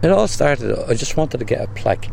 It 0.00 0.12
all 0.12 0.28
started, 0.28 0.78
I 0.88 0.94
just 0.94 1.16
wanted 1.16 1.38
to 1.38 1.44
get 1.44 1.60
a 1.60 1.66
plaque, 1.72 2.08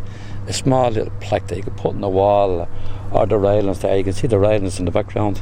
a 0.48 0.54
small 0.54 0.90
little 0.90 1.14
plaque 1.20 1.48
that 1.48 1.58
you 1.58 1.64
could 1.64 1.78
put 1.78 1.94
on 1.94 2.02
the 2.02 2.10
wall 2.10 2.68
or 3.12 3.26
the 3.28 3.38
railings 3.38 3.80
there. 3.80 3.96
You 3.96 4.04
can 4.04 4.14
see 4.14 4.26
the 4.26 4.40
railings 4.40 4.80
in 4.80 4.86
the 4.86 4.92
background. 4.92 5.42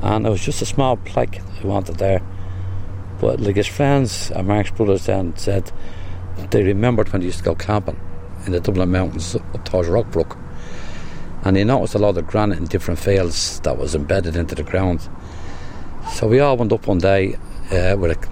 And 0.00 0.26
it 0.26 0.30
was 0.30 0.42
just 0.42 0.62
a 0.62 0.66
small 0.66 0.96
plaque 0.96 1.40
I 1.62 1.66
wanted 1.66 1.96
there. 1.96 2.22
But 3.20 3.40
like 3.40 3.56
his 3.56 3.66
friends 3.66 4.30
and 4.30 4.48
Marc's 4.48 4.70
brothers 4.70 5.06
then 5.06 5.36
said 5.36 5.70
they 6.50 6.62
remembered 6.62 7.12
when 7.12 7.20
they 7.20 7.26
used 7.26 7.38
to 7.38 7.44
go 7.44 7.54
camping 7.54 8.00
in 8.46 8.52
the 8.52 8.60
Dublin 8.60 8.90
Mountains 8.90 9.36
up 9.36 9.64
towards 9.64 9.88
Rockbrook. 9.88 10.38
And 11.42 11.56
they 11.56 11.64
noticed 11.64 11.94
a 11.94 11.98
lot 11.98 12.16
of 12.16 12.26
granite 12.26 12.58
in 12.58 12.64
different 12.64 12.98
fields 12.98 13.60
that 13.60 13.76
was 13.76 13.94
embedded 13.94 14.36
into 14.36 14.54
the 14.54 14.62
ground. 14.62 15.06
So 16.14 16.28
we 16.28 16.40
all 16.40 16.56
went 16.56 16.72
up 16.72 16.86
one 16.86 16.98
day 16.98 17.34
uh, 17.70 17.96
with 17.98 18.12
a, 18.12 18.28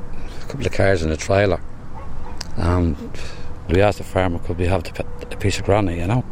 couple 0.48 0.66
of 0.66 0.73
cars 0.73 1.03
in 1.03 1.11
a 1.11 1.16
trailer. 1.16 1.61
And 2.56 2.97
we 3.69 3.80
asked 3.80 3.98
the 3.98 4.05
farmer, 4.05 4.39
could 4.39 4.59
we 4.59 4.66
have 4.66 4.84
a 4.98 5.37
piece 5.37 5.59
of 5.59 5.65
granite, 5.65 5.98
you 5.98 6.07
know? 6.07 6.25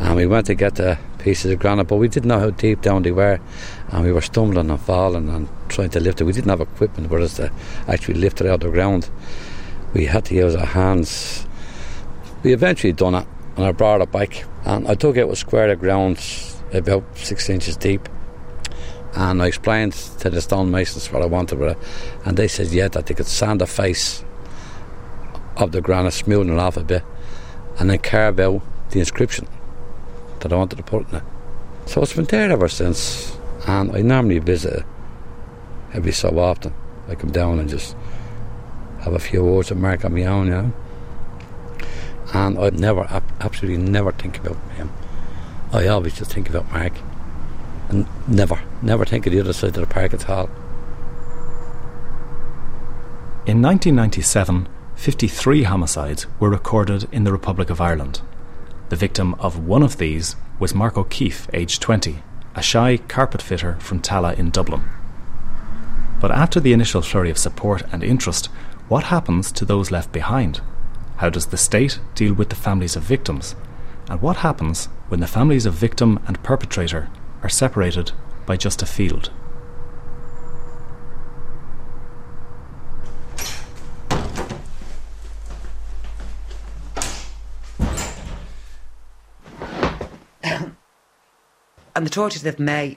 And 0.00 0.16
we 0.16 0.26
went 0.26 0.46
to 0.46 0.54
get 0.54 0.76
the 0.76 0.98
pieces 1.18 1.52
of 1.52 1.58
granite, 1.58 1.84
but 1.84 1.96
we 1.96 2.08
didn't 2.08 2.28
know 2.28 2.40
how 2.40 2.50
deep 2.50 2.80
down 2.80 3.02
they 3.02 3.12
were. 3.12 3.38
And 3.90 4.04
we 4.04 4.12
were 4.12 4.22
stumbling 4.22 4.70
and 4.70 4.80
falling 4.80 5.28
and 5.28 5.48
trying 5.68 5.90
to 5.90 6.00
lift 6.00 6.20
it. 6.20 6.24
We 6.24 6.32
didn't 6.32 6.48
have 6.48 6.60
equipment 6.60 7.10
with 7.10 7.22
us 7.22 7.36
to 7.36 7.52
actually 7.86 8.14
lift 8.14 8.40
it 8.40 8.46
out 8.46 8.54
of 8.54 8.60
the 8.60 8.70
ground. 8.70 9.10
We 9.92 10.06
had 10.06 10.24
to 10.26 10.34
use 10.34 10.54
our 10.54 10.66
hands. 10.66 11.46
We 12.42 12.52
eventually 12.52 12.92
done 12.92 13.14
it, 13.14 13.26
and 13.56 13.66
I 13.66 13.72
brought 13.72 14.00
it 14.00 14.10
back. 14.10 14.44
And 14.64 14.88
I 14.88 14.94
took 14.94 15.16
it 15.16 15.28
a 15.28 15.36
square 15.36 15.70
of 15.70 15.80
ground 15.80 16.18
about 16.72 17.04
six 17.16 17.50
inches 17.50 17.76
deep. 17.76 18.08
And 19.14 19.42
I 19.42 19.48
explained 19.48 19.92
to 19.92 20.30
the 20.30 20.40
stonemasons 20.40 21.12
what 21.12 21.22
I 21.22 21.26
wanted 21.26 21.58
with 21.58 21.76
it. 21.76 21.78
And 22.24 22.36
they 22.36 22.48
said, 22.48 22.68
yeah, 22.68 22.88
that 22.88 23.06
they 23.06 23.14
could 23.14 23.26
sand 23.26 23.60
the 23.60 23.66
face 23.66 24.24
of 25.60 25.72
the 25.72 25.80
granite, 25.80 26.12
smoothing 26.12 26.52
it 26.52 26.58
off 26.58 26.76
a 26.76 26.84
bit, 26.84 27.02
and 27.78 27.90
then 27.90 27.98
carve 27.98 28.40
out 28.40 28.62
the 28.90 28.98
inscription 28.98 29.46
that 30.40 30.52
I 30.52 30.56
wanted 30.56 30.76
to 30.76 30.82
put 30.82 31.08
in 31.10 31.16
it. 31.16 31.22
So 31.86 32.02
it's 32.02 32.12
been 32.12 32.24
there 32.26 32.50
ever 32.50 32.68
since, 32.68 33.36
and 33.66 33.94
I 33.94 34.02
normally 34.02 34.38
visit 34.38 34.80
it 34.80 34.86
every 35.92 36.12
so 36.12 36.38
often. 36.38 36.74
I 37.08 37.14
come 37.14 37.30
down 37.30 37.58
and 37.58 37.68
just 37.68 37.96
have 39.00 39.14
a 39.14 39.18
few 39.18 39.42
words 39.42 39.70
of 39.70 39.78
Marc 39.78 40.04
on 40.04 40.14
my 40.14 40.24
own, 40.24 40.46
you 40.46 40.52
know. 40.52 40.72
And 42.32 42.58
I 42.58 42.70
never, 42.70 43.22
absolutely 43.40 43.82
never 43.82 44.12
think 44.12 44.38
about 44.38 44.56
him. 44.72 44.92
I 45.72 45.86
always 45.88 46.16
just 46.16 46.32
think 46.32 46.48
about 46.48 46.70
Marc. 46.70 46.92
And 47.88 48.06
never, 48.28 48.62
never 48.82 49.04
think 49.04 49.26
of 49.26 49.32
the 49.32 49.40
other 49.40 49.52
side 49.52 49.76
of 49.76 49.86
the 49.86 49.86
park 49.86 50.14
at 50.14 50.28
all. 50.28 50.48
In 53.46 53.62
1997, 53.62 54.68
53 55.00 55.62
homicides 55.62 56.26
were 56.38 56.50
recorded 56.50 57.08
in 57.10 57.24
the 57.24 57.32
Republic 57.32 57.70
of 57.70 57.80
Ireland. 57.80 58.20
The 58.90 58.96
victim 58.96 59.32
of 59.38 59.66
one 59.66 59.82
of 59.82 59.96
these 59.96 60.36
was 60.58 60.74
Marc 60.74 60.98
O'Keeffe, 60.98 61.48
aged 61.54 61.80
20, 61.80 62.18
a 62.54 62.60
shy 62.60 62.98
carpet 63.08 63.40
fitter 63.40 63.76
from 63.80 64.02
Tallaght 64.02 64.38
in 64.38 64.50
Dublin. 64.50 64.82
But 66.20 66.32
after 66.32 66.60
the 66.60 66.74
initial 66.74 67.00
flurry 67.00 67.30
of 67.30 67.38
support 67.38 67.82
and 67.90 68.04
interest, 68.04 68.48
what 68.88 69.04
happens 69.04 69.50
to 69.52 69.64
those 69.64 69.90
left 69.90 70.12
behind? 70.12 70.60
How 71.16 71.30
does 71.30 71.46
the 71.46 71.56
state 71.56 71.98
deal 72.14 72.34
with 72.34 72.50
the 72.50 72.54
families 72.54 72.94
of 72.94 73.02
victims? 73.02 73.56
And 74.10 74.20
what 74.20 74.36
happens 74.44 74.90
when 75.08 75.20
the 75.20 75.26
families 75.26 75.64
of 75.64 75.72
victim 75.72 76.20
and 76.26 76.42
perpetrator 76.42 77.08
are 77.42 77.48
separated 77.48 78.12
by 78.44 78.58
just 78.58 78.82
a 78.82 78.86
field? 78.86 79.30
On 92.00 92.04
the 92.04 92.10
30th 92.10 92.46
of 92.46 92.58
May, 92.58 92.96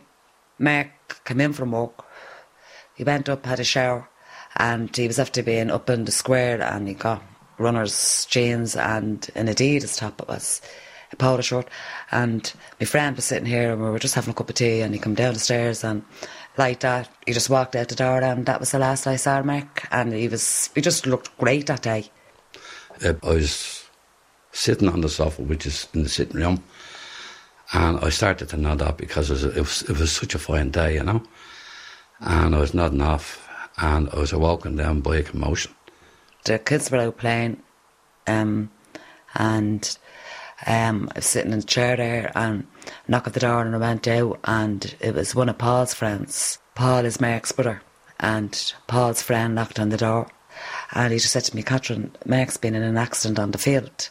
Marc 0.58 1.26
came 1.26 1.42
in 1.42 1.52
from 1.52 1.74
work. 1.74 2.06
He 2.96 3.04
went 3.04 3.28
up, 3.28 3.46
had 3.46 3.60
a 3.60 3.66
shower, 3.66 4.08
and 4.56 4.96
he 4.96 5.08
was 5.08 5.20
after 5.20 5.44
being 5.44 5.70
up 5.70 5.90
in 5.90 6.06
the 6.06 6.12
square 6.14 6.62
and 6.62 6.88
he 6.88 6.94
got 6.94 7.22
runner's 7.58 8.26
jeans 8.30 8.78
and 8.78 9.30
an 9.36 9.48
Adidas 9.48 9.98
top. 9.98 10.22
It 10.22 10.30
was 10.30 10.62
a 11.12 11.18
polo 11.18 11.42
shirt. 11.42 11.68
And 12.14 12.50
my 12.80 12.86
friend 12.86 13.14
was 13.18 13.26
sitting 13.26 13.46
here 13.46 13.74
and 13.74 13.84
we 13.84 13.90
were 13.90 14.00
just 14.00 14.16
having 14.16 14.32
a 14.32 14.34
cup 14.34 14.48
of 14.48 14.56
tea 14.56 14.80
and 14.80 14.94
he 14.94 15.02
come 15.02 15.16
down 15.16 15.34
the 15.34 15.40
stairs 15.42 15.84
and 15.84 16.06
like 16.58 16.80
that, 16.80 17.10
he 17.26 17.34
just 17.34 17.50
walked 17.50 17.76
out 17.76 17.90
the 17.90 17.96
door 17.96 18.22
and 18.22 18.46
that 18.46 18.62
was 18.62 18.72
the 18.72 18.80
last 18.80 19.06
I 19.06 19.18
saw 19.18 19.44
Marc. 19.44 19.86
And 19.92 20.14
he 20.14 20.30
was, 20.30 20.70
he 20.74 20.80
just 20.80 21.06
looked 21.06 21.38
great 21.38 21.68
that 21.68 21.82
day. 21.82 22.10
Uh, 23.04 23.16
I 23.22 23.34
was 23.34 23.84
sitting 24.54 24.88
on 24.88 25.02
the 25.02 25.10
sofa, 25.10 25.42
which 25.42 25.66
is 25.66 25.90
in 25.94 26.04
the 26.04 26.10
sitting 26.10 26.40
room, 26.40 26.64
and 27.74 28.00
I 28.00 28.10
started 28.10 28.50
to 28.50 28.58
nod 28.58 28.82
off 28.82 28.98
because 28.98 29.30
it 29.30 29.34
was, 29.34 29.44
it 29.44 29.60
was, 29.60 29.82
it 29.84 30.00
was 30.00 30.12
such 30.12 30.36
a 30.36 30.40
fine 30.40 30.70
day, 30.70 30.96
you 30.96 31.04
know. 31.04 31.24
And 32.20 32.56
I 32.56 32.60
was 32.60 32.74
nodding 32.74 33.02
off, 33.02 33.50
and 33.78 34.10
I 34.12 34.20
was 34.20 34.32
awoken 34.32 34.76
down 34.76 35.02
by 35.02 35.18
a 35.18 35.24
commotion. 35.24 35.74
The 36.46 36.60
kids 36.60 36.92
were 36.92 37.00
out 37.00 37.18
playing, 37.18 37.62
um, 38.28 38.70
and 39.36 39.98
um, 40.66 41.10
I 41.14 41.20
was 41.20 41.26
sitting 41.26 41.52
in 41.52 41.60
the 41.60 41.66
chair 41.66 41.98
there 41.98 42.32
and 42.36 42.68
knocked 43.08 43.28
at 43.28 43.34
the 43.34 43.40
door 43.40 43.62
and 43.62 43.76
I 43.76 43.80
went 43.80 44.08
out 44.08 44.40
and 44.44 44.96
it 45.00 45.14
was 45.14 45.36
one 45.36 45.50
of 45.50 45.58
Paul's 45.58 45.94
friends. 45.94 46.60
Paul 46.76 47.06
is 47.06 47.20
Marc's 47.20 47.52
brother 47.52 47.82
and 48.20 48.74
Paul's 48.88 49.22
friend 49.22 49.56
knocked 49.56 49.80
on 49.80 49.90
the 49.90 49.98
door 49.98 50.30
and 50.92 51.12
he 51.12 51.20
just 51.20 51.34
said 51.34 51.44
to 51.46 51.56
me, 51.56 51.64
Catherine, 51.64 52.16
Marc's 52.26 52.58
been 52.58 52.76
in 52.76 52.84
an 52.84 52.98
accident 52.98 53.40
on 53.40 53.52
the 53.52 53.58
field. 53.58 54.10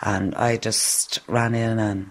And 0.00 0.34
I 0.34 0.56
just 0.56 1.20
ran 1.26 1.54
in 1.54 1.78
and 1.78 2.10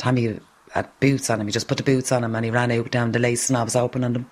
Tommy 0.00 0.40
had 0.72 0.88
boots 0.98 1.28
on 1.28 1.40
him. 1.40 1.46
He 1.46 1.52
just 1.52 1.68
put 1.68 1.76
the 1.76 1.84
boots 1.84 2.10
on 2.10 2.24
him 2.24 2.34
and 2.34 2.44
he 2.44 2.50
ran 2.50 2.72
out 2.72 2.90
down 2.90 3.12
the 3.12 3.18
lace 3.18 3.50
and 3.50 3.56
I 3.58 3.62
was 3.62 3.76
opening 3.76 4.14
them. 4.14 4.30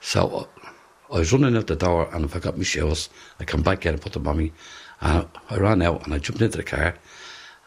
So 0.00 0.28
uh, 0.28 0.72
I 1.14 1.18
was 1.20 1.32
running 1.32 1.56
out 1.56 1.68
the 1.68 1.76
door 1.76 2.08
and 2.12 2.28
I 2.34 2.38
got 2.40 2.58
my 2.58 2.64
shoes, 2.64 3.08
I 3.38 3.44
come 3.44 3.62
back 3.62 3.86
in 3.86 3.92
and 3.92 4.02
put 4.02 4.12
them 4.12 4.26
on 4.26 4.38
me. 4.38 4.52
And 5.00 5.28
I 5.50 5.56
ran 5.56 5.82
out 5.82 6.04
and 6.04 6.12
I 6.12 6.18
jumped 6.18 6.42
into 6.42 6.56
the 6.56 6.64
car 6.64 6.96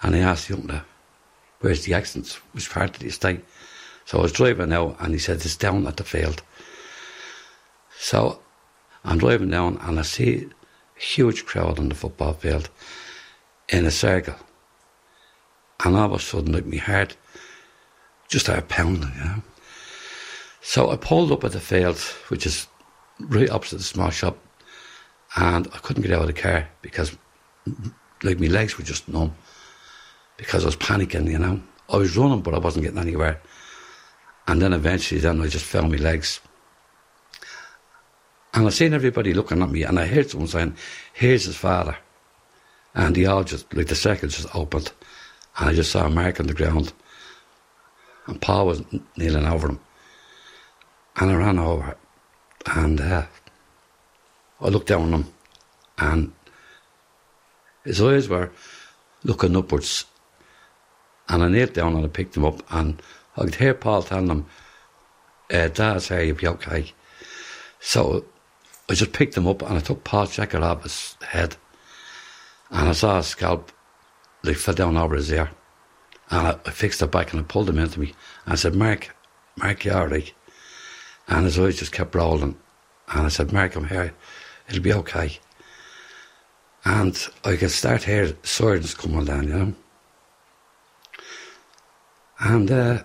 and 0.01 0.15
I 0.15 0.19
asked 0.19 0.49
the 0.49 0.55
young 0.55 0.81
where's 1.61 1.85
the 1.85 1.93
accident? 1.93 2.39
Which 2.51 2.69
part 2.69 2.89
of 2.89 2.99
the 2.99 3.07
estate? 3.07 3.43
So 4.05 4.19
I 4.19 4.21
was 4.21 4.33
driving 4.33 4.73
out 4.73 4.97
and 4.99 5.13
he 5.13 5.19
said, 5.19 5.37
it's 5.37 5.55
down 5.55 5.87
at 5.87 5.97
the 5.97 6.03
field. 6.03 6.43
So 7.97 8.41
I'm 9.05 9.17
driving 9.17 9.49
down 9.49 9.77
and 9.81 9.99
I 9.99 10.01
see 10.01 10.49
a 10.97 11.01
huge 11.01 11.45
crowd 11.45 11.79
on 11.79 11.89
the 11.89 11.95
football 11.95 12.33
field 12.33 12.69
in 13.69 13.85
a 13.85 13.91
circle. 13.91 14.35
And 15.83 15.95
all 15.95 16.05
of 16.05 16.19
a 16.19 16.19
sudden, 16.19 16.53
like 16.53 16.65
my 16.65 16.77
heart 16.77 17.15
just 18.27 18.45
started 18.45 18.67
pounding, 18.67 19.11
you 19.17 19.23
know. 19.23 19.41
So 20.61 20.91
I 20.91 20.97
pulled 20.97 21.31
up 21.31 21.43
at 21.43 21.53
the 21.53 21.59
field, 21.59 21.97
which 22.29 22.45
is 22.45 22.67
right 23.19 23.49
opposite 23.49 23.77
the 23.77 23.83
small 23.83 24.09
shop, 24.09 24.37
and 25.35 25.67
I 25.73 25.77
couldn't 25.77 26.03
get 26.03 26.11
out 26.11 26.21
of 26.21 26.27
the 26.27 26.33
car 26.33 26.67
because, 26.81 27.15
like, 28.23 28.39
my 28.39 28.47
legs 28.47 28.77
were 28.77 28.83
just 28.83 29.07
numb 29.07 29.35
because 30.35 30.63
I 30.63 30.67
was 30.67 30.75
panicking, 30.75 31.29
you 31.29 31.39
know. 31.39 31.61
I 31.89 31.97
was 31.97 32.17
running, 32.17 32.41
but 32.41 32.53
I 32.53 32.59
wasn't 32.59 32.83
getting 32.83 32.99
anywhere. 32.99 33.41
And 34.47 34.61
then 34.61 34.73
eventually, 34.73 35.21
then 35.21 35.41
I 35.41 35.47
just 35.47 35.65
fell 35.65 35.87
my 35.87 35.97
legs. 35.97 36.39
And 38.53 38.65
I 38.65 38.69
seen 38.69 38.93
everybody 38.93 39.33
looking 39.33 39.61
at 39.61 39.69
me, 39.69 39.83
and 39.83 39.99
I 39.99 40.05
heard 40.05 40.29
someone 40.29 40.47
saying, 40.47 40.75
"Here's 41.13 41.45
his 41.45 41.55
father," 41.55 41.97
and 42.95 43.15
they 43.15 43.25
all 43.25 43.43
just 43.43 43.73
like 43.73 43.87
the 43.87 43.95
circle 43.95 44.29
just 44.29 44.53
opened, 44.55 44.91
and 45.57 45.69
I 45.69 45.73
just 45.73 45.91
saw 45.91 46.05
a 46.05 46.09
mark 46.09 46.39
on 46.39 46.47
the 46.47 46.53
ground, 46.53 46.93
and 48.27 48.41
Paul 48.41 48.67
was 48.67 48.83
kneeling 49.15 49.45
over 49.45 49.69
him, 49.69 49.79
and 51.15 51.31
I 51.31 51.35
ran 51.35 51.59
over, 51.59 51.95
and 52.65 53.01
uh, 53.01 53.25
I 54.61 54.67
looked 54.67 54.87
down 54.87 55.13
on 55.13 55.13
him, 55.13 55.33
and 55.97 56.31
his 57.83 58.01
eyes 58.01 58.29
were 58.29 58.51
looking 59.23 59.55
upwards, 59.55 60.05
and 61.29 61.43
I 61.43 61.47
knelt 61.47 61.73
down 61.73 61.95
and 61.95 62.05
I 62.05 62.09
picked 62.09 62.37
him 62.37 62.45
up, 62.45 62.61
and 62.71 63.01
I 63.35 63.45
could 63.45 63.55
hear 63.55 63.73
Paul 63.73 64.03
telling 64.03 64.29
him, 64.29 64.45
uh, 65.51 65.67
"Dad's 65.69 66.09
here, 66.09 66.21
you'll 66.21 66.35
be 66.35 66.47
okay." 66.47 66.93
So 67.79 68.25
I 68.89 68.93
just 68.93 69.13
picked 69.13 69.35
him 69.35 69.47
up 69.47 69.61
and 69.61 69.77
I 69.77 69.79
took 69.81 70.03
Paul's 70.03 70.35
jacket 70.35 70.63
off 70.63 70.83
his 70.83 71.15
head. 71.21 71.55
And 72.69 72.89
I 72.89 72.91
saw 72.93 73.17
his 73.17 73.27
scalp 73.27 73.71
like 74.43 74.57
fell 74.57 74.75
down 74.75 74.97
over 74.97 75.15
his 75.15 75.31
ear. 75.31 75.51
And 76.29 76.47
I, 76.47 76.59
I 76.65 76.71
fixed 76.71 77.01
it 77.01 77.11
back 77.11 77.31
and 77.31 77.41
I 77.41 77.43
pulled 77.43 77.69
him 77.69 77.79
into 77.79 77.99
me. 77.99 78.13
And 78.45 78.53
I 78.53 78.55
said, 78.55 78.75
Marc, 78.75 79.15
Marc, 79.55 79.85
you're 79.85 79.95
alright? 79.95 80.33
And 81.27 81.45
his 81.45 81.59
eyes 81.59 81.79
just 81.79 81.91
kept 81.91 82.15
rolling. 82.15 82.57
And 83.09 83.25
I 83.25 83.29
said, 83.29 83.53
Marc, 83.53 83.75
I'm 83.75 83.87
here. 83.87 84.13
It'll 84.69 84.81
be 84.81 84.93
okay. 84.93 85.39
And 86.85 87.17
I 87.43 87.55
could 87.55 87.71
start 87.71 88.03
hearing 88.03 88.37
sirens 88.43 88.93
coming 88.93 89.25
down, 89.25 89.47
you 89.47 89.53
know. 89.53 89.73
And 92.39 92.71
uh, 92.71 93.03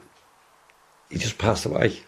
he 1.10 1.18
just 1.18 1.38
passed 1.38 1.64
away. 1.64 2.00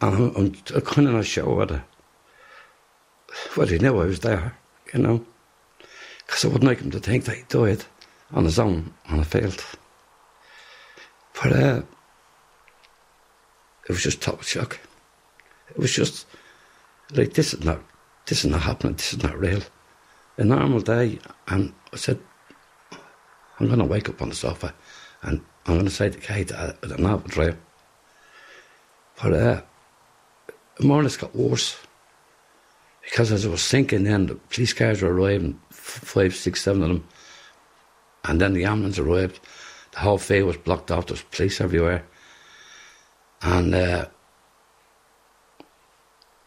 And 0.00 0.14
I'm, 0.14 0.36
I'm, 0.74 0.80
kind 0.82 1.08
of 1.08 1.14
not 1.14 1.26
sure 1.26 1.54
whether, 1.54 1.84
whether 3.54 3.72
he 3.72 3.78
knew 3.78 4.00
I 4.00 4.06
was 4.06 4.20
there, 4.20 4.56
you 4.94 5.00
know. 5.00 5.24
because 6.26 6.44
I 6.44 6.48
wouldn't 6.48 6.64
like 6.64 6.80
him 6.80 6.90
to 6.92 7.00
think 7.00 7.24
that 7.24 7.36
he 7.36 7.42
died 7.48 7.84
on 8.32 8.44
his 8.44 8.58
own 8.58 8.92
on 9.08 9.20
a 9.20 9.24
field. 9.24 9.64
But 11.34 11.52
uh, 11.52 11.82
it 13.88 13.92
was 13.92 14.02
just 14.02 14.20
total 14.20 14.42
shock. 14.42 14.78
It 15.70 15.78
was 15.78 15.92
just 15.92 16.26
like 17.12 17.34
this 17.34 17.54
is 17.54 17.64
not 17.64 17.80
this 18.26 18.44
is 18.44 18.50
not 18.50 18.62
happening. 18.62 18.94
This 18.94 19.12
is 19.12 19.22
not 19.22 19.38
real. 19.38 19.62
A 20.36 20.44
normal 20.44 20.80
day, 20.80 21.18
and 21.48 21.72
I 21.92 21.96
said, 21.96 22.20
I'm 23.58 23.66
going 23.66 23.80
to 23.80 23.84
wake 23.84 24.08
up 24.08 24.22
on 24.22 24.28
the 24.28 24.36
sofa, 24.36 24.72
and 25.22 25.40
I'm 25.66 25.74
going 25.74 25.84
to 25.84 25.90
say 25.90 26.10
to 26.10 26.18
Kate 26.18 26.48
that 26.48 26.78
I'm 26.82 27.02
not 27.02 27.26
a 27.26 27.28
dream. 27.28 27.58
But 29.20 29.32
uh, 29.32 29.62
more 30.80 31.00
or 31.00 31.02
less 31.02 31.16
got 31.16 31.34
worse 31.34 31.76
because 33.08 33.32
as 33.32 33.46
I 33.46 33.48
was 33.48 33.66
thinking, 33.66 34.04
then 34.04 34.26
the 34.26 34.34
police 34.34 34.74
cars 34.74 35.00
were 35.00 35.12
arriving, 35.12 35.58
five, 35.70 36.34
six, 36.34 36.62
seven 36.62 36.82
of 36.82 36.88
them, 36.88 37.08
and 38.24 38.40
then 38.40 38.52
the 38.52 38.64
ambulance 38.64 38.98
arrived. 38.98 39.40
The 39.92 40.00
whole 40.00 40.18
field 40.18 40.46
was 40.46 40.56
blocked 40.56 40.90
off. 40.90 41.06
There's 41.06 41.22
police 41.22 41.60
everywhere, 41.60 42.04
and 43.42 43.74
uh, 43.74 44.06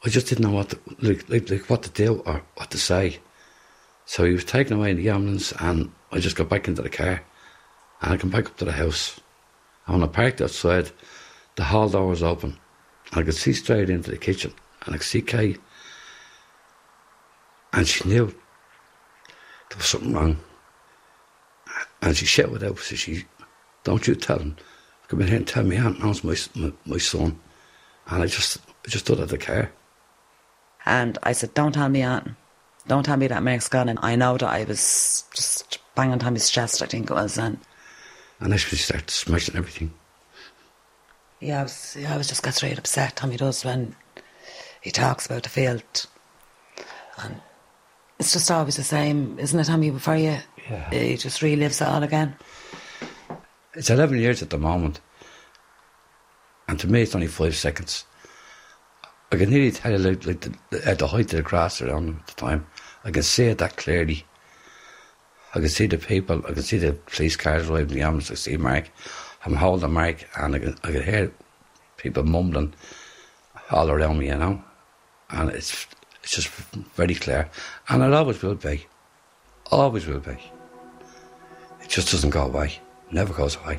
I 0.03 0.09
just 0.09 0.27
didn't 0.27 0.45
know 0.45 0.51
what 0.51 0.69
to, 0.69 0.79
like, 0.99 1.29
like, 1.29 1.49
like 1.49 1.69
what 1.69 1.83
to 1.83 1.89
do 1.89 2.23
or 2.25 2.43
what 2.55 2.71
to 2.71 2.77
say. 2.77 3.19
So 4.05 4.25
he 4.25 4.33
was 4.33 4.45
taken 4.45 4.77
away 4.77 4.91
in 4.91 4.97
the 4.97 5.09
ambulance, 5.09 5.53
and 5.59 5.91
I 6.11 6.19
just 6.19 6.35
got 6.35 6.49
back 6.49 6.67
into 6.67 6.81
the 6.81 6.89
car, 6.89 7.21
and 8.01 8.13
I 8.13 8.17
come 8.17 8.29
back 8.29 8.47
up 8.47 8.57
to 8.57 8.65
the 8.65 8.71
house. 8.71 9.19
And 9.85 9.99
when 9.99 10.09
I 10.09 10.11
parked 10.11 10.41
outside, 10.41 10.91
the 11.55 11.63
hall 11.63 11.89
door 11.89 12.07
was 12.07 12.23
open. 12.23 12.57
I 13.13 13.23
could 13.23 13.35
see 13.35 13.53
straight 13.53 13.89
into 13.89 14.11
the 14.11 14.17
kitchen, 14.17 14.53
and 14.85 14.95
I 14.95 14.97
could 14.97 15.07
see 15.07 15.21
Kay 15.21 15.57
and 17.73 17.87
she 17.87 18.07
knew 18.07 18.27
there 18.27 19.77
was 19.77 19.85
something 19.85 20.13
wrong. 20.13 20.37
And 22.01 22.17
she 22.17 22.25
shouted 22.25 22.63
out, 22.63 22.79
so 22.79 22.95
she, 22.95 23.25
don't 23.83 24.07
you 24.07 24.15
tell 24.15 24.39
him. 24.39 24.55
Come 25.07 25.21
in 25.21 25.27
here 25.27 25.37
and 25.37 25.47
tell 25.47 25.63
me 25.63 25.77
Aunt 25.77 26.01
knows 26.01 26.23
my, 26.23 26.35
my, 26.55 26.71
my 26.85 26.97
son. 26.97 27.39
And 28.07 28.23
I 28.23 28.27
just 28.27 28.57
I 28.85 28.89
just 28.89 29.05
stood 29.05 29.19
at 29.19 29.29
the 29.29 29.37
car. 29.37 29.71
And 30.85 31.17
I 31.23 31.33
said, 31.33 31.53
don't 31.53 31.73
tell 31.73 31.89
me 31.89 32.01
Aunt. 32.01 32.29
Don't 32.87 33.03
tell 33.03 33.17
me 33.17 33.27
that 33.27 33.43
Marc's 33.43 33.69
gone. 33.69 33.89
And 33.89 33.99
I 34.01 34.15
know 34.15 34.37
that 34.37 34.49
I 34.49 34.63
was 34.63 35.25
just 35.33 35.79
banging 35.95 36.19
Tommy's 36.19 36.49
chest, 36.49 36.81
I 36.81 36.87
think 36.87 37.11
it 37.11 37.13
was. 37.13 37.37
And, 37.37 37.59
and 38.39 38.51
that's 38.51 38.63
she 38.63 38.75
started 38.75 39.09
smashing 39.09 39.55
everything. 39.55 39.93
Yeah, 41.39 41.59
I 41.59 41.63
was, 41.63 41.97
yeah, 41.99 42.13
I 42.13 42.17
was 42.17 42.27
just 42.27 42.43
got 42.43 42.61
really 42.61 42.77
upset. 42.77 43.15
Tommy 43.15 43.37
does 43.37 43.63
when 43.63 43.95
he 44.81 44.91
talks 44.91 45.25
about 45.25 45.43
the 45.43 45.49
field. 45.49 46.07
And 47.17 47.41
it's 48.19 48.33
just 48.33 48.49
always 48.49 48.77
the 48.77 48.83
same, 48.83 49.37
isn't 49.39 49.59
it, 49.59 49.65
Tommy? 49.65 49.91
Before 49.91 50.15
you, 50.15 50.37
yeah. 50.71 50.89
he 50.91 51.17
just 51.17 51.41
relives 51.41 51.81
it 51.81 51.87
all 51.87 52.03
again. 52.03 52.35
It's 53.73 53.89
11 53.89 54.19
years 54.19 54.41
at 54.41 54.49
the 54.49 54.57
moment. 54.57 54.99
And 56.67 56.79
to 56.79 56.87
me, 56.87 57.01
it's 57.01 57.15
only 57.15 57.27
five 57.27 57.55
seconds. 57.55 58.05
I 59.31 59.37
can 59.37 59.49
nearly 59.49 59.71
tell 59.71 59.91
you, 59.91 59.97
like, 59.97 60.25
like 60.25 60.41
the, 60.41 60.87
at 60.87 60.99
the 60.99 61.07
height 61.07 61.31
of 61.33 61.37
the 61.37 61.41
grass 61.41 61.81
around 61.81 62.19
at 62.19 62.27
the 62.27 62.33
time, 62.33 62.67
I 63.03 63.11
can 63.11 63.23
see 63.23 63.45
it 63.45 63.59
that 63.59 63.77
clearly. 63.77 64.25
I 65.53 65.59
can 65.59 65.69
see 65.69 65.87
the 65.87 65.97
people, 65.97 66.41
I 66.47 66.53
can 66.53 66.63
see 66.63 66.77
the 66.77 66.93
police 66.93 67.35
cars 67.35 67.67
driving 67.67 67.95
the 67.95 68.01
ambulance, 68.01 68.31
I 68.31 68.35
see 68.35 68.57
Marc. 68.57 68.89
I'm 69.45 69.55
holding 69.55 69.91
Marc, 69.91 70.25
and 70.37 70.55
I 70.55 70.59
can, 70.59 70.75
I 70.83 70.91
can 70.91 71.03
hear 71.03 71.31
people 71.97 72.23
mumbling 72.23 72.73
all 73.71 73.89
around 73.89 74.19
me, 74.19 74.27
you 74.27 74.35
know. 74.35 74.63
And 75.29 75.49
it's 75.49 75.87
it's 76.23 76.35
just 76.35 76.49
very 76.95 77.15
clear. 77.15 77.49
And 77.89 78.03
it 78.03 78.13
always 78.13 78.41
will 78.41 78.55
be. 78.55 78.85
Always 79.71 80.05
will 80.05 80.19
be. 80.19 80.37
Just 81.91 82.09
doesn't 82.09 82.29
go 82.29 82.45
away. 82.45 82.79
Never 83.11 83.33
goes 83.33 83.57
away. 83.57 83.77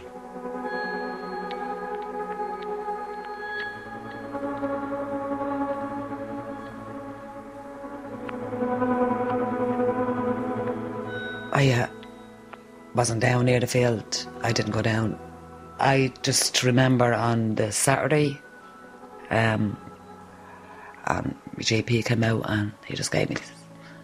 I 11.54 11.70
uh, 11.70 11.88
wasn't 12.94 13.22
down 13.22 13.46
near 13.46 13.60
the 13.60 13.66
field. 13.66 14.28
I 14.42 14.52
didn't 14.52 14.72
go 14.72 14.82
down. 14.82 15.18
I 15.80 16.12
just 16.20 16.62
remember 16.62 17.14
on 17.14 17.54
the 17.54 17.72
Saturday, 17.72 18.38
um, 19.30 19.74
my 21.08 21.22
GP 21.60 22.04
came 22.04 22.24
out 22.24 22.42
and 22.46 22.72
he 22.84 22.94
just 22.94 23.10
gave 23.10 23.30
me 23.30 23.36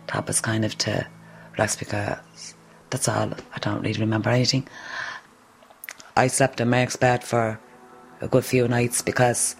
tablets 0.06 0.40
kind 0.40 0.64
of 0.64 0.78
to 0.78 1.06
relax 1.52 1.76
because 1.76 2.54
that's 2.90 3.08
all. 3.08 3.30
I 3.54 3.58
don't 3.60 3.82
really 3.82 4.00
remember 4.00 4.30
anything. 4.30 4.68
I 6.16 6.26
slept 6.26 6.60
in 6.60 6.70
Marc's 6.70 6.96
bed 6.96 7.22
for 7.22 7.60
a 8.20 8.28
good 8.28 8.44
few 8.44 8.66
nights 8.66 9.02
because 9.02 9.56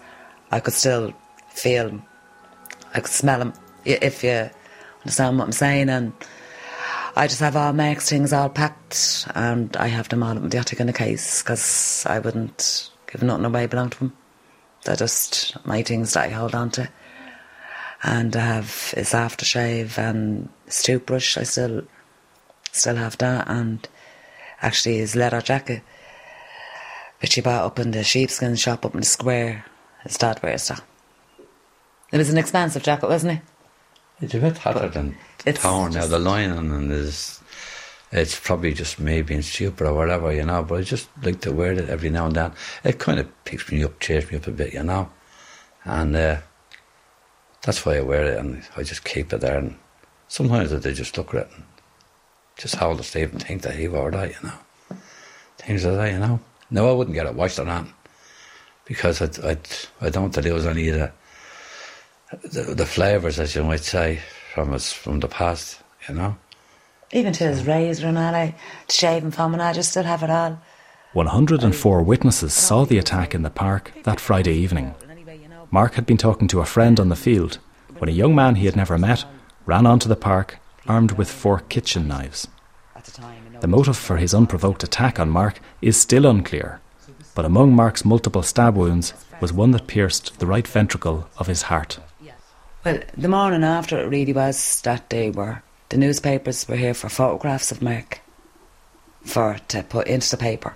I 0.51 0.59
could 0.59 0.73
still 0.73 1.13
feel, 1.49 2.01
I 2.93 2.99
could 2.99 3.11
smell 3.11 3.41
him, 3.41 3.53
if 3.85 4.23
you 4.23 4.49
understand 5.01 5.37
what 5.37 5.45
I'm 5.45 5.51
saying. 5.51 5.89
And 5.89 6.13
I 7.15 7.27
just 7.27 7.39
have 7.39 7.55
all 7.55 7.73
Marc's 7.73 8.09
things 8.09 8.33
all 8.33 8.49
packed 8.49 9.27
and 9.35 9.75
I 9.77 9.87
have 9.87 10.09
them 10.09 10.23
all 10.23 10.37
in 10.37 10.49
the 10.49 10.57
attic 10.57 10.79
in 10.79 10.89
a 10.89 10.93
case 10.93 11.41
because 11.41 12.05
I 12.07 12.19
wouldn't 12.19 12.91
give 13.11 13.23
nothing 13.23 13.45
away 13.45 13.65
belong 13.65 13.89
to 13.91 13.97
him. 13.99 14.13
They're 14.85 14.95
just 14.95 15.65
my 15.65 15.83
things 15.83 16.13
that 16.13 16.25
I 16.25 16.29
hold 16.29 16.55
on 16.55 16.71
to 16.71 16.89
and 18.03 18.35
I 18.35 18.39
have 18.39 18.91
his 18.91 19.11
aftershave 19.11 19.97
and 19.97 20.49
his 20.65 20.83
toothbrush. 20.83 21.37
I 21.37 21.43
still 21.43 21.83
still 22.71 22.95
have 22.95 23.17
that, 23.19 23.47
and 23.47 23.87
actually 24.61 24.97
his 24.97 25.15
leather 25.15 25.41
jacket, 25.41 25.81
which 27.21 27.35
he 27.35 27.41
bought 27.41 27.65
up 27.65 27.79
in 27.79 27.91
the 27.91 28.03
sheepskin 28.03 28.55
shop 28.55 28.85
up 28.85 28.93
in 28.93 29.01
the 29.01 29.05
square. 29.05 29.65
His 30.03 30.17
dad 30.17 30.41
wears 30.41 30.67
that. 30.69 30.81
It 32.11 32.17
was 32.17 32.29
an 32.29 32.37
expensive 32.37 32.83
jacket, 32.83 33.09
wasn't 33.09 33.33
it? 33.33 33.41
It's 34.21 34.33
a 34.33 34.39
bit 34.39 34.57
hotter 34.57 34.89
than 34.89 35.17
it's 35.45 35.61
torn 35.61 35.93
now. 35.93 36.07
The 36.07 36.19
lining 36.19 36.57
and 36.57 36.91
is 36.91 37.39
it's 38.11 38.39
probably 38.39 38.73
just 38.73 38.99
me 38.99 39.21
being 39.21 39.41
stupid 39.41 39.87
or 39.87 39.93
whatever, 39.93 40.33
you 40.33 40.43
know. 40.43 40.63
But 40.63 40.79
I 40.79 40.81
just 40.81 41.07
like 41.23 41.41
to 41.41 41.51
wear 41.51 41.73
it 41.73 41.89
every 41.89 42.09
now 42.09 42.25
and 42.25 42.35
then. 42.35 42.51
It 42.83 42.99
kind 42.99 43.19
of 43.19 43.45
picks 43.45 43.71
me 43.71 43.83
up, 43.83 43.99
cheers 43.99 44.29
me 44.31 44.37
up 44.37 44.47
a 44.47 44.51
bit, 44.51 44.73
you 44.73 44.83
know. 44.83 45.09
And 45.85 46.15
uh, 46.15 46.37
that's 47.61 47.85
why 47.85 47.97
I 47.97 48.01
wear 48.01 48.25
it, 48.25 48.39
and 48.39 48.63
I 48.75 48.83
just 48.83 49.05
keep 49.05 49.31
it 49.31 49.41
there. 49.41 49.57
And 49.57 49.77
sometimes 50.27 50.71
they 50.71 50.93
just 50.93 51.17
look 51.17 51.33
at 51.35 51.41
it 51.41 51.49
and 51.55 51.63
just 52.59 52.75
hold 52.75 52.99
the 52.99 53.03
sleeve 53.03 53.31
and 53.31 53.41
think 53.41 53.61
that 53.63 53.75
he 53.75 53.87
wore 53.87 54.11
that, 54.11 54.29
you 54.29 54.35
know. 54.43 54.97
Things 55.57 55.85
like 55.85 55.95
that, 55.95 56.11
you 56.11 56.19
know. 56.19 56.39
No, 56.69 56.89
I 56.89 56.93
wouldn't 56.93 57.15
get 57.15 57.25
it 57.25 57.33
washed 57.33 57.57
or 57.57 57.65
not 57.65 57.87
because 58.85 59.21
I'd, 59.21 59.39
I'd, 59.43 59.67
I 60.01 60.09
don't 60.09 60.31
think 60.31 60.43
there 60.43 60.53
was 60.53 60.65
any 60.65 60.89
of 60.89 60.95
the, 60.95 62.47
the, 62.49 62.75
the 62.75 62.85
flavours, 62.85 63.39
as 63.39 63.55
you 63.55 63.63
might 63.63 63.81
say, 63.81 64.19
from 64.53 64.73
us 64.73 64.91
from 64.91 65.21
the 65.21 65.27
past, 65.27 65.81
you 66.07 66.15
know. 66.15 66.35
Even 67.11 67.33
to 67.33 67.45
his 67.45 67.65
razor 67.65 68.07
and 68.07 68.17
all, 68.17 68.35
I 68.35 68.55
shaving 68.89 69.31
foam 69.31 69.53
and 69.53 69.63
I 69.63 69.73
just 69.73 69.91
still 69.91 70.03
have 70.03 70.21
it 70.21 70.29
all. 70.29 70.61
104 71.13 72.03
witnesses 72.03 72.53
saw 72.53 72.85
the 72.85 72.99
attack 72.99 73.33
in 73.33 73.41
the 73.41 73.49
park 73.49 73.93
that 74.03 74.19
Friday 74.19 74.53
evening. 74.53 74.93
Marc 75.71 75.95
had 75.95 76.05
been 76.05 76.17
talking 76.17 76.47
to 76.49 76.59
a 76.59 76.65
friend 76.65 76.99
on 76.99 77.09
the 77.09 77.15
field 77.15 77.57
when 77.97 78.09
a 78.09 78.13
young 78.13 78.35
man 78.35 78.55
he 78.55 78.65
had 78.65 78.75
never 78.75 78.97
met 78.97 79.25
ran 79.65 79.87
onto 79.87 80.07
the 80.07 80.15
park 80.15 80.58
armed 80.89 81.11
with 81.13 81.29
four 81.29 81.59
kitchen 81.59 82.07
knives. 82.07 82.47
The 83.61 83.67
motive 83.67 83.97
for 83.97 84.17
his 84.17 84.33
unprovoked 84.33 84.83
attack 84.83 85.19
on 85.19 85.29
Marc 85.29 85.59
is 85.81 85.95
still 85.95 86.25
unclear, 86.25 86.81
but 87.35 87.45
among 87.45 87.73
Marc's 87.73 88.03
multiple 88.03 88.43
stab 88.43 88.75
wounds 88.75 89.13
was 89.39 89.53
one 89.53 89.71
that 89.71 89.87
pierced 89.87 90.39
the 90.39 90.47
right 90.47 90.67
ventricle 90.67 91.29
of 91.37 91.47
his 91.47 91.63
heart. 91.63 91.99
Well, 92.83 92.99
the 93.15 93.27
morning 93.27 93.63
after 93.63 93.99
it 93.99 94.09
really 94.09 94.33
was 94.33 94.81
that 94.81 95.09
day 95.09 95.29
where 95.29 95.63
the 95.89 95.97
newspapers 95.97 96.67
were 96.67 96.75
here 96.75 96.93
for 96.93 97.09
photographs 97.09 97.71
of 97.71 97.81
Marc 97.81 98.21
for 99.23 99.57
to 99.67 99.83
put 99.83 100.07
into 100.07 100.31
the 100.31 100.37
paper. 100.37 100.75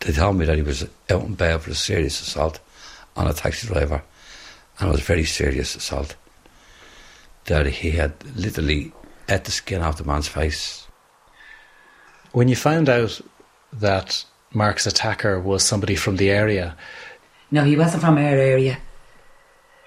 They 0.00 0.12
told 0.12 0.36
me 0.36 0.44
that 0.44 0.56
he 0.56 0.62
was 0.62 0.84
out 1.08 1.22
in 1.22 1.34
bail 1.34 1.58
for 1.58 1.70
a 1.70 1.74
serious 1.74 2.20
assault 2.20 2.58
on 3.16 3.26
a 3.26 3.32
taxi 3.32 3.66
driver 3.66 4.02
and 4.78 4.88
it 4.88 4.92
was 4.92 5.00
a 5.00 5.04
very 5.04 5.24
serious 5.24 5.74
assault. 5.74 6.16
That 7.46 7.66
he 7.66 7.92
had 7.92 8.12
literally 8.36 8.92
ate 9.28 9.44
the 9.44 9.50
skin 9.50 9.82
off 9.82 9.98
the 9.98 10.04
man's 10.04 10.28
face. 10.28 10.86
When 12.32 12.48
you 12.48 12.56
found 12.56 12.88
out 12.88 13.20
that 13.72 14.24
Marc's 14.52 14.86
attacker 14.86 15.40
was 15.40 15.62
somebody 15.62 15.96
from 15.96 16.16
the 16.16 16.30
area, 16.30 16.76
no, 17.50 17.64
he 17.64 17.76
wasn't 17.76 18.02
from 18.02 18.18
our 18.18 18.24
area. 18.24 18.78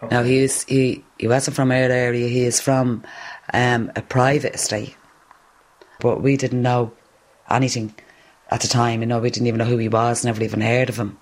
No, 0.09 0.23
he 0.23 0.41
was 0.41 0.63
he, 0.63 1.03
he 1.17 1.27
wasn't 1.27 1.55
from 1.55 1.71
our 1.71 1.77
area. 1.77 2.27
He 2.27 2.45
is 2.45 2.61
from 2.61 3.03
um, 3.53 3.91
a 3.95 4.01
private 4.01 4.55
estate, 4.55 4.95
but 5.99 6.21
we 6.21 6.37
didn't 6.37 6.61
know 6.61 6.93
anything 7.49 7.93
at 8.49 8.61
the 8.61 8.67
time. 8.67 9.01
You 9.01 9.07
know, 9.07 9.19
we 9.19 9.29
didn't 9.29 9.47
even 9.47 9.57
know 9.57 9.65
who 9.65 9.77
he 9.77 9.89
was. 9.89 10.23
Never 10.23 10.41
even 10.41 10.61
heard 10.61 10.89
of 10.89 10.97
him. 10.97 11.17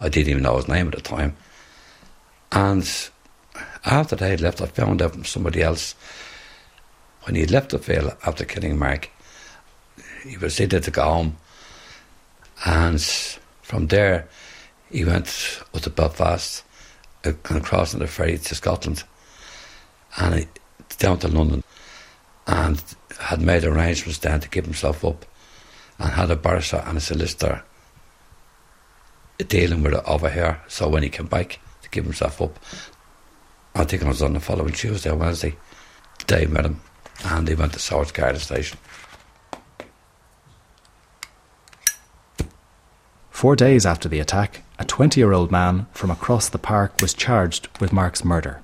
I 0.00 0.08
didn't 0.08 0.28
even 0.28 0.42
know 0.44 0.56
his 0.56 0.68
name 0.68 0.86
at 0.88 0.94
the 0.94 1.00
time. 1.00 1.36
And 2.52 2.88
after 3.84 4.16
they 4.16 4.30
had 4.30 4.40
left, 4.40 4.60
I 4.60 4.66
found 4.66 5.02
out 5.02 5.12
from 5.12 5.24
somebody 5.24 5.62
else 5.62 5.94
when 7.22 7.34
he 7.34 7.42
had 7.42 7.50
left 7.50 7.70
the 7.70 7.78
field 7.78 8.12
after 8.26 8.44
killing 8.44 8.78
Marc, 8.78 9.10
he 10.24 10.36
proceeded 10.36 10.82
to 10.84 10.90
go 10.90 11.02
home. 11.02 11.36
And 12.64 13.00
from 13.62 13.86
there, 13.88 14.28
he 14.90 15.04
went 15.04 15.60
up 15.74 15.82
to 15.82 15.90
Belfast 15.90 16.64
uh, 17.24 17.32
and 17.48 17.64
crossing 17.64 18.00
the 18.00 18.06
ferry 18.06 18.38
to 18.38 18.54
Scotland 18.54 19.04
and 20.18 20.46
down 20.98 21.18
to 21.20 21.28
London 21.28 21.62
and 22.46 22.82
had 23.18 23.40
made 23.40 23.64
arrangements 23.64 24.18
then 24.18 24.40
to 24.40 24.48
give 24.48 24.64
himself 24.64 25.04
up 25.04 25.24
and 25.98 26.10
had 26.10 26.30
a 26.30 26.36
barrister 26.36 26.82
and 26.86 26.98
a 26.98 27.00
solicitor 27.00 27.62
dealing 29.38 29.82
with 29.82 29.94
it 29.94 30.02
over 30.06 30.28
here. 30.28 30.60
So 30.68 30.88
when 30.88 31.02
he 31.02 31.08
came 31.08 31.26
back 31.26 31.60
to 31.82 31.90
give 31.90 32.04
himself 32.04 32.42
up, 32.42 32.58
I 33.74 33.84
think 33.84 34.02
it 34.02 34.08
was 34.08 34.22
on 34.22 34.34
the 34.34 34.40
following 34.40 34.72
Tuesday 34.72 35.10
or 35.10 35.16
Wednesday, 35.16 35.56
They 36.26 36.46
met 36.46 36.66
him 36.66 36.80
and 37.24 37.46
they 37.46 37.54
went 37.54 37.72
to 37.72 38.12
Garda 38.12 38.38
Station. 38.38 38.78
Four 43.30 43.56
days 43.56 43.86
after 43.86 44.06
the 44.06 44.20
attack, 44.20 44.64
a 44.78 44.84
20 44.84 45.18
year 45.18 45.32
old 45.32 45.50
man 45.50 45.86
from 45.92 46.10
across 46.10 46.48
the 46.48 46.58
park 46.58 47.00
was 47.00 47.14
charged 47.14 47.68
with 47.80 47.90
Marc's 47.90 48.22
murder. 48.22 48.60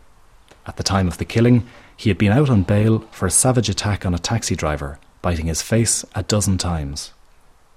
At 0.66 0.76
the 0.76 0.82
time 0.82 1.08
of 1.08 1.16
the 1.16 1.24
killing, 1.24 1.66
he 1.96 2.10
had 2.10 2.18
been 2.18 2.32
out 2.32 2.50
on 2.50 2.62
bail 2.62 2.98
for 3.10 3.24
a 3.24 3.30
savage 3.30 3.70
attack 3.70 4.04
on 4.04 4.12
a 4.12 4.18
taxi 4.18 4.54
driver, 4.54 4.98
biting 5.22 5.46
his 5.46 5.62
face 5.62 6.04
a 6.14 6.22
dozen 6.22 6.58
times. 6.58 7.14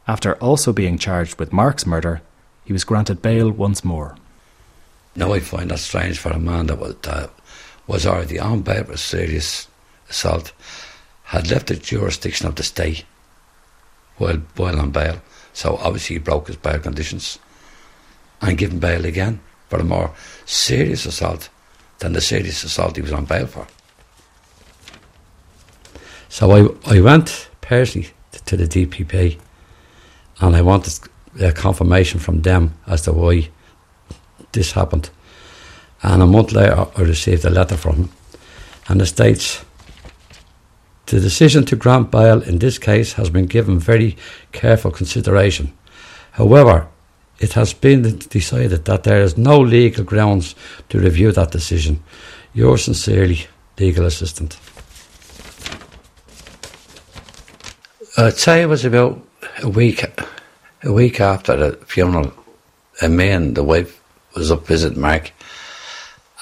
After 0.10 0.36
also 0.40 0.74
being 0.74 0.98
charged 0.98 1.40
with 1.40 1.54
Marc's 1.54 1.86
murder, 1.86 2.22
he 2.66 2.74
was 2.74 2.84
granted 2.84 3.22
bail 3.22 3.50
once 3.50 3.86
more. 3.86 4.18
Now 5.16 5.32
I 5.32 5.40
find 5.40 5.72
that 5.72 5.80
strange 5.80 6.20
for 6.20 6.32
a 6.32 6.38
man 6.38 6.66
that 6.66 6.80
was, 6.80 6.96
uh, 7.06 7.30
was 7.88 8.06
already 8.06 8.40
on 8.40 8.62
bail 8.62 8.84
for 8.84 8.98
serious 8.98 9.69
assault, 10.10 10.51
had 11.24 11.50
left 11.50 11.68
the 11.68 11.75
jurisdiction 11.75 12.48
of 12.48 12.56
the 12.56 12.63
state 12.63 13.06
while, 14.18 14.42
while 14.56 14.80
on 14.80 14.92
bail, 14.92 15.22
so 15.54 15.78
obviously 15.78 16.16
he 16.16 16.20
broke 16.20 16.48
his 16.48 16.58
bail 16.58 16.80
conditions 16.80 17.39
and 18.42 18.58
given 18.58 18.80
bail 18.80 19.06
again 19.06 19.39
for 19.68 19.80
a 19.80 19.84
more 19.84 20.12
serious 20.46 21.06
assault 21.06 21.50
than 22.00 22.13
the 22.13 22.22
serious 22.22 22.63
assault 22.63 22.96
he 22.96 23.01
was 23.01 23.12
on 23.12 23.25
bail 23.25 23.46
for. 23.46 23.68
So 26.30 26.51
I, 26.51 26.96
I 26.98 27.01
went 27.01 27.50
personally 27.62 28.10
to 28.46 28.58
the 28.58 28.66
DPP 28.66 29.39
and 30.39 30.56
I 30.56 30.62
wanted 30.62 31.00
a 31.39 31.51
confirmation 31.51 32.20
from 32.20 32.42
them 32.42 32.74
as 32.88 33.04
to 33.04 33.13
why 33.13 33.50
this 34.51 34.72
happened. 34.72 35.10
And 36.01 36.22
a 36.22 36.28
month 36.28 36.51
later, 36.51 36.88
I 36.96 37.01
received 37.01 37.44
a 37.46 37.50
letter 37.50 37.75
from 37.75 37.96
him, 37.96 38.10
and 38.88 39.01
it 39.01 39.08
states 39.08 39.63
The 41.10 41.20
decision 41.20 41.66
to 41.66 41.75
grant 41.75 42.12
bail 42.12 42.39
in 42.44 42.60
this 42.60 42.78
case 42.78 43.13
has 43.13 43.32
been 43.32 43.48
given 43.48 43.80
very 43.80 44.16
careful 44.51 44.92
consideration. 44.92 45.74
However, 46.34 46.88
it 47.39 47.54
has 47.54 47.74
been 47.74 48.20
decided 48.30 48.86
that 48.86 49.06
there 49.06 49.24
is 49.24 49.36
no 49.36 49.60
legal 49.60 50.04
grounds 50.04 50.54
to 50.89 51.00
review 51.00 51.32
that 51.32 51.50
decision. 51.50 52.04
Yours 52.54 52.84
sincerely, 52.84 53.48
legal 53.80 54.06
assistant. 54.06 54.60
I'd 58.16 58.38
say 58.38 58.62
it 58.62 58.68
was 58.68 58.86
about 58.86 59.20
a 59.63 59.70
week, 59.70 60.06
a 60.84 60.94
week 60.94 61.20
after 61.20 61.58
the 61.58 61.86
funeral, 61.88 62.32
and 63.01 63.18
me 63.18 63.30
and 63.30 63.56
the 63.56 63.63
wife 63.63 64.00
was 64.36 64.51
up 64.51 64.68
visiting 64.68 65.01
Marc, 65.01 65.32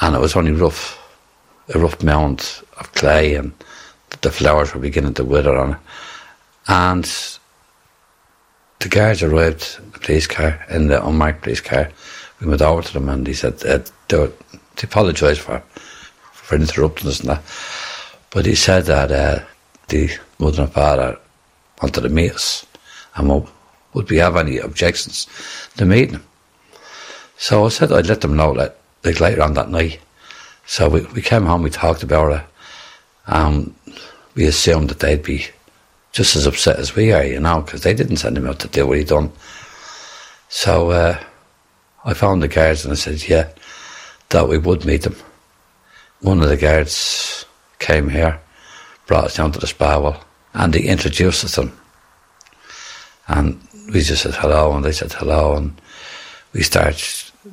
and 0.01 0.13
it 0.13 0.19
was 0.19 0.35
only 0.35 0.51
rough, 0.51 0.99
a 1.73 1.79
rough 1.79 2.03
mound 2.03 2.61
of 2.77 2.91
clay, 2.91 3.35
and 3.35 3.53
the 4.21 4.31
flowers 4.31 4.73
were 4.73 4.81
beginning 4.81 5.13
to 5.15 5.23
wither 5.23 5.55
on 5.57 5.73
it, 5.73 5.79
and 6.67 7.39
the 8.79 8.89
guards 8.89 9.23
arrived 9.23 9.79
the 9.93 9.99
police 9.99 10.27
car, 10.27 10.63
in 10.69 10.87
the 10.87 11.05
unmarked 11.05 11.41
police 11.41 11.61
car. 11.61 11.89
We 12.39 12.47
went 12.47 12.61
over 12.61 12.81
to 12.81 12.93
them 12.93 13.09
and 13.09 13.25
he 13.25 13.33
said 13.33 13.65
uh, 13.65 13.79
they, 14.07 14.17
were, 14.17 14.31
they 14.51 14.83
apologised 14.83 15.41
for, 15.41 15.59
for 16.31 16.55
interrupting 16.55 17.07
us 17.07 17.19
and 17.19 17.29
that. 17.29 17.43
But 18.29 18.45
he 18.45 18.55
said 18.55 18.85
that 18.85 19.11
uh, 19.11 19.43
the 19.87 20.11
mother 20.37 20.63
and 20.63 20.71
father 20.71 21.17
wanted 21.81 22.01
to 22.01 22.09
meet 22.09 22.33
us 22.33 22.65
and 23.15 23.45
would, 23.93 24.09
we 24.09 24.17
have 24.17 24.35
any 24.35 24.57
objections 24.59 25.27
to 25.77 25.85
meeting 25.85 26.13
them. 26.13 26.23
So 27.37 27.65
I 27.65 27.69
said 27.69 27.91
I'd 27.91 28.07
let 28.07 28.21
them 28.21 28.35
know 28.35 28.53
that 28.53 28.77
like 29.03 29.19
later 29.19 29.41
on 29.41 29.53
that 29.55 29.69
night. 29.69 29.99
So 30.67 30.89
we, 30.89 31.01
we 31.07 31.21
came 31.21 31.45
home, 31.45 31.63
we 31.63 31.69
talked 31.69 32.03
about 32.03 32.33
it. 32.33 32.43
Um, 33.27 33.75
we 34.37 34.45
assumed 34.45 34.91
that 34.91 34.99
they'd 34.99 35.23
be 35.23 35.47
just 36.11 36.35
as 36.35 36.45
upset 36.45 36.77
as 36.77 36.95
we 36.95 37.11
are, 37.11 37.23
you 37.23 37.39
know, 37.39 37.61
because 37.61 37.81
they 37.81 37.93
didn't 37.93 38.17
send 38.17 38.37
him 38.37 38.47
out 38.47 38.59
to 38.59 38.67
do 38.67 38.85
what 38.85 38.99
he'd 38.99 39.07
done. 39.07 39.31
So 40.47 40.91
uh, 40.91 41.19
I 42.05 42.13
found 42.13 42.41
the 42.41 42.47
guards 42.47 42.85
and 42.85 42.93
I 42.93 42.95
said, 42.95 43.27
yeah, 43.27 43.49
that 44.29 44.47
we 44.47 44.59
would 44.59 44.85
meet 44.85 45.01
them. 45.01 45.15
One 46.21 46.41
of 46.41 46.49
the 46.49 46.55
guards 46.55 47.45
came 47.79 48.09
here, 48.09 48.39
brought 49.07 49.25
us 49.25 49.35
down 49.35 49.51
to 49.53 49.59
the 49.59 49.67
spa 49.67 49.99
wall, 49.99 50.17
and 50.53 50.73
he 50.73 50.87
introduced 50.87 51.43
us 51.43 51.55
to 51.55 51.61
them. 51.61 51.79
And 53.27 53.67
we 53.91 54.01
just 54.01 54.21
said 54.21 54.35
hello, 54.35 54.75
and 54.75 54.85
they 54.85 54.91
said 54.91 55.13
hello, 55.13 55.55
and 55.55 55.73
we 56.53 56.61
started 56.61 57.01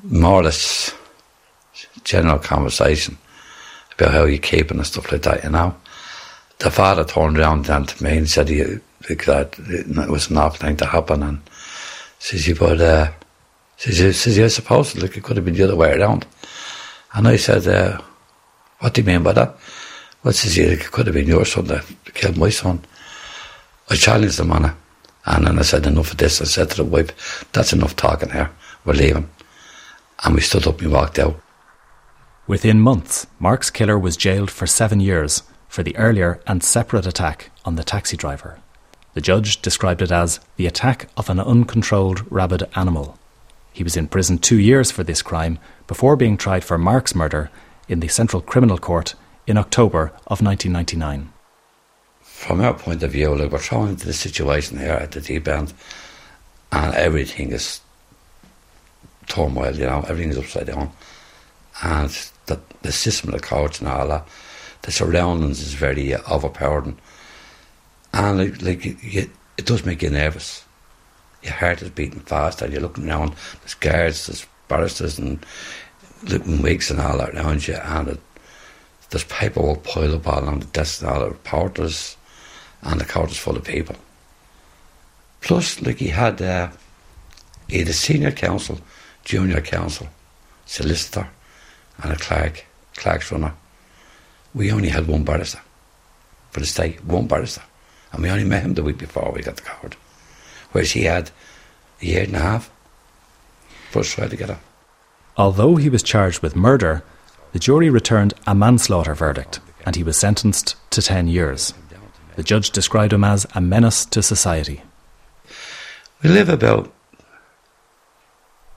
more 0.03 0.41
or 0.41 0.45
less 0.45 0.95
general 2.05 2.39
conversation 2.39 3.17
about 3.93 4.13
how 4.13 4.25
you're 4.25 4.39
keeping 4.39 4.77
and 4.77 4.87
stuff 4.87 5.11
like 5.11 5.23
that, 5.23 5.45
you 5.45 5.51
know 5.51 5.75
the 6.65 6.71
father 6.71 7.05
turned 7.05 7.39
around 7.39 7.67
then 7.67 7.85
to 7.85 8.03
me 8.03 8.17
and 8.17 8.29
said 8.29 8.49
he, 8.49 8.63
that 8.63 9.55
it 9.69 10.11
was 10.11 10.33
awful 10.33 10.59
thing 10.59 10.77
to 10.79 10.87
happen. 10.87 11.23
And 11.23 11.41
says 12.19 12.47
he 12.47 12.55
but 12.55 12.81
uh, 12.81 13.13
says, 13.77 14.19
says 14.19 14.39
I 14.39 14.49
suppose 14.49 14.97
like 14.97 15.15
it 15.15 15.23
could 15.23 15.37
have 15.37 15.45
been 15.45 15.55
the 15.55 15.65
other 15.65 15.77
way 15.77 15.93
around. 15.93 16.27
And 17.13 17.29
I 17.29 17.37
said 17.37 17.69
uh, 17.69 18.01
what 18.79 18.95
do 18.95 19.03
you 19.03 19.07
mean 19.07 19.23
by 19.23 19.33
that? 19.33 19.57
Well 20.23 20.33
says 20.33 20.55
he 20.55 20.63
it 20.63 20.91
could 20.91 21.07
have 21.07 21.15
been 21.15 21.27
your 21.27 21.45
son 21.45 21.67
that 21.67 21.85
killed 22.15 22.39
my 22.39 22.49
son. 22.49 22.81
I 23.91 23.97
challenged 23.97 24.39
the 24.39 24.45
it 24.45 24.73
and 25.27 25.47
then 25.47 25.59
I 25.59 25.63
said 25.63 25.87
enough 25.87 26.13
of 26.13 26.17
this 26.17 26.41
I 26.41 26.45
said 26.45 26.71
to 26.71 26.77
the 26.79 26.85
wife 26.85 27.47
that's 27.53 27.75
enough 27.75 27.95
talking 27.95 28.31
here. 28.31 28.51
We're 28.87 28.95
leaving. 28.95 29.29
And 30.25 30.35
we 30.35 30.41
stood 30.41 30.67
up 30.67 30.81
and 30.81 30.93
walked 30.93 31.19
out. 31.19 31.39
Within 32.47 32.81
months, 32.81 33.27
Marc's 33.39 33.71
killer 33.71 33.99
was 33.99 34.17
jailed 34.17 34.51
for 34.51 34.67
seven 34.67 35.01
years 35.01 35.43
for 35.75 35.83
the 35.83 35.97
earlier 35.97 36.39
and 36.47 36.63
separate 36.63 37.05
attack 37.05 37.51
on 37.65 37.75
the 37.75 37.83
taxi 37.83 38.17
driver. 38.17 38.61
The 39.15 39.21
judge 39.21 39.61
described 39.61 40.03
it 40.03 40.13
as 40.13 40.39
the 40.55 40.69
attack 40.69 41.09
of 41.17 41.29
an 41.29 41.41
uncontrolled 41.41 42.31
rabid 42.31 42.63
animal. 42.77 43.19
He 43.73 43.83
was 43.83 43.97
in 43.97 44.07
prison 44.07 44.39
two 44.39 44.61
years 44.61 44.93
for 44.93 45.03
this 45.03 45.21
crime 45.21 45.59
before 45.89 46.15
being 46.15 46.37
tried 46.37 46.63
for 46.63 46.79
Marc's 46.79 47.13
murder 47.13 47.51
in 47.89 47.99
the 47.99 48.07
Central 48.07 48.41
Criminal 48.41 48.79
Court 48.79 49.17
in 49.49 49.59
October 49.59 50.13
of 50.29 50.41
1999. 50.41 51.33
From 52.23 52.61
our 52.61 52.75
point 52.75 53.03
of 53.03 53.11
view, 53.11 53.31
we're 53.33 53.59
thrown 53.59 53.89
into 53.89 54.07
the 54.07 54.13
situation 54.13 54.79
here 54.79 54.93
at 54.93 55.11
the 55.11 55.21
deep 55.21 55.49
end, 55.49 55.75
and 56.71 56.95
everything 56.95 57.51
is 57.51 57.81
turmoil, 59.27 59.75
you 59.75 59.87
know, 59.87 60.05
everything 60.07 60.31
is 60.31 60.39
upside 60.39 60.69
down. 60.69 60.93
And 61.83 62.11
the, 62.47 62.61
the 62.83 62.93
system 62.93 63.35
of 63.35 63.41
the 63.41 63.45
courts 63.45 63.81
and 63.81 63.89
all 63.89 64.07
that 64.07 64.29
the 64.85 64.93
surroundings 64.93 65.61
is 65.61 65.73
very 65.73 66.15
overpowering, 66.15 66.99
and 68.13 68.39
like, 68.39 68.63
like 68.63 69.03
you, 69.03 69.31
it 69.57 69.67
does 69.67 69.85
make 69.85 70.03
you 70.03 70.11
nervous. 70.11 70.63
Your 71.43 71.55
heart 71.55 71.83
is 71.83 71.91
beating 71.91 72.21
fast, 72.21 72.61
and 72.61 72.73
you're 72.73 72.83
looking 72.83 73.09
around. 73.09 73.35
There's 73.61 73.75
guards, 73.75 74.27
there's 74.27 74.47
barristers, 74.69 75.19
and 75.19 75.45
looking 76.25 76.61
wigs 76.61 76.91
and 76.91 77.01
all 77.01 77.19
that 77.19 77.35
around 77.35 77.67
you, 77.67 77.75
and 77.75 78.09
it, 78.09 78.21
there's 79.09 79.25
paperwork 79.25 79.85
piled 79.85 80.15
up 80.15 80.29
all 80.29 80.49
on 80.49 80.61
the 80.61 80.67
desk, 80.67 81.01
and 81.01 81.11
all 81.11 81.21
the 81.21 81.31
reporters, 81.31 82.19
and 82.83 83.01
the 83.01 83.07
court 83.07 83.31
is 83.31 83.39
full 83.39 83.57
of 83.57 83.65
people. 83.65 83.97
Plus, 85.41 85.81
like 85.81 85.97
he 85.97 86.09
had, 86.09 86.43
uh, 86.43 86.69
he 87.69 87.79
had 87.79 87.89
a 87.89 87.95
senior 87.95 88.33
counsel, 88.33 88.79
junior 89.25 89.63
counsel, 89.63 90.09
solicitor, 90.67 91.27
and 92.03 92.13
a 92.13 92.17
clerk, 92.17 92.67
clerk's 92.97 93.33
runner 93.33 93.55
we 94.55 94.71
only 94.71 94.89
had 94.89 95.07
one 95.07 95.25
barrister 95.25 95.61
for 96.51 96.61
the 96.61 96.67
state, 96.67 97.05
one 97.05 97.27
barrister. 97.27 97.63
And 98.13 98.23
we 98.23 98.31
only 98.31 98.45
met 98.45 98.63
him 98.63 98.75
the 98.75 98.85
week 98.85 98.99
before 98.99 99.33
we 99.35 99.43
got 99.43 99.57
the 99.57 99.63
card. 99.63 99.97
Whereas 100.71 100.93
he 100.93 101.05
had 101.05 101.31
a 102.01 102.07
year 102.07 102.23
and 102.23 102.37
a 102.37 102.39
half 102.39 102.71
for 103.91 104.01
us 104.01 104.15
to 104.15 104.37
get 104.37 104.51
it. 104.51 104.59
Although 105.37 105.77
he 105.77 105.89
was 105.89 106.03
charged 106.03 106.43
with 106.43 106.55
murder, 106.55 107.03
the 107.53 107.59
jury 107.59 107.91
returned 107.91 108.35
a 108.47 108.55
manslaughter 108.55 109.15
verdict 109.15 109.61
and 109.85 109.97
he 109.97 110.03
was 110.03 110.17
sentenced 110.17 110.77
to 110.91 111.03
10 111.03 111.29
years. 111.29 111.75
The 112.37 112.43
judge 112.43 112.71
described 112.71 113.13
him 113.13 113.25
as 113.25 113.47
a 113.55 113.61
menace 113.61 114.05
to 114.07 114.23
society. 114.23 114.83
We 116.23 116.31
live 116.31 116.49
about 116.49 116.93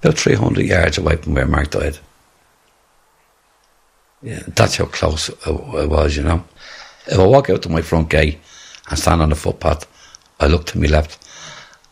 about 0.03 0.17
300 0.17 0.65
yards 0.65 0.97
away 0.97 1.15
from 1.15 1.33
where 1.33 1.47
Marc 1.47 1.71
died. 1.71 1.97
Yeah, 4.21 4.41
that's 4.47 4.77
how 4.77 4.85
close 4.85 5.29
I 5.45 5.85
was, 5.85 6.17
you 6.17 6.23
know. 6.23 6.43
If 7.05 7.19
I 7.19 7.25
walk 7.25 7.49
out 7.49 7.61
to 7.63 7.69
my 7.69 7.81
front 7.81 8.09
gate 8.09 8.39
and 8.89 8.97
stand 8.97 9.21
on 9.21 9.29
the 9.29 9.35
footpath, 9.35 9.87
I 10.39 10.47
look 10.47 10.65
to 10.67 10.79
my 10.79 10.87
left 10.87 11.25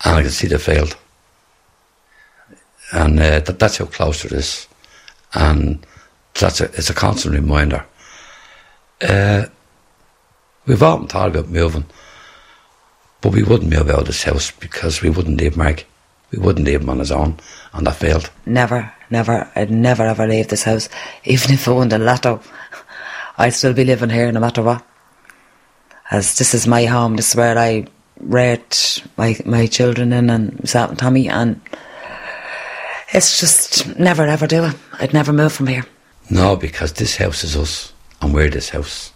and 0.04 0.18
I 0.18 0.22
can 0.22 0.32
see 0.32 0.48
the 0.48 0.60
field. 0.60 0.98
And 2.92 3.20
uh, 3.20 3.40
that, 3.42 3.60
that's 3.60 3.78
how 3.78 3.86
close 3.86 4.26
it 4.26 4.32
is. 4.32 4.68
And 5.34 5.86
that's 6.34 6.62
a, 6.62 6.66
it's 6.66 6.90
a 6.90 6.94
constant 6.94 7.36
reminder. 7.36 7.86
Uh, 9.02 9.46
we've 10.66 10.84
often 10.84 11.08
thought 11.08 11.30
about 11.30 11.50
moving, 11.50 11.86
but 13.22 13.34
we 13.34 13.44
wouldn't 13.44 13.72
move 13.72 13.90
out 13.90 14.02
of 14.02 14.06
this 14.08 14.24
house 14.24 14.52
because 14.52 15.02
we 15.02 15.10
wouldn't 15.10 15.40
leave 15.40 15.58
Marc. 15.58 15.86
We 16.36 16.42
wouldn't 16.42 16.66
leave 16.66 16.82
him 16.82 16.90
on 16.90 17.00
his 17.00 17.12
own 17.12 17.38
on 17.74 17.86
that 17.86 17.96
field. 17.96 18.30
Never, 18.46 18.92
never, 19.10 19.50
I'd 19.56 19.72
never 19.72 20.04
ever 20.04 20.28
leave 20.28 20.50
this 20.50 20.64
house. 20.64 20.90
Even 21.24 21.54
if 21.54 21.68
I 21.68 21.72
won 21.72 21.90
the 21.90 21.98
lotto, 21.98 22.42
I'd 23.38 23.54
still 23.54 23.74
be 23.74 23.86
living 23.86 24.10
here 24.10 24.30
no 24.32 24.42
matter 24.42 24.62
what. 24.62 24.86
As 26.12 26.38
this 26.38 26.54
is 26.54 26.68
my 26.68 26.86
home, 26.86 27.16
this 27.16 27.30
is 27.30 27.36
where 27.36 27.58
I 27.58 27.88
reared 28.20 28.78
my 29.18 29.38
my 29.46 29.66
children 29.68 30.12
in 30.12 30.30
and 30.30 30.60
myself 30.60 30.90
and 30.90 31.00
Tommy 31.00 31.28
and 31.28 31.60
it's 33.10 33.40
just 33.40 33.98
never 33.98 34.24
ever 34.24 34.46
do 34.46 34.66
it. 34.66 34.76
I'd 35.00 35.14
never 35.14 35.32
move 35.32 35.54
from 35.54 35.68
here. 35.68 35.86
No, 36.30 36.58
because 36.58 36.94
this 36.94 37.16
house 37.16 37.44
is 37.44 37.56
us 37.56 37.94
and 38.22 38.34
we're 38.34 38.50
this 38.50 38.70
house. 38.70 39.14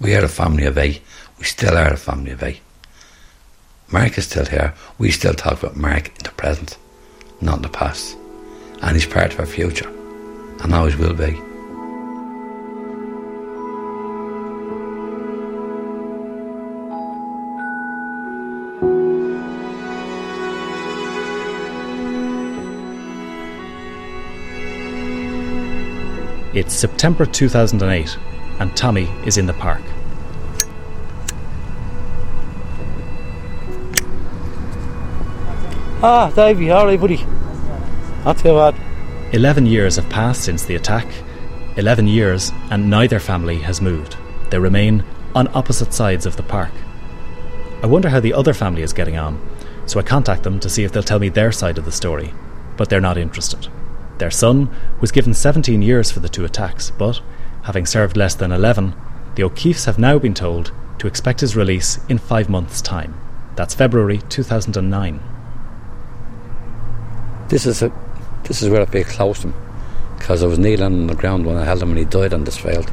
We 0.00 0.16
are 0.16 0.24
a 0.24 0.28
family 0.28 0.64
of 0.64 0.78
eight. 0.78 1.00
We 1.38 1.44
still 1.44 1.76
are 1.76 1.92
a 1.92 1.96
family 1.96 2.32
of 2.32 2.42
eight. 2.42 2.60
Marc 3.92 4.18
is 4.18 4.26
still 4.26 4.44
here. 4.44 4.74
We 4.98 5.12
still 5.12 5.34
talk 5.34 5.62
about 5.62 5.76
Marc 5.76 6.08
in 6.08 6.24
the 6.24 6.30
present, 6.30 6.76
not 7.40 7.58
in 7.58 7.62
the 7.62 7.68
past. 7.68 8.16
And 8.82 8.96
he's 8.96 9.06
part 9.06 9.32
of 9.32 9.38
our 9.38 9.46
future. 9.46 9.88
And 10.62 10.74
always 10.74 10.96
will 10.96 11.14
be. 11.14 11.40
It's 26.58 26.74
September 26.74 27.26
2008, 27.26 28.16
and 28.60 28.76
Tommy 28.76 29.04
is 29.26 29.36
in 29.36 29.46
the 29.46 29.52
park. 29.52 29.82
Ah, 36.08 36.30
Davey, 36.30 36.70
all 36.70 36.86
right, 36.86 37.00
buddy. 37.00 37.16
Not 38.24 38.38
too 38.38 38.54
bad. 38.54 38.76
11 39.32 39.66
years 39.66 39.96
have 39.96 40.08
passed 40.08 40.44
since 40.44 40.64
the 40.64 40.76
attack. 40.76 41.04
11 41.76 42.06
years, 42.06 42.52
and 42.70 42.88
neither 42.88 43.18
family 43.18 43.58
has 43.58 43.80
moved. 43.80 44.16
They 44.50 44.60
remain 44.60 45.02
on 45.34 45.48
opposite 45.48 45.92
sides 45.92 46.24
of 46.24 46.36
the 46.36 46.44
park. 46.44 46.70
I 47.82 47.88
wonder 47.88 48.08
how 48.08 48.20
the 48.20 48.34
other 48.34 48.54
family 48.54 48.82
is 48.82 48.92
getting 48.92 49.16
on, 49.16 49.44
so 49.86 49.98
I 49.98 50.04
contact 50.04 50.44
them 50.44 50.60
to 50.60 50.70
see 50.70 50.84
if 50.84 50.92
they'll 50.92 51.02
tell 51.02 51.18
me 51.18 51.28
their 51.28 51.50
side 51.50 51.76
of 51.76 51.84
the 51.84 51.90
story, 51.90 52.32
but 52.76 52.88
they're 52.88 53.00
not 53.00 53.18
interested. 53.18 53.66
Their 54.18 54.30
son 54.30 54.70
was 55.00 55.10
given 55.10 55.34
17 55.34 55.82
years 55.82 56.12
for 56.12 56.20
the 56.20 56.28
two 56.28 56.44
attacks, 56.44 56.92
but, 56.92 57.20
having 57.64 57.84
served 57.84 58.16
less 58.16 58.36
than 58.36 58.52
11, 58.52 58.94
the 59.34 59.42
O'Keeffes 59.42 59.86
have 59.86 59.98
now 59.98 60.20
been 60.20 60.34
told 60.34 60.70
to 61.00 61.08
expect 61.08 61.40
his 61.40 61.56
release 61.56 61.98
in 62.08 62.18
five 62.18 62.48
months' 62.48 62.80
time. 62.80 63.20
That's 63.56 63.74
February 63.74 64.18
2009. 64.28 65.35
This 67.48 67.66
is 67.66 67.82
a, 67.82 67.92
this 68.44 68.62
is 68.62 68.68
where 68.68 68.82
I 68.82 68.86
feel 68.86 69.04
close 69.04 69.40
to 69.40 69.48
him, 69.48 69.54
because 70.18 70.42
I 70.42 70.46
was 70.46 70.58
kneeling 70.58 70.82
on 70.82 71.06
the 71.06 71.14
ground 71.14 71.46
when 71.46 71.56
I 71.56 71.64
held 71.64 71.82
him 71.82 71.90
and 71.90 71.98
he 71.98 72.04
died 72.04 72.34
on 72.34 72.44
this 72.44 72.58
field. 72.58 72.90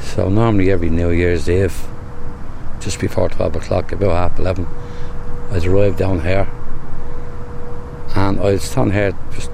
So 0.00 0.28
normally 0.28 0.70
every 0.70 0.88
New 0.88 1.10
Year's 1.10 1.48
Eve, 1.48 1.86
just 2.80 2.98
before 3.00 3.28
12 3.28 3.56
o'clock, 3.56 3.92
about 3.92 4.30
half 4.30 4.38
11, 4.38 4.66
I'd 5.50 5.66
arrive 5.66 5.96
down 5.96 6.20
here 6.20 6.48
and 8.16 8.40
I'd 8.40 8.62
stand 8.62 8.92
here 8.92 9.12
just 9.32 9.50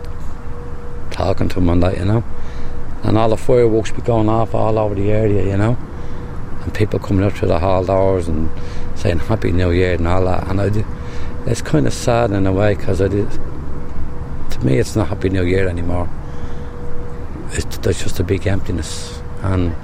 talking 1.11 1.49
to 1.49 1.59
him 1.59 1.69
on 1.69 1.81
that, 1.81 1.99
you 1.99 2.05
know. 2.05 2.23
And 3.03 3.19
all 3.19 3.31
the 3.31 3.37
fireworks 3.37 3.91
be 3.91 4.03
going 4.03 4.29
off 4.29 4.55
all 4.55 4.79
over 4.79 4.95
the 4.95 5.11
area, 5.11 5.45
you 5.45 5.57
know. 5.57 5.77
And 6.61 6.73
people 6.73 7.01
coming 7.01 7.25
up 7.25 7.35
to 7.37 7.47
the 7.47 7.59
hall 7.59 7.85
doors 7.85 8.29
and 8.29 8.49
saying 8.95 9.19
Happy 9.19 9.51
New 9.51 9.73
Year 9.73 9.95
and 9.95 10.07
all 10.07 10.25
that. 10.27 10.49
And 10.49 10.61
I 10.61 10.69
did, 10.69 10.87
it's 11.47 11.63
kind 11.63 11.87
of 11.87 11.93
sad 11.93 12.31
in 12.31 12.47
a 12.47 12.53
way 12.53 12.75
because 12.75 13.01
I 13.01 13.09
did. 13.09 13.31
To 13.31 14.61
me, 14.65 14.79
it's 14.79 14.95
not 14.95 15.09
Happy 15.09 15.29
New 15.29 15.45
Year 15.45 15.69
anymore. 15.69 16.09
It's, 17.53 17.79
there's 17.79 18.03
just 18.03 18.21
a 18.21 18.25
big 18.25 18.47
emptiness. 18.47 19.21
And 19.43 19.75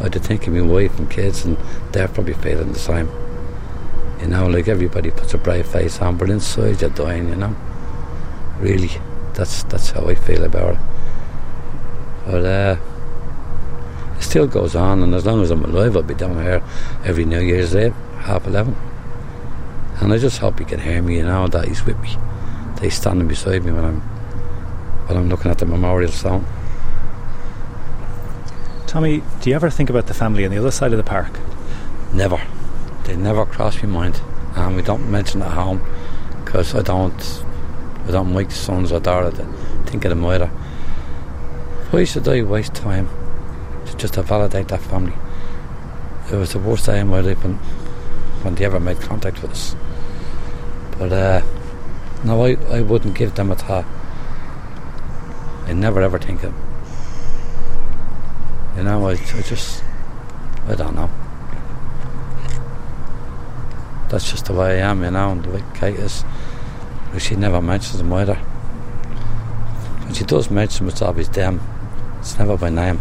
I 0.00 0.08
did 0.08 0.24
think 0.24 0.46
of 0.46 0.54
my 0.54 0.62
wife 0.62 0.98
and 0.98 1.10
kids, 1.10 1.44
and 1.44 1.56
they're 1.92 2.08
probably 2.08 2.34
feeling 2.34 2.72
the 2.72 2.78
same. 2.78 3.08
You 4.20 4.26
know, 4.26 4.46
like 4.46 4.68
everybody 4.68 5.10
puts 5.10 5.34
a 5.34 5.38
brave 5.38 5.66
face 5.66 6.00
on, 6.00 6.16
but 6.16 6.30
inside 6.30 6.80
you're 6.80 6.90
dying, 6.90 7.28
you 7.28 7.36
know. 7.36 7.54
Really, 8.58 8.90
that's 9.34 9.62
that's 9.64 9.90
how 9.90 10.06
I 10.06 10.14
feel 10.14 10.44
about 10.44 10.74
it. 10.74 10.80
But 12.26 12.44
uh, 12.44 12.76
it 14.16 14.22
still 14.22 14.46
goes 14.46 14.74
on, 14.74 15.02
and 15.02 15.14
as 15.14 15.26
long 15.26 15.42
as 15.42 15.50
I'm 15.50 15.64
alive, 15.64 15.96
I'll 15.96 16.02
be 16.02 16.14
down 16.14 16.42
here 16.42 16.62
every 17.04 17.24
New 17.24 17.40
Year's 17.40 17.76
Eve, 17.76 17.94
half 18.20 18.46
eleven. 18.46 18.76
And 20.00 20.12
I 20.12 20.18
just 20.18 20.38
hope 20.38 20.58
he 20.58 20.64
can 20.64 20.80
hear 20.80 21.00
me, 21.02 21.16
you 21.18 21.24
know, 21.24 21.46
that 21.48 21.68
he's 21.68 21.84
with 21.84 21.98
me. 22.00 22.16
That 22.74 22.84
he's 22.84 22.94
standing 22.94 23.28
beside 23.28 23.64
me 23.64 23.72
when 23.72 23.84
I'm 23.84 24.00
when 25.06 25.18
I'm 25.18 25.28
looking 25.28 25.50
at 25.50 25.58
the 25.58 25.66
memorial 25.66 26.10
stone. 26.10 26.46
Tommy, 28.86 29.22
do 29.40 29.50
you 29.50 29.56
ever 29.56 29.70
think 29.70 29.90
about 29.90 30.06
the 30.06 30.14
family 30.14 30.44
on 30.44 30.50
the 30.50 30.58
other 30.58 30.70
side 30.70 30.92
of 30.92 30.98
the 30.98 31.04
park? 31.04 31.38
Never. 32.12 32.40
They 33.04 33.16
never 33.16 33.44
cross 33.44 33.82
my 33.82 33.88
mind, 33.88 34.20
and 34.54 34.76
we 34.76 34.82
don't 34.82 35.10
mention 35.10 35.42
at 35.42 35.50
home 35.50 35.84
because 36.44 36.74
I 36.74 36.82
don't, 36.82 37.44
I 38.06 38.12
don't 38.12 38.32
like 38.32 38.50
sons 38.50 38.92
or 38.92 39.00
daughter 39.00 39.30
to 39.36 39.44
think 39.84 40.04
of 40.04 40.10
them 40.10 40.24
either. 40.24 40.46
Why 41.90 42.04
should 42.04 42.26
I 42.28 42.42
waste 42.42 42.74
time 42.74 43.08
to 43.86 43.96
just 43.96 44.14
to 44.14 44.22
validate 44.22 44.68
that 44.68 44.80
family? 44.80 45.14
It 46.32 46.36
was 46.36 46.52
the 46.52 46.58
worst 46.58 46.86
day 46.86 47.00
in 47.00 47.08
my 47.08 47.20
life 47.20 47.42
when, 47.42 47.58
when 48.44 48.54
they 48.54 48.64
ever 48.64 48.78
made 48.78 49.00
contact 49.00 49.42
with 49.42 49.50
us. 49.50 49.74
But 50.98 51.12
uh, 51.12 51.42
no, 52.24 52.44
I, 52.44 52.56
I 52.70 52.82
wouldn't 52.82 53.16
give 53.16 53.34
them 53.34 53.50
a 53.50 53.56
thought. 53.56 53.86
I 55.66 55.72
never 55.72 56.00
ever 56.02 56.18
think 56.18 56.42
of. 56.44 56.54
You 58.76 58.84
know, 58.84 59.08
I, 59.08 59.12
I 59.12 59.42
just, 59.42 59.82
I 60.68 60.74
don't 60.74 60.94
know 60.94 61.10
that's 64.14 64.30
just 64.30 64.44
the 64.44 64.52
way 64.52 64.80
I 64.80 64.90
am, 64.90 65.02
you 65.02 65.10
know. 65.10 65.32
And 65.32 65.44
the 65.44 65.50
way 65.50 65.64
Kate 65.74 65.96
is, 65.96 66.24
she 67.18 67.34
never 67.34 67.60
mentions 67.60 67.98
them 67.98 68.12
either. 68.12 68.36
When 70.04 70.14
she 70.14 70.24
does 70.24 70.50
mention 70.50 70.86
them, 70.86 70.92
it's 70.92 71.02
always 71.02 71.28
them. 71.28 71.60
It's 72.20 72.38
never 72.38 72.56
by 72.56 72.70
name. 72.70 73.00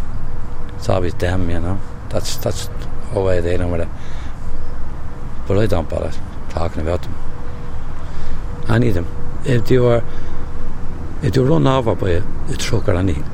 It's 0.75 0.89
always 0.89 1.13
them, 1.13 1.49
you 1.51 1.59
know. 1.59 1.79
That's 2.09 2.37
that's 2.37 2.67
the 3.13 3.19
way 3.19 3.41
they 3.41 3.57
know 3.57 3.67
with 3.67 3.81
it. 3.81 3.87
But 5.47 5.57
I 5.57 5.65
don't 5.65 5.89
bother 5.89 6.11
talking 6.49 6.81
about 6.81 7.01
them. 7.01 7.15
Any 8.69 8.89
of 8.89 8.95
them. 8.95 9.07
If 9.45 9.67
they 9.67 9.77
were, 9.77 10.03
if 11.21 11.33
they 11.33 11.41
were 11.41 11.47
run 11.47 11.67
over 11.67 11.95
by 11.95 12.11
a, 12.11 12.23
a 12.49 12.55
truck 12.55 12.87
or 12.87 12.95
anything, 12.95 13.25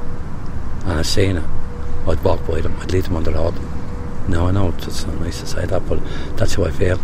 and 0.86 0.94
I 0.94 1.02
seen 1.04 1.38
it, 1.38 1.44
I'd 2.08 2.24
walk 2.24 2.46
by 2.48 2.62
them. 2.62 2.76
I'd 2.80 2.92
leave 2.92 3.04
them 3.04 3.16
on 3.16 3.24
the 3.24 3.32
road. 3.32 3.56
No, 4.28 4.48
I 4.48 4.52
know 4.52 4.70
it's 4.70 5.06
not 5.06 5.20
nice 5.20 5.40
to 5.42 5.48
say 5.48 5.66
that, 5.66 5.88
but 5.88 6.00
that's 6.38 6.56
how 6.56 6.66
I 6.66 6.72
feel 6.72 7.00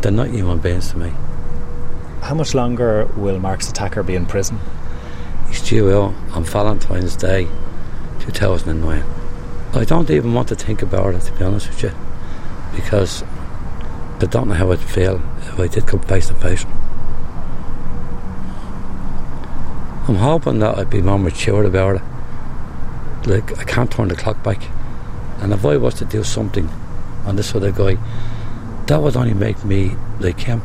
they're 0.00 0.12
not 0.12 0.28
human 0.28 0.58
beings 0.58 0.90
to 0.92 0.98
me. 0.98 1.12
How 2.22 2.34
much 2.34 2.54
longer 2.54 3.06
will 3.16 3.38
Marc's 3.38 3.68
attacker 3.68 4.02
be 4.02 4.14
in 4.14 4.26
prison? 4.26 4.58
He's 5.48 5.60
due 5.62 5.92
out 5.92 6.14
on 6.32 6.44
Valentine's 6.44 7.16
Day 7.16 7.48
2009. 8.20 9.04
I 9.74 9.84
don't 9.84 10.10
even 10.10 10.32
want 10.32 10.48
to 10.48 10.54
think 10.54 10.82
about 10.82 11.14
it, 11.14 11.22
to 11.22 11.32
be 11.32 11.44
honest 11.44 11.68
with 11.68 11.82
you, 11.82 11.92
because 12.74 13.22
I 14.22 14.26
don't 14.26 14.46
know 14.46 14.54
how 14.54 14.70
I'd 14.70 14.78
feel 14.78 15.20
if 15.38 15.58
I 15.58 15.66
did 15.66 15.88
come 15.88 15.98
face 15.98 16.28
to 16.28 16.34
face. 16.34 16.64
I'm 20.06 20.14
hoping 20.14 20.60
that 20.60 20.78
I'd 20.78 20.90
be 20.90 21.02
more 21.02 21.18
mature 21.18 21.64
about 21.64 21.96
it. 21.96 22.02
Like, 23.28 23.58
I 23.58 23.64
can't 23.64 23.90
turn 23.90 24.08
the 24.08 24.14
clock 24.14 24.40
back. 24.44 24.62
And 25.40 25.52
if 25.52 25.64
I 25.64 25.76
was 25.76 25.94
to 25.94 26.04
do 26.04 26.22
something 26.22 26.68
on 27.24 27.34
this 27.34 27.52
other 27.52 27.72
guy, 27.72 27.98
that 28.86 29.02
would 29.02 29.16
only 29.16 29.34
make 29.34 29.64
me 29.64 29.96
like 30.20 30.38
him. 30.38 30.62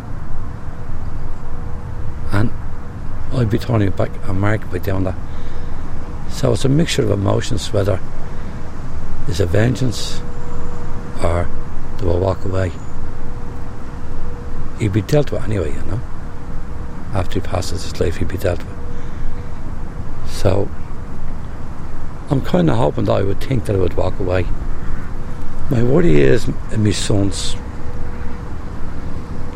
And 2.32 2.52
I'd 3.34 3.50
be 3.50 3.58
turning 3.58 3.89
back 3.89 4.12
on 4.30 4.39
Marc 4.39 4.70
by 4.70 4.78
doing 4.78 5.06
that. 5.06 5.15
So 6.30 6.54
it's 6.54 6.65
a 6.65 6.70
mixture 6.70 7.02
of 7.02 7.10
emotions, 7.10 7.74
whether 7.74 8.00
it's 9.28 9.39
a 9.39 9.48
vengeance 9.48 10.22
or 11.24 11.50
do 11.98 12.12
I 12.12 12.17
walk 12.17 12.46
away. 12.46 12.72
He'd 14.79 14.93
be 14.93 15.01
dealt 15.01 15.31
with 15.31 15.43
anyway, 15.43 15.73
you 15.73 15.81
know. 15.83 16.01
After 17.13 17.39
he 17.39 17.45
passes 17.45 17.83
his 17.83 17.99
life, 17.99 18.17
he'd 18.17 18.27
be 18.27 18.37
dealt 18.37 18.59
with. 18.59 20.29
So 20.29 20.69
I'm 22.29 22.41
kind 22.41 22.69
of 22.69 22.77
hoping 22.77 23.05
that 23.05 23.13
I 23.13 23.23
would 23.23 23.41
think 23.41 23.65
that 23.65 23.75
I 23.75 23.79
would 23.79 23.95
walk 23.95 24.19
away 24.19 24.45
My 25.69 25.83
worry 25.83 26.21
is 26.21 26.47
my 26.77 26.91
sons, 26.91 27.57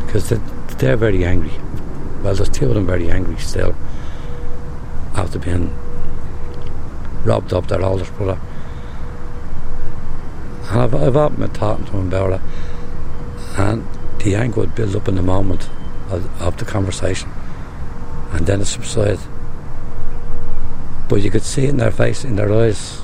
because 0.05 0.27
they're, 0.27 0.39
they're 0.77 0.97
very 0.97 1.23
angry. 1.23 1.53
Well, 2.21 2.36
there's 2.36 2.49
two 2.49 2.67
of 2.67 2.75
them 2.75 2.86
very 2.86 3.10
angry 3.10 3.38
still 3.38 3.73
after 5.15 5.39
being 5.39 5.73
robbed 7.23 7.53
of 7.53 7.69
their 7.69 7.81
oldest 7.81 8.13
brother. 8.15 8.41
And 10.69 10.81
I've, 10.81 10.93
I've 10.93 11.15
often 11.15 11.39
been 11.39 11.51
talking 11.51 11.86
to 11.86 11.91
him 11.93 12.07
about 12.07 12.34
it, 12.34 12.41
and 13.57 13.88
the 14.23 14.36
anger 14.36 14.62
would 14.62 14.75
build 14.75 14.95
up 14.95 15.07
in 15.07 15.15
the 15.15 15.21
moment 15.21 15.69
of, 16.10 16.41
of 16.41 16.57
the 16.57 16.65
conversation, 16.65 17.29
and 18.31 18.45
then 18.45 18.62
it 18.62 18.65
subsided. 18.65 19.19
But 21.10 21.21
you 21.21 21.31
could 21.31 21.43
see 21.43 21.65
it 21.65 21.69
in 21.69 21.77
their 21.77 21.91
face, 21.91 22.23
in 22.23 22.36
their 22.36 22.53
eyes, 22.53 23.03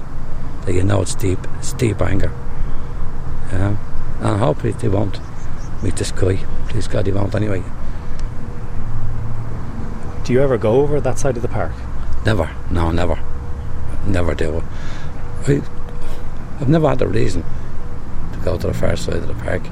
that 0.65 0.73
you 0.73 0.83
know 0.83 1.01
it's 1.01 1.15
deep, 1.15 1.39
it's 1.59 1.73
deep 1.73 2.01
anger. 2.01 2.31
You 3.51 3.57
know? 3.57 3.77
And 4.19 4.39
hopefully 4.39 4.73
they 4.73 4.89
won't 4.89 5.19
meet 5.83 5.95
this 5.95 6.11
guy. 6.11 6.37
Please 6.69 6.87
God, 6.87 7.05
he 7.05 7.11
won't 7.11 7.35
anyway. 7.35 7.63
Do 10.23 10.33
you 10.33 10.41
ever 10.41 10.57
go 10.57 10.81
over 10.81 10.99
that 10.99 11.17
side 11.17 11.37
of 11.37 11.41
the 11.41 11.47
park? 11.47 11.71
Never. 12.25 12.53
No, 12.69 12.91
never. 12.91 13.17
Never 14.05 14.35
do. 14.35 14.63
I, 15.47 15.61
I've 16.59 16.69
never 16.69 16.89
had 16.89 17.01
a 17.01 17.07
reason 17.07 17.43
to 18.33 18.39
go 18.39 18.57
to 18.57 18.67
the 18.67 18.73
far 18.73 18.95
side 18.95 19.15
of 19.15 19.27
the 19.27 19.33
park. 19.35 19.63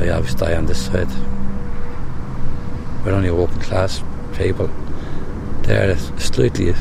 I 0.00 0.08
always 0.08 0.30
stay 0.30 0.56
on 0.56 0.64
this 0.64 0.86
side. 0.86 1.10
We're 3.04 3.12
only 3.12 3.30
working 3.30 3.60
class 3.60 4.02
people. 4.34 4.70
They're 5.62 5.94
slightly, 6.18 6.74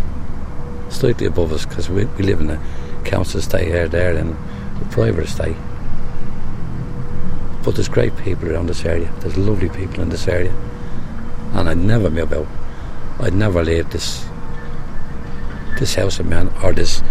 slightly 0.89 1.25
above 1.25 1.51
us 1.51 1.65
because 1.65 1.89
we, 1.89 2.05
we 2.05 2.23
live 2.23 2.39
in 2.39 2.49
a 2.49 2.61
council 3.03 3.41
estate 3.41 3.67
here, 3.67 3.89
there, 3.89 4.15
in 4.15 4.29
a 4.29 4.87
private 4.89 5.25
estate. 5.25 5.57
But 7.61 7.75
there's 7.75 7.89
great 7.89 8.15
people 8.15 8.49
around 8.49 8.67
this 8.67 8.85
area. 8.85 9.11
There's 9.19 9.37
lovely 9.37 9.67
people 9.67 10.01
in 10.01 10.07
this 10.07 10.29
area. 10.29 10.53
And 11.51 11.67
I'd 11.67 11.77
never 11.77 12.09
be 12.09 12.21
about, 12.21 12.47
I'd 13.19 13.33
never 13.33 13.65
leave 13.65 13.89
this 13.89 14.25
this 15.77 15.95
house 15.95 16.19
of 16.19 16.25
man 16.25 16.51
or 16.63 16.73
this 16.73 17.01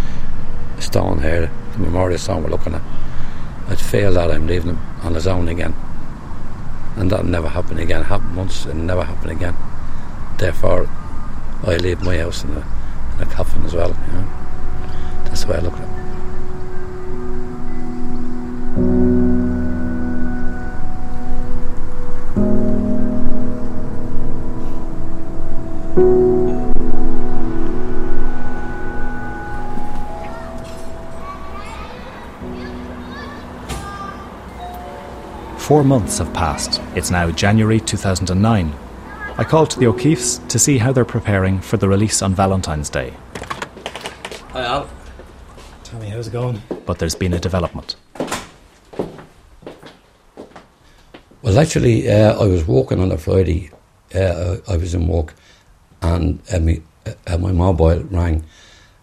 stone 0.79 1.21
here, 1.21 1.51
the 1.73 1.79
memorial 1.79 2.17
stone 2.17 2.43
we're 2.43 2.49
looking 2.49 2.73
at. 2.73 2.81
I'd 3.67 3.79
feel 3.79 4.13
that 4.13 4.31
I'm 4.31 4.47
leaving 4.47 4.71
him 4.71 4.79
on 5.03 5.13
his 5.13 5.27
own 5.27 5.47
again. 5.47 5.75
And 6.99 7.09
that'll 7.09 7.25
never 7.25 7.47
happen 7.47 7.79
again. 7.79 8.01
It 8.01 8.07
happened 8.07 8.35
once 8.35 8.65
and 8.65 8.85
never 8.85 9.05
happen 9.05 9.29
again. 9.29 9.55
Therefore, 10.37 10.89
I 11.63 11.77
leave 11.77 12.03
my 12.03 12.17
house 12.17 12.43
in 12.43 12.51
a, 12.51 12.67
in 13.15 13.21
a 13.21 13.25
coffin 13.25 13.63
as 13.65 13.73
well. 13.73 13.89
You 13.89 14.13
know? 14.13 14.27
That's 15.23 15.45
the 15.45 15.51
way 15.51 15.57
I 15.57 15.61
look 15.61 15.73
at 15.73 15.87
it. 15.87 16.08
Four 35.69 35.83
months 35.83 36.17
have 36.17 36.33
passed. 36.33 36.81
It's 36.95 37.11
now 37.11 37.29
January 37.29 37.79
2009. 37.79 38.73
I 39.37 39.43
called 39.43 39.69
to 39.69 39.79
the 39.79 39.85
O'Keeffes 39.85 40.39
to 40.47 40.57
see 40.57 40.79
how 40.79 40.91
they're 40.91 41.05
preparing 41.05 41.59
for 41.59 41.77
the 41.77 41.87
release 41.87 42.23
on 42.23 42.33
Valentine's 42.33 42.89
Day. 42.89 43.13
Hi, 44.49 44.65
Al. 44.65 44.89
Tell 45.83 45.99
me, 45.99 46.09
how's 46.09 46.27
it 46.27 46.31
going? 46.31 46.59
But 46.87 46.97
there's 46.97 47.13
been 47.13 47.33
a 47.33 47.39
development. 47.39 47.97
Well, 51.43 51.59
actually, 51.59 52.09
uh, 52.09 52.41
I 52.41 52.47
was 52.47 52.65
walking 52.65 52.99
on 52.99 53.11
a 53.11 53.19
Friday. 53.19 53.69
Uh, 54.15 54.55
I 54.67 54.75
was 54.75 54.95
in 54.95 55.07
work, 55.07 55.35
and 56.01 56.41
uh, 56.51 56.57
me, 56.57 56.81
uh, 57.27 57.37
my 57.37 57.51
mobile 57.51 58.01
rang, 58.05 58.43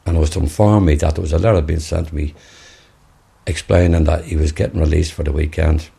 and 0.04 0.16
it 0.16 0.18
was 0.18 0.30
to 0.30 0.40
inform 0.40 0.86
me 0.86 0.96
that 0.96 1.14
there 1.14 1.22
was 1.22 1.32
a 1.32 1.38
letter 1.38 1.62
being 1.62 1.78
sent 1.78 2.08
to 2.08 2.14
me 2.16 2.34
explaining 3.46 4.02
that 4.02 4.24
he 4.24 4.34
was 4.34 4.50
getting 4.50 4.80
released 4.80 5.12
for 5.12 5.22
the 5.22 5.30
weekend, 5.30 5.90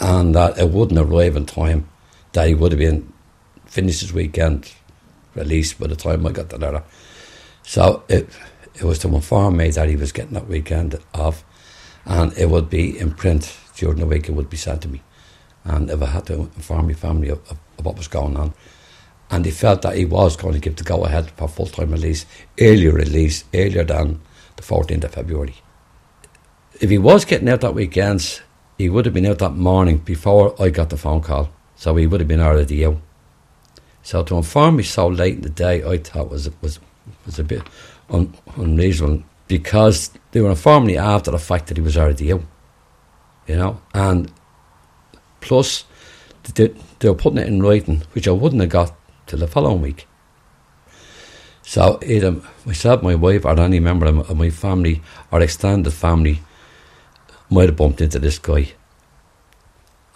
and 0.00 0.34
that 0.34 0.58
it 0.58 0.70
wouldn't 0.70 1.00
arrive 1.00 1.36
in 1.36 1.46
time. 1.46 1.88
That 2.32 2.48
he 2.48 2.54
would 2.54 2.72
have 2.72 2.78
been 2.78 3.12
finished 3.66 4.00
his 4.00 4.12
weekend 4.12 4.72
released 5.34 5.78
by 5.78 5.86
the 5.86 5.96
time 5.96 6.26
I 6.26 6.32
got 6.32 6.48
the 6.50 6.58
letter. 6.58 6.82
So 7.62 8.02
it 8.08 8.28
it 8.74 8.82
was 8.82 8.98
to 9.00 9.08
inform 9.08 9.56
me 9.56 9.70
that 9.70 9.88
he 9.88 9.96
was 9.96 10.12
getting 10.12 10.34
that 10.34 10.48
weekend 10.48 10.98
off, 11.14 11.44
and 12.04 12.36
it 12.36 12.50
would 12.50 12.68
be 12.68 12.98
in 12.98 13.12
print 13.14 13.56
during 13.76 13.98
the 13.98 14.06
week. 14.06 14.28
It 14.28 14.32
would 14.32 14.50
be 14.50 14.56
sent 14.56 14.82
to 14.82 14.88
me 14.88 15.02
and 15.66 15.90
if 15.90 16.00
I 16.00 16.06
had 16.06 16.26
to 16.26 16.34
inform 16.34 16.86
my 16.86 16.94
family 16.94 17.28
of, 17.28 17.38
of, 17.50 17.58
of, 17.78 17.84
what 17.84 17.96
was 17.96 18.08
going 18.08 18.36
on. 18.36 18.54
And 19.30 19.44
he 19.44 19.50
felt 19.50 19.82
that 19.82 19.96
he 19.96 20.04
was 20.04 20.36
going 20.36 20.54
to 20.54 20.60
give 20.60 20.76
the 20.76 20.84
go 20.84 21.04
ahead 21.04 21.30
for 21.32 21.48
full 21.48 21.66
time 21.66 21.90
release, 21.90 22.24
earlier 22.60 22.92
release, 22.92 23.44
earlier 23.52 23.82
than 23.82 24.20
the 24.54 24.62
14th 24.62 25.04
of 25.04 25.14
February. 25.14 25.56
If 26.80 26.90
he 26.90 26.98
was 26.98 27.24
getting 27.24 27.48
out 27.48 27.62
that 27.62 27.74
weekend, 27.74 28.40
he 28.78 28.88
would 28.88 29.04
have 29.04 29.14
been 29.14 29.26
out 29.26 29.38
that 29.38 29.54
morning 29.54 29.98
before 29.98 30.60
I 30.60 30.70
got 30.70 30.90
the 30.90 30.96
phone 30.96 31.22
call. 31.22 31.50
So 31.76 31.96
he 31.96 32.06
would 32.06 32.20
have 32.20 32.28
been 32.28 32.40
already 32.40 32.84
out. 32.86 32.98
So 34.02 34.22
to 34.22 34.36
inform 34.36 34.76
me 34.76 34.82
so 34.82 35.08
late 35.08 35.36
in 35.36 35.42
the 35.42 35.50
day, 35.50 35.84
I 35.84 35.98
thought 35.98 36.30
was 36.30 36.48
was 36.60 36.78
was 37.24 37.38
a 37.38 37.44
bit 37.44 37.62
un, 38.10 38.34
unreasonable 38.56 39.24
because 39.48 40.10
they 40.32 40.40
were 40.40 40.50
informing 40.50 40.88
me 40.88 40.96
after 40.96 41.30
the 41.30 41.38
fact 41.38 41.66
that 41.66 41.76
he 41.76 41.82
was 41.82 41.96
already 41.96 42.32
out. 42.32 42.42
You 43.46 43.56
know, 43.56 43.80
and 43.94 44.32
Plus, 45.46 45.84
they, 46.54 46.74
they 46.98 47.08
were 47.08 47.14
putting 47.14 47.38
it 47.38 47.46
in 47.46 47.62
writing, 47.62 48.02
which 48.14 48.26
I 48.26 48.32
wouldn't 48.32 48.62
have 48.62 48.70
got 48.70 48.92
till 49.26 49.38
the 49.38 49.46
following 49.46 49.80
week. 49.80 50.08
So 51.62 52.00
either 52.04 52.40
myself, 52.64 53.00
my 53.04 53.14
wife, 53.14 53.44
or 53.44 53.58
any 53.60 53.78
member 53.78 54.06
of 54.06 54.36
my 54.36 54.50
family 54.50 55.02
or 55.30 55.40
extended 55.40 55.92
family 55.92 56.40
might 57.50 57.68
have 57.68 57.76
bumped 57.76 58.00
into 58.00 58.18
this 58.18 58.38
guy 58.38 58.68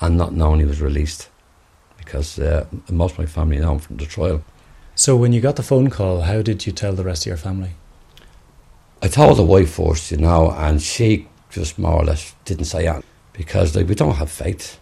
and 0.01 0.16
not 0.16 0.33
known 0.33 0.59
he 0.59 0.64
was 0.64 0.81
released 0.81 1.29
because 1.99 2.38
uh, 2.38 2.66
most 2.90 3.12
of 3.12 3.19
my 3.19 3.27
family 3.27 3.59
know 3.59 3.73
him 3.73 3.79
from 3.79 3.97
the 3.97 4.07
trial. 4.07 4.43
So 4.95 5.16
when 5.16 5.33
you 5.33 5.40
got 5.40 5.57
the 5.57 5.62
phone 5.62 5.90
call, 5.90 6.23
how 6.23 6.43
did 6.43 6.66
you 6.66 6.73
tell 6.73 6.93
the 6.93 7.05
rest 7.05 7.23
of 7.23 7.27
your 7.27 7.37
family? 7.37 7.73
I 9.03 9.09
told 9.09 9.38
the 9.38 9.45
wife 9.45 9.71
first, 9.75 10.11
you 10.11 10.19
know, 10.19 10.51
and 10.51 10.83
she 10.83 11.29
just 11.51 11.79
more 11.79 11.95
or 11.95 12.05
less 12.05 12.35
didn't 12.45 12.66
say 12.66 12.87
anything 12.87 13.05
because 13.33 13.75
like, 13.75 13.88
we 13.88 13.95
don't 13.95 14.16
have 14.16 14.31
faith 14.31 14.79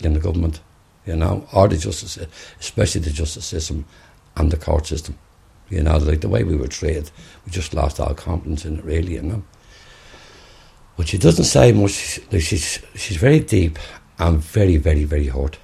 in 0.00 0.12
the 0.12 0.20
government, 0.20 0.60
you 1.04 1.16
know, 1.16 1.46
or 1.52 1.68
the 1.68 1.76
justice, 1.76 2.18
especially 2.60 3.00
the 3.00 3.10
justice 3.10 3.46
system 3.46 3.84
and 4.36 4.50
the 4.50 4.56
court 4.56 4.86
system. 4.86 5.18
You 5.68 5.82
know, 5.82 5.96
like 5.96 6.20
the 6.20 6.28
way 6.28 6.44
we 6.44 6.54
were 6.54 6.68
treated, 6.68 7.10
we 7.44 7.50
just 7.50 7.74
lost 7.74 7.98
all 7.98 8.14
confidence 8.14 8.64
in 8.64 8.78
it, 8.78 8.84
really, 8.84 9.14
you 9.14 9.22
know. 9.22 9.42
But 10.96 11.08
she 11.08 11.18
doesn't 11.18 11.44
say 11.44 11.72
much. 11.72 12.20
She's 12.30 12.80
she's 12.94 13.16
very 13.16 13.40
deep 13.40 13.78
and 14.18 14.38
very, 14.38 14.76
very, 14.76 15.04
very 15.04 15.26
hurt. 15.26 15.58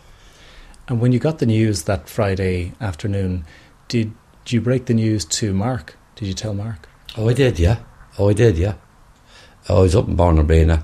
And 0.88 1.01
when 1.01 1.12
you 1.12 1.18
got 1.18 1.38
the 1.38 1.47
news 1.47 1.85
that 1.85 2.09
Friday 2.09 2.73
afternoon, 2.81 3.45
did 3.88 4.12
you 4.49 4.61
break 4.61 4.87
the 4.87 4.95
news 4.95 5.25
to 5.27 5.55
Marc? 5.55 5.97
Did 6.16 6.29
you 6.29 6.35
tell 6.35 6.55
Marc? 6.55 6.88
Oh, 7.16 7.29
I 7.29 7.33
did, 7.33 7.59
yeah. 7.59 7.79
Oh, 8.18 8.29
I 8.29 8.33
did, 8.33 8.59
yeah. 8.59 8.75
I 9.68 9.75
was 9.75 9.95
up 9.95 10.09
in 10.09 10.16
Bohernabreena. 10.16 10.83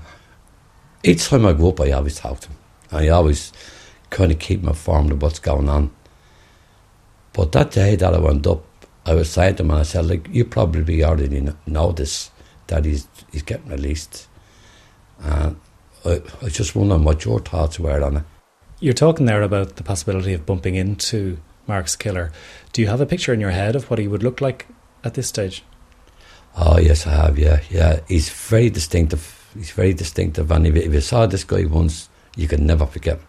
Each 1.03 1.27
time 1.27 1.45
I 1.45 1.53
go 1.53 1.69
up, 1.69 1.81
I 1.81 1.91
always 1.91 2.15
talk 2.15 2.39
to 2.39 2.47
him. 2.47 2.57
I 2.91 3.09
always 3.09 3.51
kind 4.09 4.31
of 4.31 4.39
keep 4.39 4.61
him 4.61 4.69
informed 4.69 5.11
of 5.11 5.21
what's 5.21 5.39
going 5.39 5.69
on. 5.69 5.91
But 7.33 7.51
that 7.51 7.71
day 7.71 7.95
that 7.97 8.13
I 8.15 8.19
went 8.19 8.47
up, 8.47 8.63
I 9.05 9.13
was 9.13 9.29
saying 9.29 9.55
to 9.55 9.63
him, 9.63 9.71
and 9.71 9.79
I 9.79 9.83
said, 9.83 10.05
like, 10.05 10.27
you 10.31 10.45
probably 10.45 11.03
already 11.03 11.47
know 11.67 11.91
this, 11.91 12.31
that 12.67 12.85
he's, 12.85 13.07
he's 13.31 13.43
getting 13.43 13.69
released. 13.69 14.27
And 15.21 15.59
I, 16.05 16.21
I 16.41 16.49
just 16.49 16.75
wondering 16.75 17.03
what 17.03 17.25
your 17.25 17.39
thoughts 17.39 17.79
were 17.79 18.03
on 18.03 18.17
it. 18.17 18.23
You're 18.79 18.93
talking 18.93 19.25
there 19.25 19.41
about 19.41 19.75
the 19.75 19.83
possibility 19.83 20.33
of 20.33 20.45
bumping 20.45 20.75
into 20.75 21.39
Marc's 21.67 21.95
killer. 21.95 22.31
Do 22.71 22.81
you 22.81 22.87
have 22.87 23.01
a 23.01 23.05
picture 23.05 23.33
in 23.33 23.39
your 23.41 23.51
head 23.51 23.75
of 23.75 23.89
what 23.89 23.99
he 23.99 24.07
would 24.07 24.23
look 24.23 24.39
like 24.41 24.67
at 25.03 25.15
this 25.15 25.27
stage? 25.27 25.63
Oh, 26.57 26.79
yes, 26.79 27.05
I 27.05 27.11
have, 27.11 27.37
yeah. 27.37 27.61
Yeah, 27.69 27.99
he's 28.07 28.29
very 28.29 28.69
distinctive. 28.69 29.49
He's 29.53 29.71
very 29.71 29.93
distinctive. 29.93 30.49
And 30.51 30.65
if, 30.65 30.75
if 30.75 30.93
you 30.93 31.01
saw 31.01 31.25
this 31.25 31.43
guy 31.43 31.65
once, 31.65 32.09
you 32.35 32.47
can 32.47 32.65
never 32.65 32.85
forget. 32.85 33.19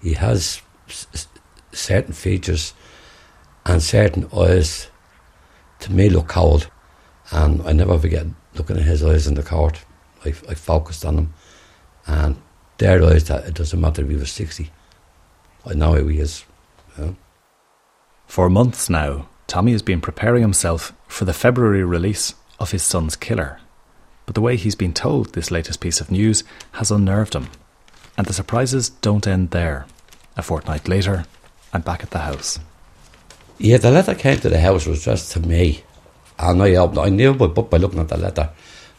He 0.00 0.14
has 0.14 0.62
s- 0.88 1.28
certain 1.72 2.12
features 2.12 2.72
and 3.66 3.82
certain 3.82 4.28
eyes 4.36 4.88
to 5.80 5.92
me 5.92 6.08
look 6.08 6.28
cold, 6.28 6.70
and 7.32 7.60
I 7.62 7.72
never 7.72 7.98
forget 7.98 8.26
looking 8.54 8.76
at 8.76 8.82
his 8.84 9.02
eyes 9.02 9.26
in 9.26 9.34
the 9.34 9.42
court. 9.42 9.84
I, 10.24 10.28
I 10.48 10.54
focused 10.54 11.04
on 11.04 11.16
them, 11.16 11.34
and 12.06 12.36
their 12.78 13.02
eyes 13.04 13.24
that 13.24 13.46
it 13.46 13.54
doesn't 13.54 13.80
matter 13.80 14.02
if 14.02 14.08
he 14.08 14.16
was 14.16 14.32
60. 14.32 14.70
I 15.66 15.74
know 15.74 15.94
who 15.94 16.08
he 16.08 16.18
is. 16.18 16.44
You 16.96 17.04
know? 17.04 17.16
For 18.26 18.50
months 18.50 18.90
now, 18.90 19.28
Tommy 19.46 19.72
has 19.72 19.82
been 19.82 20.00
preparing 20.00 20.42
himself 20.42 20.92
for 21.06 21.24
the 21.24 21.32
February 21.32 21.84
release 21.84 22.34
of 22.58 22.72
his 22.72 22.82
son's 22.82 23.16
killer. 23.16 23.60
but 24.26 24.34
the 24.34 24.40
way 24.40 24.56
he's 24.56 24.74
been 24.74 24.94
told 24.94 25.34
this 25.34 25.50
latest 25.50 25.80
piece 25.80 26.00
of 26.00 26.10
news 26.10 26.44
has 26.72 26.90
unnerved 26.90 27.34
him. 27.34 27.48
And 28.16 28.26
the 28.26 28.32
surprises 28.32 28.88
don't 28.88 29.26
end 29.26 29.50
there. 29.50 29.86
A 30.36 30.42
fortnight 30.42 30.88
later, 30.88 31.26
I'm 31.72 31.82
back 31.82 32.02
at 32.02 32.10
the 32.10 32.20
house. 32.20 32.58
Yeah, 33.58 33.76
the 33.76 33.90
letter 33.90 34.14
came 34.14 34.38
to 34.40 34.48
the 34.48 34.60
house 34.60 34.86
was 34.86 35.02
addressed 35.02 35.32
to 35.32 35.40
me. 35.40 35.84
And 36.38 36.62
I, 36.62 36.74
I 36.74 37.08
knew 37.10 37.34
by, 37.34 37.46
by 37.46 37.76
looking 37.76 38.00
at 38.00 38.08
the 38.08 38.16
letter 38.16 38.50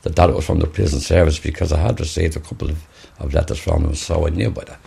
that 0.06 0.16
that 0.16 0.32
was 0.32 0.46
from 0.46 0.60
the 0.60 0.68
prison 0.68 1.00
service 1.00 1.40
because 1.40 1.74
I 1.74 1.80
had 1.80 2.00
received 2.00 2.38
a 2.38 2.40
couple 2.40 2.70
of, 2.70 2.88
of 3.20 3.34
letters 3.34 3.58
from 3.58 3.82
them, 3.82 3.96
so 3.96 4.28
I 4.28 4.30
knew 4.30 4.52
by 4.52 4.64
the, 4.64 4.78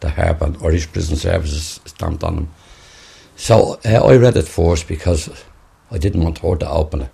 the 0.00 0.10
Harp 0.10 0.42
and 0.42 0.62
Irish 0.62 0.92
Prison 0.92 1.16
Services 1.16 1.80
stamped 1.86 2.22
on 2.22 2.36
them. 2.36 2.54
So 3.36 3.80
uh, 3.86 3.88
I 3.88 4.16
read 4.16 4.36
it 4.36 4.46
first 4.46 4.86
because 4.86 5.30
I 5.90 5.96
didn't 5.96 6.22
want 6.22 6.40
her 6.40 6.56
to 6.56 6.68
open 6.68 7.02
it. 7.02 7.10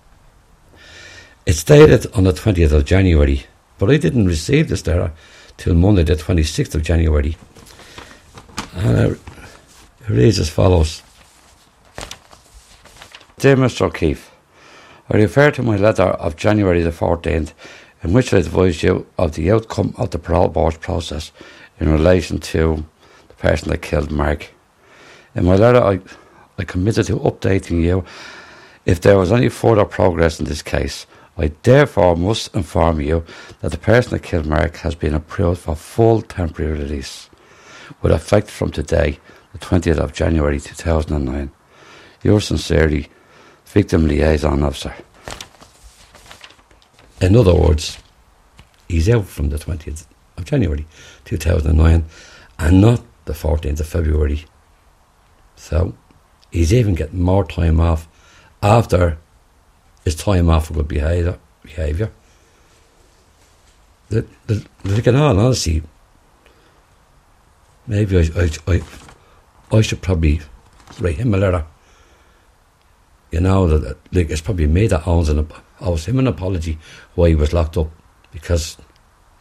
It's 1.45 1.63
dated 1.63 2.11
on 2.13 2.25
the 2.25 2.33
20th 2.33 2.73
of 2.73 2.83
January, 2.83 3.45
but 3.79 3.89
I 3.89 3.95
didn't 3.95 4.25
receive 4.25 4.67
this 4.67 4.85
letter 4.85 5.13
till 5.55 5.73
Monday, 5.73 6.03
the 6.03 6.15
26th 6.15 6.75
of 6.75 6.83
January. 6.83 7.37
And 8.75 9.13
it 9.13 9.19
reads 10.09 10.37
as 10.37 10.49
follows 10.49 11.01
Dear 13.39 13.55
Mr. 13.55 13.85
O'Keeffe, 13.85 14.32
I 15.09 15.17
refer 15.17 15.51
to 15.51 15.61
my 15.61 15.75
letter 15.75 16.03
of 16.03 16.37
January 16.37 16.81
the 16.81 16.89
14th, 16.89 17.51
in 18.03 18.13
which 18.13 18.33
I 18.33 18.37
advised 18.37 18.83
you 18.83 19.05
of 19.17 19.33
the 19.33 19.51
outcome 19.51 19.93
of 19.97 20.11
the 20.11 20.19
parole 20.19 20.47
board 20.47 20.79
process 20.79 21.33
in 21.79 21.89
relation 21.89 22.39
to 22.39 22.85
the 23.27 23.33
person 23.33 23.69
that 23.69 23.81
killed 23.81 24.11
Marc. 24.11 24.51
In 25.35 25.43
my 25.45 25.55
letter, 25.55 25.83
I, 25.83 25.99
I 26.57 26.63
committed 26.63 27.07
to 27.07 27.19
updating 27.19 27.81
you 27.81 28.05
if 28.85 29.01
there 29.01 29.17
was 29.17 29.31
any 29.31 29.49
further 29.49 29.83
progress 29.83 30.39
in 30.39 30.45
this 30.45 30.61
case. 30.61 31.05
I 31.37 31.51
therefore 31.63 32.15
must 32.15 32.55
inform 32.55 33.01
you 33.01 33.25
that 33.59 33.71
the 33.71 33.77
person 33.77 34.11
that 34.11 34.23
killed 34.23 34.45
Marc 34.45 34.77
has 34.77 34.95
been 34.95 35.15
approved 35.15 35.61
for 35.61 35.75
full 35.75 36.21
temporary 36.21 36.79
release, 36.79 37.29
with 38.01 38.13
effect 38.13 38.49
from 38.49 38.71
today, 38.71 39.19
the 39.51 39.59
20th 39.59 39.97
of 39.97 40.13
January 40.13 40.61
2009. 40.61 41.51
Yours 42.23 42.47
sincerely, 42.47 43.09
Victim 43.73 44.07
Liaison 44.07 44.61
Officer. 44.61 44.93
In 47.19 47.35
other 47.35 47.55
words, 47.55 47.97
he's 48.87 49.09
out 49.09 49.25
from 49.25 49.49
the 49.49 49.57
20th 49.57 50.05
of 50.37 50.45
January 50.45 50.85
2009 51.25 52.05
and 52.59 52.81
not 52.81 53.01
the 53.25 53.33
14th 53.33 53.79
of 53.79 53.87
February. 53.87 54.45
So 55.55 55.95
he's 56.51 56.71
even 56.71 56.93
getting 56.93 57.19
more 57.19 57.43
time 57.45 57.79
off 57.79 58.07
after 58.61 59.17
his 60.05 60.13
time 60.13 60.51
off 60.51 60.67
for 60.67 60.73
good 60.75 60.87
behaviour. 60.87 61.39
behaviour. 61.63 62.11
The, 64.09 64.27
the, 64.45 65.09
in 65.09 65.15
all 65.15 65.39
honesty, 65.39 65.81
maybe 67.87 68.19
I, 68.19 68.39
I, 68.39 68.49
I, 68.67 68.81
I 69.75 69.81
should 69.81 70.03
probably 70.03 70.41
write 70.99 71.15
him 71.15 71.33
a 71.33 71.37
letter. 71.37 71.65
You 73.33 73.41
know, 73.41 73.65
that 73.65 73.97
like 74.11 74.29
it's 74.29 74.41
probably 74.41 74.67
me 74.67 74.85
that 74.85 75.07
owns 75.07 75.27
an 75.27 75.47
owes 75.81 76.05
him 76.05 76.19
an 76.19 76.27
apology 76.27 76.77
why 77.15 77.29
he 77.29 77.35
was 77.35 77.51
locked 77.51 77.77
up 77.77 77.89
because 78.31 78.77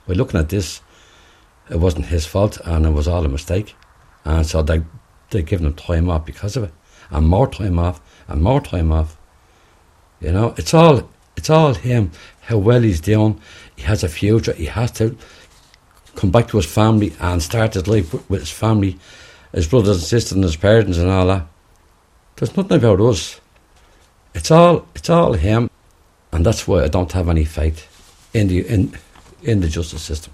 by 0.08 0.14
looking 0.14 0.40
at 0.40 0.48
this, 0.48 0.80
it 1.68 1.76
wasn't 1.76 2.06
his 2.06 2.24
fault 2.24 2.56
and 2.64 2.86
it 2.86 2.90
was 2.90 3.06
all 3.06 3.22
a 3.22 3.28
mistake. 3.28 3.74
And 4.24 4.46
so 4.46 4.62
they 4.62 4.80
they 5.28 5.42
given 5.42 5.66
him 5.66 5.74
time 5.74 6.08
off 6.08 6.24
because 6.24 6.56
of 6.56 6.64
it, 6.64 6.72
and 7.10 7.28
more 7.28 7.46
time 7.46 7.78
off, 7.78 8.00
and 8.28 8.40
more 8.42 8.62
time 8.62 8.92
off. 8.92 9.18
You 10.22 10.32
know, 10.32 10.54
it's 10.56 10.72
all 10.72 11.10
it's 11.36 11.50
all 11.50 11.74
him. 11.74 12.12
How 12.40 12.56
well 12.56 12.80
he's 12.80 13.02
doing. 13.02 13.42
He 13.76 13.82
has 13.82 14.02
a 14.02 14.08
future. 14.08 14.54
He 14.54 14.64
has 14.64 14.90
to 14.92 15.18
come 16.16 16.30
back 16.30 16.48
to 16.48 16.56
his 16.56 16.64
family 16.64 17.12
and 17.20 17.42
start 17.42 17.74
his 17.74 17.86
life 17.86 18.14
with 18.30 18.40
his 18.40 18.50
family, 18.50 18.98
his 19.52 19.68
brothers 19.68 19.98
and 19.98 20.06
sisters 20.06 20.32
and 20.32 20.44
his 20.44 20.56
parents 20.56 20.96
and 20.96 21.10
all 21.10 21.26
that. 21.26 21.46
There's 22.36 22.56
nothing 22.56 22.78
about 22.78 22.98
us. 23.02 23.41
It's 24.34 24.50
all 24.50 24.86
it's 24.94 25.10
all 25.10 25.34
him, 25.34 25.70
and 26.32 26.44
that's 26.44 26.66
why 26.66 26.84
I 26.84 26.88
don't 26.88 27.12
have 27.12 27.28
any 27.28 27.44
faith 27.44 27.86
in 28.32 28.48
the 28.48 28.66
in 28.66 28.96
in 29.42 29.60
the 29.60 29.68
justice 29.68 30.02
system 30.02 30.32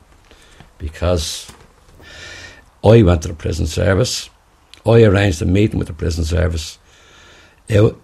because 0.78 1.50
I 2.84 3.02
went 3.02 3.22
to 3.22 3.28
the 3.28 3.34
prison 3.34 3.66
service. 3.66 4.30
I 4.86 5.02
arranged 5.02 5.42
a 5.42 5.44
meeting 5.44 5.78
with 5.78 5.88
the 5.88 5.94
prison 5.94 6.24
service. 6.24 6.78
It, 7.68 7.94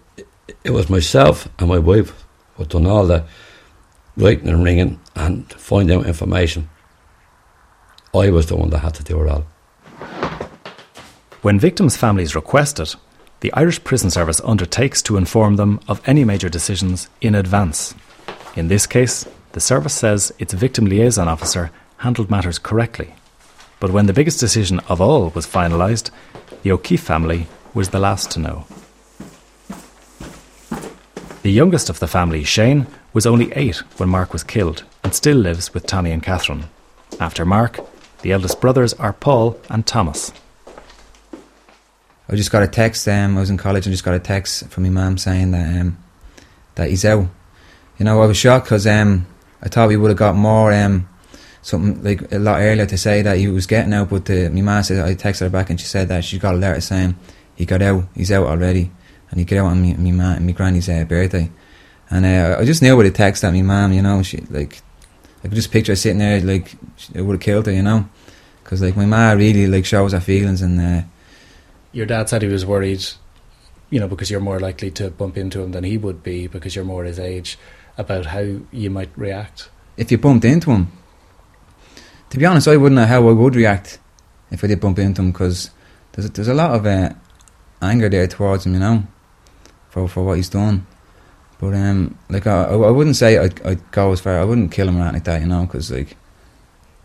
it 0.63 0.71
was 0.71 0.89
myself 0.89 1.47
and 1.57 1.69
my 1.69 1.79
wife 1.79 2.25
who 2.55 2.65
done 2.65 2.85
all 2.85 3.07
the 3.07 3.25
writing 4.17 4.49
and 4.49 4.63
ringing 4.63 4.99
and 5.15 5.51
finding 5.53 5.97
out 5.97 6.05
information. 6.05 6.69
I 8.13 8.29
was 8.29 8.45
the 8.47 8.55
one 8.55 8.69
that 8.69 8.79
had 8.79 8.93
to 8.95 9.03
do 9.03 9.21
it 9.23 9.29
all. 9.29 9.45
When 11.41 11.59
victims' 11.59 11.97
families 11.97 12.35
request 12.35 12.79
it, 12.79 12.95
the 13.41 13.53
Irish 13.53 13.83
Prison 13.83 14.09
Service 14.09 14.41
undertakes 14.43 15.01
to 15.03 15.17
inform 15.17 15.55
them 15.55 15.79
of 15.87 16.01
any 16.05 16.23
major 16.23 16.49
decisions 16.49 17.09
in 17.21 17.35
advance. 17.35 17.93
In 18.55 18.67
this 18.67 18.87
case, 18.87 19.27
the 19.51 19.59
service 19.59 19.93
says 19.93 20.33
its 20.39 20.53
victim 20.53 20.85
liaison 20.85 21.27
officer 21.27 21.71
handled 21.97 22.29
matters 22.29 22.59
correctly. 22.59 23.13
But 23.79 23.91
when 23.91 24.05
the 24.05 24.13
biggest 24.13 24.39
decision 24.39 24.79
of 24.87 25.01
all 25.01 25.29
was 25.29 25.45
finalised, 25.45 26.09
the 26.63 26.71
O'Keeffe 26.71 27.03
family 27.03 27.47
was 27.73 27.89
the 27.89 27.99
last 27.99 28.31
to 28.31 28.39
know. 28.39 28.65
The 31.43 31.51
youngest 31.51 31.89
of 31.89 31.99
the 31.99 32.07
family, 32.07 32.43
Shane, 32.43 32.87
was 33.13 33.27
only 33.27 33.51
eight 33.53 33.77
when 33.97 34.09
Marc 34.09 34.33
was 34.33 34.43
killed 34.43 34.83
and 35.03 35.13
still 35.13 35.37
lives 35.37 35.73
with 35.73 35.85
Tommy 35.85 36.11
and 36.11 36.23
Catherine. 36.23 36.65
After 37.19 37.45
Marc, 37.45 37.79
the 38.23 38.31
eldest 38.31 38.59
brothers 38.59 38.93
are 38.95 39.13
Paul 39.13 39.59
and 39.69 39.85
Thomas. 39.85 40.33
I 42.27 42.35
just 42.35 42.51
got 42.51 42.63
a 42.63 42.67
text. 42.67 43.07
Um, 43.07 43.37
I 43.37 43.39
was 43.39 43.49
in 43.49 43.57
college 43.57 43.85
and 43.85 43.93
just 43.93 44.03
got 44.03 44.15
a 44.15 44.19
text 44.19 44.67
from 44.69 44.83
my 44.83 44.89
mum 44.89 45.17
saying 45.17 45.51
that 45.51 45.79
um, 45.79 45.97
that 46.75 46.89
he's 46.89 47.05
out. 47.05 47.27
You 47.99 48.05
know, 48.05 48.21
I 48.21 48.25
was 48.25 48.37
shocked 48.37 48.65
because 48.65 48.87
um, 48.87 49.27
I 49.61 49.69
thought 49.69 49.89
we 49.89 49.97
would 49.97 50.09
have 50.09 50.17
got 50.17 50.35
more 50.35 50.73
um, 50.73 51.07
something 51.61 52.03
like 52.03 52.31
a 52.31 52.39
lot 52.39 52.59
earlier 52.59 52.85
to 52.85 52.97
say 52.97 53.21
that 53.21 53.37
he 53.37 53.47
was 53.47 53.67
getting 53.67 53.93
out. 53.93 54.09
But 54.09 54.25
the, 54.25 54.49
my 54.49 54.61
mum 54.61 54.83
said 54.83 55.05
I 55.05 55.13
texted 55.13 55.41
her 55.41 55.49
back 55.49 55.69
and 55.69 55.79
she 55.79 55.85
said 55.85 56.07
that 56.07 56.25
she 56.25 56.39
got 56.39 56.55
a 56.55 56.57
letter 56.57 56.81
saying 56.81 57.15
he 57.55 57.65
got 57.65 57.81
out. 57.81 58.05
He's 58.15 58.31
out 58.31 58.47
already, 58.47 58.91
and 59.29 59.39
he 59.39 59.45
got 59.45 59.59
out 59.59 59.67
on 59.67 59.81
me, 59.81 59.93
me, 59.93 60.11
ma, 60.11 60.39
granny's 60.53 60.89
uh, 60.89 61.05
birthday. 61.05 61.51
And 62.09 62.25
uh, 62.25 62.57
I 62.59 62.65
just 62.65 62.81
knew 62.81 62.97
with 62.97 63.07
a 63.07 63.11
text 63.11 63.43
that 63.43 63.53
my 63.53 63.61
mum, 63.61 63.93
you 63.93 64.01
know, 64.01 64.23
she 64.23 64.37
like 64.49 64.81
I 65.43 65.47
could 65.47 65.55
just 65.55 65.71
picture 65.71 65.91
her 65.91 65.95
sitting 65.95 66.17
there 66.17 66.41
like 66.41 66.75
it 67.13 67.21
would 67.21 67.33
have 67.33 67.41
killed 67.41 67.67
her, 67.67 67.71
you 67.71 67.83
know, 67.83 68.09
because 68.63 68.81
like 68.81 68.97
my 68.97 69.05
mum 69.05 69.37
really 69.37 69.67
like 69.67 69.85
shows 69.85 70.13
her 70.13 70.19
feelings 70.19 70.63
and. 70.63 70.81
Uh, 70.81 71.07
your 71.95 72.05
dad 72.05 72.27
said 72.27 72.41
he 72.41 72.49
was 72.49 72.65
worried, 72.65 73.03
you 73.89 74.01
know, 74.01 74.07
because 74.07 74.29
you're 74.29 74.41
more 74.41 74.59
likely 74.59 74.91
to 74.91 75.09
bump 75.09 75.37
into 75.37 75.61
him 75.61 75.71
than 75.71 75.85
he 75.85 75.97
would 75.97 76.21
be 76.21 76.45
because 76.45 76.75
you're 76.75 76.83
more 76.83 77.05
his 77.05 77.17
age, 77.17 77.57
about 77.97 78.27
how 78.27 78.59
you 78.71 78.89
might 78.89 79.09
react. 79.15 79.69
If 79.95 80.11
you 80.11 80.17
bumped 80.17 80.43
into 80.43 80.71
him, 80.71 80.91
to 82.31 82.37
be 82.37 82.45
honest, 82.45 82.67
I 82.67 82.75
wouldn't 82.75 82.99
know 82.99 83.05
how 83.05 83.29
I 83.29 83.31
would 83.31 83.55
react 83.55 83.99
if 84.51 84.61
I 84.61 84.67
did 84.67 84.81
bump 84.81 84.99
into 84.99 85.21
him 85.21 85.31
because 85.31 85.71
there's 86.11 86.29
there's 86.31 86.49
a 86.49 86.53
lot 86.53 86.71
of 86.71 86.85
uh, 86.85 87.13
anger 87.81 88.09
there 88.09 88.27
towards 88.27 88.65
him, 88.65 88.73
you 88.73 88.79
know, 88.79 89.07
for 89.89 90.09
for 90.09 90.25
what 90.25 90.35
he's 90.35 90.49
done. 90.49 90.85
But 91.61 91.75
um, 91.75 92.19
like 92.29 92.45
I, 92.45 92.63
I 92.65 92.91
wouldn't 92.91 93.15
say 93.15 93.37
I'd, 93.37 93.65
I'd 93.65 93.91
go 93.91 94.11
as 94.11 94.19
far. 94.19 94.37
I 94.37 94.43
wouldn't 94.43 94.73
kill 94.73 94.89
him 94.89 94.97
or 94.97 95.03
anything 95.03 95.13
like 95.13 95.23
that, 95.23 95.41
you 95.41 95.47
know, 95.47 95.61
because 95.61 95.89
like 95.89 96.17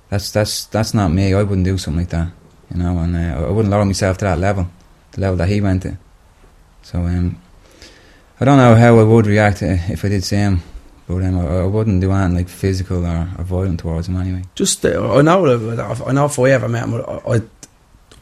that's 0.09 0.33
that's 0.33 0.65
that's 0.65 0.95
not 0.95 1.13
me. 1.13 1.33
I 1.33 1.45
wouldn't 1.45 1.65
do 1.65 1.79
something 1.79 2.01
like 2.01 2.11
that, 2.11 2.33
you 2.73 2.79
know, 2.83 2.99
and 2.99 3.15
uh, 3.15 3.47
I 3.47 3.51
wouldn't 3.51 3.71
lower 3.71 3.85
myself 3.85 4.19
to 4.19 4.25
that 4.25 4.41
level 4.41 4.69
the 5.13 5.21
level 5.21 5.37
that 5.37 5.49
he 5.49 5.61
went 5.61 5.83
to. 5.83 5.97
So 6.83 6.99
um, 7.01 7.41
I 8.41 8.45
don't 8.45 8.57
know 8.57 8.75
how 8.75 8.99
I 8.99 9.03
would 9.03 9.27
react 9.27 9.63
if 9.63 10.05
I 10.05 10.09
did 10.09 10.25
see 10.25 10.37
him. 10.37 10.63
But 11.07 11.25
um, 11.25 11.39
I, 11.39 11.63
I, 11.63 11.67
wouldn't 11.67 12.01
do 12.01 12.13
anything 12.13 12.37
like 12.37 12.49
physical 12.49 13.05
or, 13.05 13.29
or 13.37 13.45
violent 13.45 13.81
towards 13.81 14.09
him 14.09 14.17
anyway. 14.17 14.45
Just 14.55 14.85
uh, 14.87 15.15
I 15.15 15.23
know 15.23 15.45
I 15.45 16.13
know 16.13 16.27
if 16.27 16.39
I 16.39 16.51
ever 16.51 16.69
met 16.69 16.87
him, 16.87 17.03
I'd, 17.27 17.49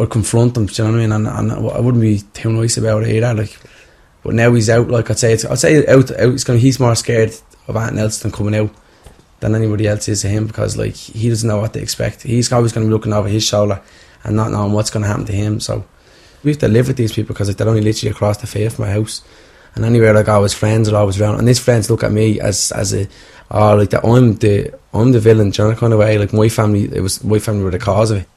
I'd 0.01 0.11
confront 0.11 0.57
him. 0.57 0.66
Do 0.66 0.72
you 0.83 0.88
know 0.88 0.92
what 0.92 0.98
I 0.98 1.03
mean? 1.03 1.12
And, 1.12 1.29
and 1.29 1.53
I 1.53 1.81
wouldn't 1.81 2.01
be 2.01 2.22
too 2.33 2.51
nice 2.51 2.79
about 2.79 3.03
it 3.03 3.14
either. 3.14 3.35
Like, 3.35 3.59
but 4.22 4.35
now 4.35 4.53
he's 4.55 4.70
out. 4.70 4.88
Like 4.88 5.11
I'd 5.11 5.18
say, 5.18 5.35
it's, 5.35 5.44
I'd 5.44 5.59
say 5.59 5.87
out. 5.87 6.11
out 6.11 6.31
he's, 6.31 6.44
gonna, 6.44 6.59
he's 6.59 6.81
more 6.81 6.94
scared 6.94 7.35
of 7.66 7.77
anything 7.77 7.98
else 7.98 8.20
than 8.20 8.33
coming 8.33 8.55
out 8.55 8.70
than 9.40 9.55
anybody 9.55 9.87
else 9.87 10.09
is 10.09 10.22
to 10.22 10.29
him 10.29 10.46
because 10.46 10.77
like 10.77 10.94
he 10.94 11.29
doesn't 11.29 11.48
know 11.48 11.61
what 11.61 11.74
to 11.74 11.83
expect. 11.83 12.22
He's 12.22 12.51
always 12.51 12.72
going 12.72 12.87
to 12.87 12.88
be 12.88 12.94
looking 12.94 13.12
over 13.12 13.29
his 13.29 13.44
shoulder 13.44 13.83
and 14.24 14.35
not 14.35 14.51
knowing 14.51 14.72
what's 14.72 14.90
going 14.90 15.03
to 15.03 15.09
happen 15.09 15.27
to 15.27 15.33
him. 15.33 15.61
So 15.61 15.85
we 16.42 16.51
used 16.51 16.61
to 16.61 16.68
live 16.68 16.88
with 16.88 16.96
these 16.96 17.12
people 17.12 17.35
because 17.35 17.48
like, 17.48 17.57
they're 17.57 17.68
only 17.68 17.81
literally 17.81 18.11
across 18.11 18.38
the 18.38 18.46
fair 18.46 18.70
from 18.70 18.87
my 18.87 18.92
house. 18.92 19.22
And 19.74 19.85
anywhere 19.85 20.14
like 20.14 20.29
I 20.29 20.38
was 20.38 20.55
friends 20.55 20.88
are 20.88 20.96
always 20.96 21.20
around, 21.20 21.38
and 21.38 21.46
these 21.46 21.59
friends 21.61 21.90
look 21.90 22.03
at 22.03 22.11
me 22.11 22.40
as 22.40 22.72
as 22.72 22.92
a, 22.94 23.07
oh, 23.51 23.77
like 23.77 23.90
that 23.90 24.05
I'm 24.05 24.35
the 24.37 24.74
I'm 24.92 25.12
the 25.12 25.20
villain, 25.20 25.53
you 25.57 25.64
know, 25.64 25.74
kind 25.74 25.92
of 25.92 25.98
way. 25.98 26.18
Like 26.18 26.33
my 26.33 26.48
family, 26.48 26.85
it 26.85 27.01
was 27.01 27.22
my 27.22 27.38
family 27.38 27.64
were 27.64 27.70
the 27.70 27.79
cause 27.79 28.11
of 28.11 28.18
it. 28.18 28.29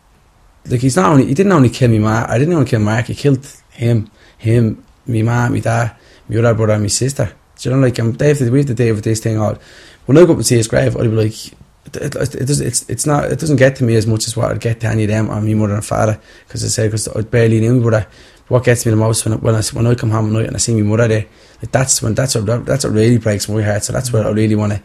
Like 0.70 0.82
he's 0.82 0.98
not 0.98 1.12
only 1.12 1.26
he 1.26 1.34
didn't 1.34 1.52
only 1.52 1.70
kill 1.70 1.90
me, 1.90 2.00
ma. 2.00 2.26
I 2.28 2.38
didn't 2.38 2.54
only 2.54 2.70
kill 2.70 2.82
Marc. 2.82 3.08
He 3.08 3.16
killed 3.16 3.48
him, 3.72 4.12
him, 4.38 4.84
me 5.08 5.24
ma, 5.24 5.50
me 5.50 5.62
dad, 5.62 5.96
my 6.28 6.38
other 6.38 6.54
brother, 6.54 6.74
and 6.74 6.84
my 6.84 6.90
sister. 6.90 7.34
Do 7.58 7.70
you 7.70 7.76
know, 7.76 7.82
like 7.82 7.98
I'm, 7.98 8.12
they 8.14 8.34
we 8.34 8.60
have 8.60 8.68
to 8.68 8.74
deal 8.74 8.96
with 8.96 9.04
this 9.04 9.20
thing 9.20 9.40
all. 9.40 9.58
When 10.06 10.18
I 10.18 10.26
go 10.26 10.32
up 10.32 10.38
and 10.38 10.46
see 10.46 10.58
his 10.58 10.68
grave, 10.68 10.98
I'd 10.98 11.04
be 11.04 11.10
like, 11.10 11.54
it, 11.96 12.16
it, 12.16 12.36
it, 12.36 12.46
does, 12.46 12.62
it's 12.62 12.90
it's 12.90 13.06
not 13.06 13.26
it 13.26 13.40
doesn't 13.40 13.58
get 13.58 13.76
to 13.78 13.84
me 13.84 13.96
as 13.96 14.08
much 14.08 14.28
as 14.28 14.36
what 14.36 14.52
I'd 14.52 14.60
get 14.60 14.80
to 14.82 14.88
any 14.88 15.04
of 15.04 15.10
them 15.10 15.30
or 15.30 15.42
my 15.42 15.54
mother 15.54 15.76
and 15.76 15.86
father 15.86 16.20
because 16.48 16.64
I 16.64 16.68
say 16.68 16.88
because 16.88 17.08
I 17.08 17.22
barely 17.22 17.60
knew 17.60 17.76
my 17.76 17.84
brother. 17.84 18.08
What 18.48 18.66
gets 18.66 18.86
me 18.86 18.90
the 18.90 18.98
most 18.98 19.24
when 19.24 19.34
I, 19.34 19.38
when 19.38 19.56
I 19.56 19.62
when 19.74 19.88
I 19.88 19.96
come 19.96 20.12
home 20.12 20.28
at 20.28 20.34
night 20.34 20.48
and 20.48 20.56
I 20.56 20.60
see 20.60 20.76
my 20.76 20.82
mother 20.82 21.08
there, 21.08 21.26
like 21.62 21.72
that's 21.72 22.02
when 22.02 22.16
that's 22.16 22.36
what 22.36 22.66
that's 22.66 22.84
what 22.84 22.94
really 22.94 23.18
breaks 23.18 23.48
my 23.48 23.62
heart. 23.62 23.84
So 23.84 23.94
that's 23.94 24.12
what 24.12 24.26
I 24.26 24.30
really 24.32 24.56
want 24.56 24.74
to. 24.74 24.84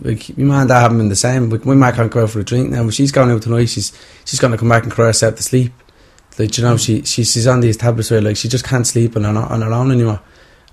Like 0.00 0.36
my 0.36 0.44
mum 0.44 0.60
and 0.60 0.68
dad 0.68 0.80
haven't 0.80 0.98
been 0.98 1.08
the 1.08 1.16
same. 1.16 1.50
Like 1.50 1.64
my 1.64 1.74
mum 1.74 1.94
can't 1.94 2.10
go 2.10 2.22
out 2.22 2.30
for 2.30 2.40
a 2.40 2.44
drink 2.44 2.70
now. 2.70 2.84
But 2.84 2.94
she's 2.94 3.12
going 3.12 3.30
out 3.30 3.42
tonight. 3.42 3.66
She's 3.66 3.92
she's 4.24 4.40
going 4.40 4.52
to 4.52 4.58
come 4.58 4.68
back 4.68 4.84
and 4.84 4.92
cry 4.92 5.06
herself 5.06 5.36
to 5.36 5.42
sleep. 5.42 5.72
Like 6.38 6.56
you 6.56 6.64
know, 6.64 6.76
she, 6.76 7.02
she 7.02 7.24
she's 7.24 7.46
on 7.46 7.60
these 7.60 7.76
tablets 7.76 8.10
where 8.10 8.20
like 8.20 8.36
she 8.36 8.48
just 8.48 8.64
can't 8.64 8.86
sleep 8.86 9.16
on 9.16 9.24
her 9.24 9.30
on 9.30 9.62
her 9.62 9.72
own 9.72 9.90
anymore. 9.90 10.20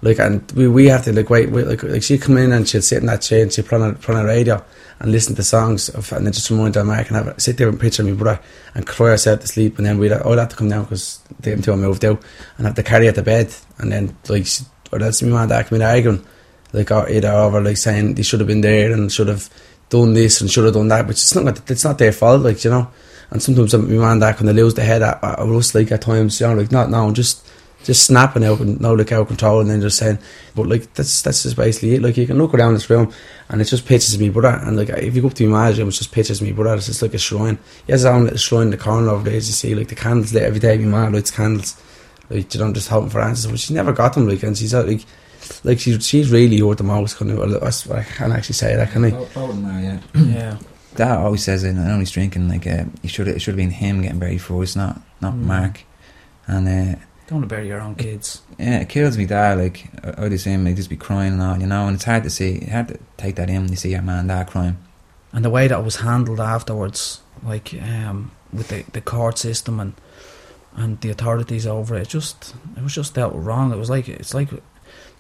Like 0.02 0.20
and 0.20 0.50
we, 0.52 0.68
we 0.68 0.88
have 0.88 1.06
to 1.06 1.14
like 1.14 1.30
wait, 1.30 1.50
wait 1.50 1.68
like 1.68 1.84
like 1.84 2.04
she'd 2.04 2.22
come 2.22 2.38
in 2.38 2.52
and 2.52 2.68
she'd 2.68 2.84
sit 2.84 3.00
in 3.00 3.06
that 3.06 3.22
chair 3.22 3.44
and 3.44 3.52
she'd 3.52 3.66
put 3.66 3.82
on 3.82 3.92
a, 3.92 3.94
put 3.94 4.16
on 4.16 4.26
a 4.26 4.28
radio 4.28 4.64
and 5.04 5.12
listen 5.12 5.36
to 5.36 5.44
songs 5.44 5.90
of, 5.90 6.12
and 6.12 6.26
then 6.26 6.34
just 6.34 6.50
remind 6.50 6.74
her 6.74 6.84
Marc 6.84 7.10
and 7.10 7.18
have 7.18 7.40
sit 7.40 7.58
there 7.58 7.70
and 7.70 7.80
picture 7.80 8.04
me 8.04 8.14
brother 8.14 8.42
and 8.74 8.88
cry 8.88 9.10
herself 9.10 9.42
to 9.42 9.48
sleep 9.48 9.78
and 9.78 9.86
then 9.86 10.00
we'd 10.00 10.12
I'd 10.12 10.38
have 10.40 10.50
to 10.50 10.56
come 10.56 10.70
down 10.70 10.86
because 10.86 11.20
them 11.40 11.62
two 11.62 11.76
moved 11.78 12.04
out 12.04 12.24
and 12.58 12.66
have 12.66 12.76
to 12.76 12.84
carry 12.84 13.06
her 13.06 13.12
to 13.12 13.22
bed 13.22 13.54
and 13.78 13.92
then 13.92 14.18
like 14.28 14.48
or 14.92 14.98
that's 14.98 15.22
me 15.22 15.30
mum 15.30 15.42
and 15.42 15.50
dad 15.50 15.68
come 15.68 15.76
in 15.76 15.82
arguing 15.84 16.26
like 16.74 16.92
either 16.92 17.30
over 17.30 17.62
like 17.62 17.78
saying 17.78 18.16
they 18.16 18.24
should 18.24 18.40
have 18.40 18.48
been 18.48 18.62
there 18.62 18.92
and 18.92 19.12
should 19.12 19.28
have 19.28 19.48
done 19.94 20.14
this 20.14 20.42
and 20.42 20.50
should 20.50 20.66
have 20.66 20.74
done 20.74 20.88
that, 20.88 21.08
which 21.08 21.18
it's 21.18 21.36
not 21.36 21.70
it's 21.70 21.84
not 21.84 21.98
their 21.98 22.12
fault, 22.12 22.42
like 22.42 22.64
you 22.64 22.72
know. 22.72 22.88
And 23.30 23.42
sometimes 23.42 23.74
my 23.74 23.80
man 23.80 24.20
that 24.20 24.38
when 24.38 24.48
they 24.48 24.54
lose 24.54 24.74
the 24.74 24.84
head 24.84 25.02
at, 25.02 25.24
at 25.24 25.40
us, 25.40 25.74
like 25.74 25.92
at 25.92 26.02
times, 26.02 26.40
you 26.40 26.48
know, 26.48 26.56
like 26.56 26.72
not 26.72 26.90
now, 26.90 27.12
just 27.12 27.48
just 27.84 28.06
snapping 28.06 28.44
out 28.44 28.60
and 28.60 28.80
no 28.80 28.94
look 28.94 29.12
out 29.12 29.28
control 29.28 29.60
and 29.60 29.70
then 29.70 29.82
just 29.82 29.98
saying, 29.98 30.18
but 30.56 30.68
like 30.68 30.94
that's 30.94 31.22
that's 31.22 31.44
just 31.44 31.56
basically 31.56 31.96
it. 31.96 32.02
Like 32.02 32.18
you 32.18 32.26
can 32.28 32.38
look 32.38 32.54
around 32.54 32.74
this 32.74 32.90
room 32.90 33.14
and 33.50 33.62
it's 33.62 33.70
just 33.70 33.86
pictures 33.86 34.14
of 34.14 34.22
me 34.22 34.30
brother, 34.30 34.58
and 34.66 34.78
like 34.78 34.90
if 34.90 35.16
you 35.16 35.22
go 35.22 35.28
up 35.28 35.34
to 35.36 35.48
my 35.48 35.64
manager, 35.64 35.88
it's 35.88 35.98
just 35.98 36.12
pictures 36.12 36.42
of 36.42 36.48
me 36.48 36.54
brother. 36.54 36.76
It's 36.76 36.88
just 36.88 37.02
like 37.02 37.14
a 37.14 37.18
shrine. 37.20 37.58
He 37.86 37.92
has 37.92 38.02
his 38.02 38.06
own 38.06 38.24
little 38.24 38.38
shrine 38.38 38.64
in 38.64 38.70
the 38.72 38.78
corner 38.78 39.10
over 39.10 39.24
there. 39.30 39.38
As 39.38 39.48
you 39.48 39.54
see, 39.54 39.76
like 39.76 39.90
the 39.90 39.96
candles 39.96 40.34
lit 40.34 40.44
every 40.44 40.60
day. 40.60 40.78
My 40.78 41.04
man 41.04 41.14
lights 41.14 41.32
candles, 41.32 41.82
like 42.30 42.54
you 42.54 42.60
know, 42.60 42.74
just 42.74 42.90
hoping 42.90 43.10
for 43.10 43.22
answers. 43.22 43.52
But 43.52 43.60
she's 43.60 43.72
never 43.72 43.94
got 43.94 44.14
them. 44.14 44.28
Like 44.28 44.44
and 44.44 44.58
she's 44.58 44.74
like 44.74 45.06
like 45.64 45.80
she, 45.80 46.00
she's 46.00 46.32
really 46.32 46.60
hurt 46.60 46.78
the 46.78 46.84
most. 46.84 47.18
Kind 47.18 47.32
of, 47.32 47.64
I, 47.64 47.98
I 47.98 48.04
can't 48.04 48.34
actually 48.34 48.56
say 48.56 48.76
that, 48.76 48.92
can 48.92 49.06
I? 49.06 49.10
yeah. 49.82 50.00
yeah. 50.16 50.58
Dad 50.96 51.18
always 51.18 51.44
says 51.44 51.64
it. 51.64 51.72
I 51.72 51.88
know 51.88 52.00
he's 52.00 52.12
drinking. 52.12 52.48
Like 52.48 52.68
uh, 52.68 52.86
he 53.02 53.08
should 53.08 53.28
it 53.28 53.42
should 53.42 53.54
have 53.54 53.58
been 53.58 53.72
him 53.72 54.02
getting 54.02 54.20
buried 54.20 54.42
first, 54.42 54.76
not 54.78 55.02
not 55.22 55.34
Mm. 55.34 55.44
Marc. 55.46 55.82
And 56.46 56.68
uh, 56.68 57.00
Don't 57.28 57.40
want 57.40 57.50
to 57.50 57.56
bury 57.56 57.68
your 57.68 57.80
own 57.82 57.96
kids. 57.96 58.42
yeah, 58.60 58.80
it 58.82 58.90
kills 58.90 59.18
me. 59.18 59.26
Dad, 59.26 59.58
like 59.58 59.86
all 60.18 60.30
see 60.38 60.52
him, 60.52 60.66
he'd 60.66 60.76
just 60.76 60.90
be 60.90 60.98
crying 60.98 61.34
and 61.34 61.42
all, 61.42 61.58
you 61.58 61.66
know. 61.68 61.88
And 61.88 61.96
it's 61.96 62.04
hard 62.04 62.24
to 62.24 62.30
see, 62.30 62.60
you 62.66 62.72
hard 62.72 62.90
to 62.90 63.00
take 63.18 63.36
that 63.36 63.50
in 63.50 63.62
when 63.62 63.70
you 63.70 63.78
see 63.78 63.92
your 63.92 64.02
man 64.02 64.28
dad 64.28 64.48
crying. 64.48 64.78
and 65.32 65.44
the 65.46 65.50
way 65.50 65.68
that 65.68 65.80
it 65.80 65.84
was 65.86 65.98
handled 65.98 66.40
afterwards, 66.40 67.22
like 67.44 67.74
um, 67.82 68.32
with 68.52 68.68
the, 68.68 68.84
the 68.92 69.02
court 69.02 69.38
system 69.38 69.80
and 69.80 69.94
and 70.76 71.00
the 71.02 71.10
authorities 71.12 71.68
over 71.68 71.96
it, 71.96 72.08
just 72.10 72.56
it 72.76 72.84
was 72.84 72.94
just 72.96 73.14
dealt 73.14 73.34
wrong. 73.36 73.72
It 73.72 73.78
was 73.78 73.90
like 73.90 74.10
it's 74.10 74.34
like 74.34 74.50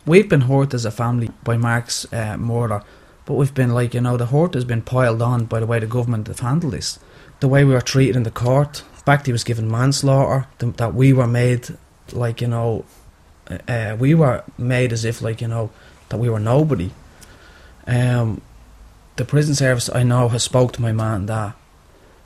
we've 0.05 0.27
been 0.27 0.41
hurt 0.41 0.73
as 0.73 0.83
a 0.85 0.91
family 0.91 1.29
by 1.43 1.57
Marc's 1.57 2.11
uh, 2.11 2.37
murder, 2.37 2.83
but 3.25 3.35
we've 3.35 3.53
been 3.53 3.73
like 3.73 3.93
you 3.93 4.01
know 4.01 4.17
the 4.17 4.25
hurt 4.27 4.55
has 4.55 4.65
been 4.65 4.81
piled 4.81 5.21
on 5.21 5.45
by 5.45 5.59
the 5.61 5.67
way 5.67 5.79
the 5.79 5.87
government 5.87 6.27
have 6.27 6.39
handled 6.39 6.73
this, 6.73 6.99
the 7.39 7.47
way 7.47 7.63
we 7.63 7.73
were 7.73 7.81
treated 7.81 8.15
in 8.17 8.23
the 8.23 8.31
court. 8.31 8.83
Fact, 9.05 9.25
he 9.25 9.31
was 9.33 9.43
given 9.43 9.69
manslaughter. 9.69 10.47
th- 10.59 10.75
That 10.77 10.93
we 10.93 11.11
were 11.13 11.27
made 11.27 11.77
like 12.11 12.41
you 12.41 12.47
know, 12.47 12.85
uh, 13.67 13.95
we 13.99 14.13
were 14.13 14.43
made 14.57 14.91
as 14.93 15.05
if 15.05 15.21
like 15.21 15.41
you 15.41 15.47
know 15.47 15.69
that 16.09 16.17
we 16.17 16.29
were 16.29 16.39
nobody. 16.39 16.91
Um, 17.87 18.41
the 19.15 19.25
prison 19.25 19.55
service 19.55 19.89
I 19.93 20.03
know 20.03 20.29
has 20.29 20.43
spoke 20.43 20.73
to 20.73 20.81
my 20.81 20.91
man 20.91 21.15
and 21.15 21.27
dad. 21.27 21.53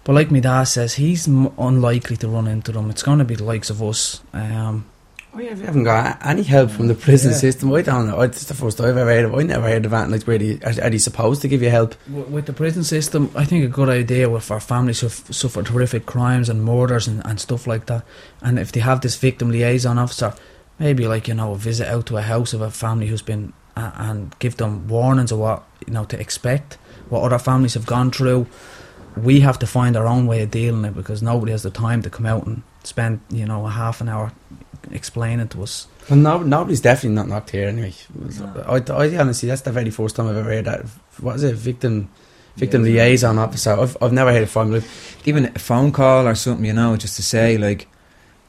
But 0.04 0.14
like 0.14 0.32
my 0.32 0.40
dad 0.40 0.64
says, 0.64 0.96
he's 0.96 1.28
m- 1.28 1.52
unlikely 1.58 2.16
to 2.18 2.30
run 2.30 2.48
into 2.48 2.72
them. 2.72 2.90
It's 2.90 3.04
going 3.04 3.20
to 3.20 3.26
be 3.26 3.36
the 3.36 3.44
likes 3.44 3.70
of 3.70 3.84
us. 3.84 4.22
Um, 4.32 4.86
we 5.38 5.46
haven't 5.46 5.84
got 5.84 6.18
any 6.26 6.42
help 6.44 6.72
from 6.72 6.88
the 6.88 6.96
prison 6.96 7.32
Yeah. 7.32 7.38
system. 7.38 7.72
I 7.74 7.82
don't 7.84 8.08
know. 8.08 8.22
It's 8.22 8.46
the 8.46 8.54
first 8.54 8.82
I've 8.82 8.98
ever 8.98 9.06
heard 9.12 9.26
of. 9.26 9.36
I 9.36 9.44
never 9.44 9.68
heard 9.68 9.86
of 9.86 9.92
that. 9.92 10.10
like 10.10 10.24
where 10.24 10.38
they, 10.38 10.60
are, 10.66 10.86
are 10.86 10.90
they 10.90 10.98
supposed 10.98 11.42
to 11.44 11.48
give 11.48 11.62
you 11.62 11.70
help? 11.70 11.96
with 12.10 12.46
the 12.48 12.54
prison 12.54 12.84
system, 12.84 13.30
I 13.36 13.46
think 13.46 13.64
a 13.64 13.68
good 13.68 13.90
idea 13.90 14.30
with 14.30 14.50
our 14.52 14.60
families 14.60 15.02
who've 15.02 15.14
suffered 15.32 15.68
horrific 15.68 16.06
crimes 16.06 16.50
and 16.50 16.64
murders 16.64 17.08
and, 17.08 17.24
and 17.26 17.40
stuff 17.40 17.68
like 17.68 17.86
that. 17.86 18.04
And 18.42 18.58
if 18.58 18.72
they 18.72 18.80
have 18.80 19.02
this 19.02 19.16
victim 19.16 19.52
liaison 19.52 19.98
officer, 20.00 20.34
maybe 20.80 21.08
like 21.08 21.28
you 21.28 21.36
know, 21.36 21.52
a 21.54 21.58
visit 21.58 21.88
out 21.88 22.08
to 22.08 22.18
a 22.18 22.22
house 22.24 22.54
of 22.54 22.62
a 22.62 22.72
family 22.72 23.08
who's 23.08 23.22
been 23.22 23.54
uh, 23.76 23.92
and 23.96 24.38
give 24.40 24.58
them 24.58 24.88
warnings 24.88 25.32
of 25.32 25.38
what 25.40 25.64
you 25.86 25.94
know 25.94 26.06
to 26.06 26.20
expect, 26.20 26.76
what 27.10 27.22
other 27.22 27.38
families 27.40 27.76
have 27.76 27.86
gone 27.86 28.10
through. 28.12 28.48
We 29.16 29.40
have 29.42 29.60
to 29.60 29.68
find 29.68 29.96
our 29.96 30.08
own 30.08 30.26
way 30.28 30.42
of 30.44 30.52
dealing 30.52 30.86
it 30.86 30.96
because 30.96 31.22
nobody 31.22 31.52
has 31.52 31.64
the 31.64 31.70
time 31.72 32.02
to 32.04 32.10
come 32.10 32.26
out 32.26 32.46
and 32.48 32.64
spend 32.84 33.20
you 33.30 33.46
know 33.46 33.66
a 33.66 33.70
half 33.70 34.02
an 34.02 34.10
hour 34.10 34.32
explaining 34.92 35.48
to 35.50 35.64
us. 35.64 35.88
Well, 36.10 36.20
no, 36.20 36.40
nobody's 36.44 36.82
definitely 36.82 37.16
not 37.16 37.28
knocked 37.28 37.50
here 37.52 37.68
anyway. 37.68 37.94
Uh, 38.40 38.80
I, 38.90 38.94
I 38.94 39.18
honestly, 39.18 39.50
that's 39.50 39.62
the 39.62 39.72
very 39.72 39.90
first 39.90 40.16
time 40.16 40.28
I've 40.28 40.38
ever 40.38 40.50
heard 40.50 40.66
that. 40.66 40.86
What 41.20 41.36
is 41.36 41.44
it? 41.44 41.56
Victim, 41.56 42.10
victim 42.56 42.86
Yeah. 42.86 43.04
liaison 43.04 43.38
officer. 43.38 43.72
I've, 43.72 43.98
I've 44.02 44.14
never 44.14 44.32
heard 44.32 44.44
it 44.44 44.50
from. 44.50 44.72
Like, 44.72 44.84
Even 45.26 45.46
a 45.46 45.60
phone 45.60 45.92
call 45.92 46.28
or 46.28 46.36
something, 46.36 46.66
you 46.66 46.74
know, 46.74 46.96
just 46.98 47.16
to 47.18 47.24
say 47.24 47.58
like 47.58 47.88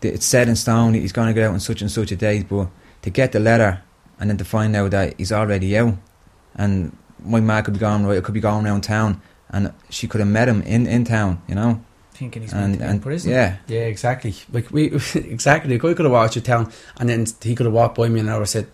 it's 0.02 0.26
set 0.26 0.48
in 0.48 0.54
stone. 0.56 0.94
He's 0.94 1.12
going 1.12 1.28
to 1.28 1.34
get 1.34 1.44
out 1.44 1.52
on 1.54 1.60
such 1.60 1.82
and 1.82 1.90
such 1.90 2.12
a 2.12 2.16
date, 2.16 2.48
but 2.48 2.68
to 3.02 3.10
get 3.10 3.32
the 3.32 3.40
letter 3.40 3.82
and 4.20 4.30
then 4.30 4.36
to 4.36 4.44
find 4.44 4.76
out 4.76 4.90
that 4.92 5.14
he's 5.18 5.32
already 5.32 5.76
out, 5.76 5.94
and 6.54 6.96
my 7.24 7.40
ma 7.40 7.62
could 7.62 7.74
be 7.74 7.80
going 7.80 8.04
right, 8.06 8.22
could 8.22 8.34
be 8.34 8.40
going 8.40 8.64
around 8.66 8.82
town, 8.82 9.20
and 9.50 9.72
she 9.90 10.06
could 10.06 10.20
have 10.20 10.28
met 10.28 10.48
him 10.48 10.62
in 10.62 10.86
in 10.86 11.04
town, 11.04 11.42
you 11.48 11.54
know, 11.56 11.82
Thinking 12.18 12.42
he's 12.42 12.52
and 12.52 12.74
to 12.74 12.78
be 12.78 12.84
in 12.84 12.90
and 12.90 13.02
prison. 13.02 13.30
yeah, 13.30 13.58
yeah, 13.68 13.82
exactly. 13.82 14.34
Like 14.52 14.72
we, 14.72 14.86
exactly. 15.14 15.76
The 15.76 15.78
guy 15.78 15.94
could 15.94 16.04
have 16.04 16.12
walked 16.12 16.44
town, 16.44 16.72
and 16.98 17.08
then 17.08 17.26
he 17.40 17.54
could 17.54 17.66
have 17.66 17.72
walked 17.72 17.96
by 17.96 18.08
me, 18.08 18.18
and 18.18 18.28
I 18.28 18.34
would 18.34 18.40
have 18.40 18.48
said, 18.48 18.66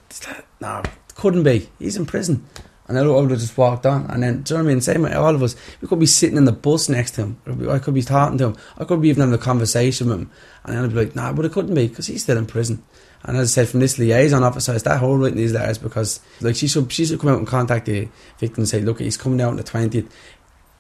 "No, 0.61 0.83
couldn't 1.15 1.43
be. 1.43 1.69
He's 1.79 1.97
in 1.97 2.07
prison." 2.07 2.47
And 2.87 2.99
I 2.99 3.07
would 3.07 3.31
have 3.31 3.41
just 3.41 3.57
walked 3.57 3.87
on, 3.87 4.07
and 4.11 4.23
then, 4.23 4.43
do 4.43 4.55
you 4.55 4.59
know 4.59 4.65
what 4.65 4.71
I 4.71 4.75
mean? 4.75 4.81
Same 4.83 5.03
with 5.03 5.15
all 5.15 5.35
of 5.35 5.43
us. 5.43 5.57
We 5.81 5.89
could 5.89 6.01
be 6.01 6.05
sitting 6.07 6.37
in 6.37 6.45
the 6.45 6.53
bus 6.53 6.91
next 6.91 7.13
to 7.13 7.23
him. 7.23 7.71
I 7.71 7.79
could 7.79 7.95
be 7.95 8.03
talking 8.03 8.37
to 8.39 8.49
him. 8.49 8.57
I 8.77 8.85
could 8.85 9.01
be 9.01 9.09
even 9.09 9.21
having 9.21 9.35
a 9.35 9.39
conversation 9.39 10.09
with 10.09 10.19
him, 10.21 10.31
and 10.65 10.77
then 10.77 10.85
I'd 10.85 10.91
be 10.91 10.97
like, 10.97 11.15
"Nah," 11.15 11.33
but 11.33 11.45
it 11.45 11.53
couldn't 11.53 11.75
be 11.75 11.89
because 11.89 12.07
he's 12.07 12.23
still 12.23 12.37
in 12.39 12.47
prison. 12.47 12.83
And 13.27 13.39
as 13.39 13.53
I 13.53 13.63
said, 13.63 13.69
from 13.71 13.81
this 13.81 13.99
liaison 13.99 14.43
officer, 14.43 14.75
is 14.75 14.83
that 14.83 14.99
whole 15.01 15.17
writing 15.17 15.39
these 15.39 15.55
letters 15.55 15.79
because, 15.79 16.21
like, 16.43 16.57
she 16.57 16.69
should 16.69 16.93
she 16.93 17.07
should 17.07 17.21
come 17.21 17.31
out 17.31 17.39
and 17.39 17.47
contact 17.47 17.87
the 17.87 18.07
victim 18.39 18.63
and 18.63 18.69
say, 18.69 18.83
"Look, 18.83 19.01
he's 19.01 19.17
coming 19.17 19.41
out 19.41 19.49
on 19.49 19.57
the 19.57 19.63
twentieth, 19.63 20.07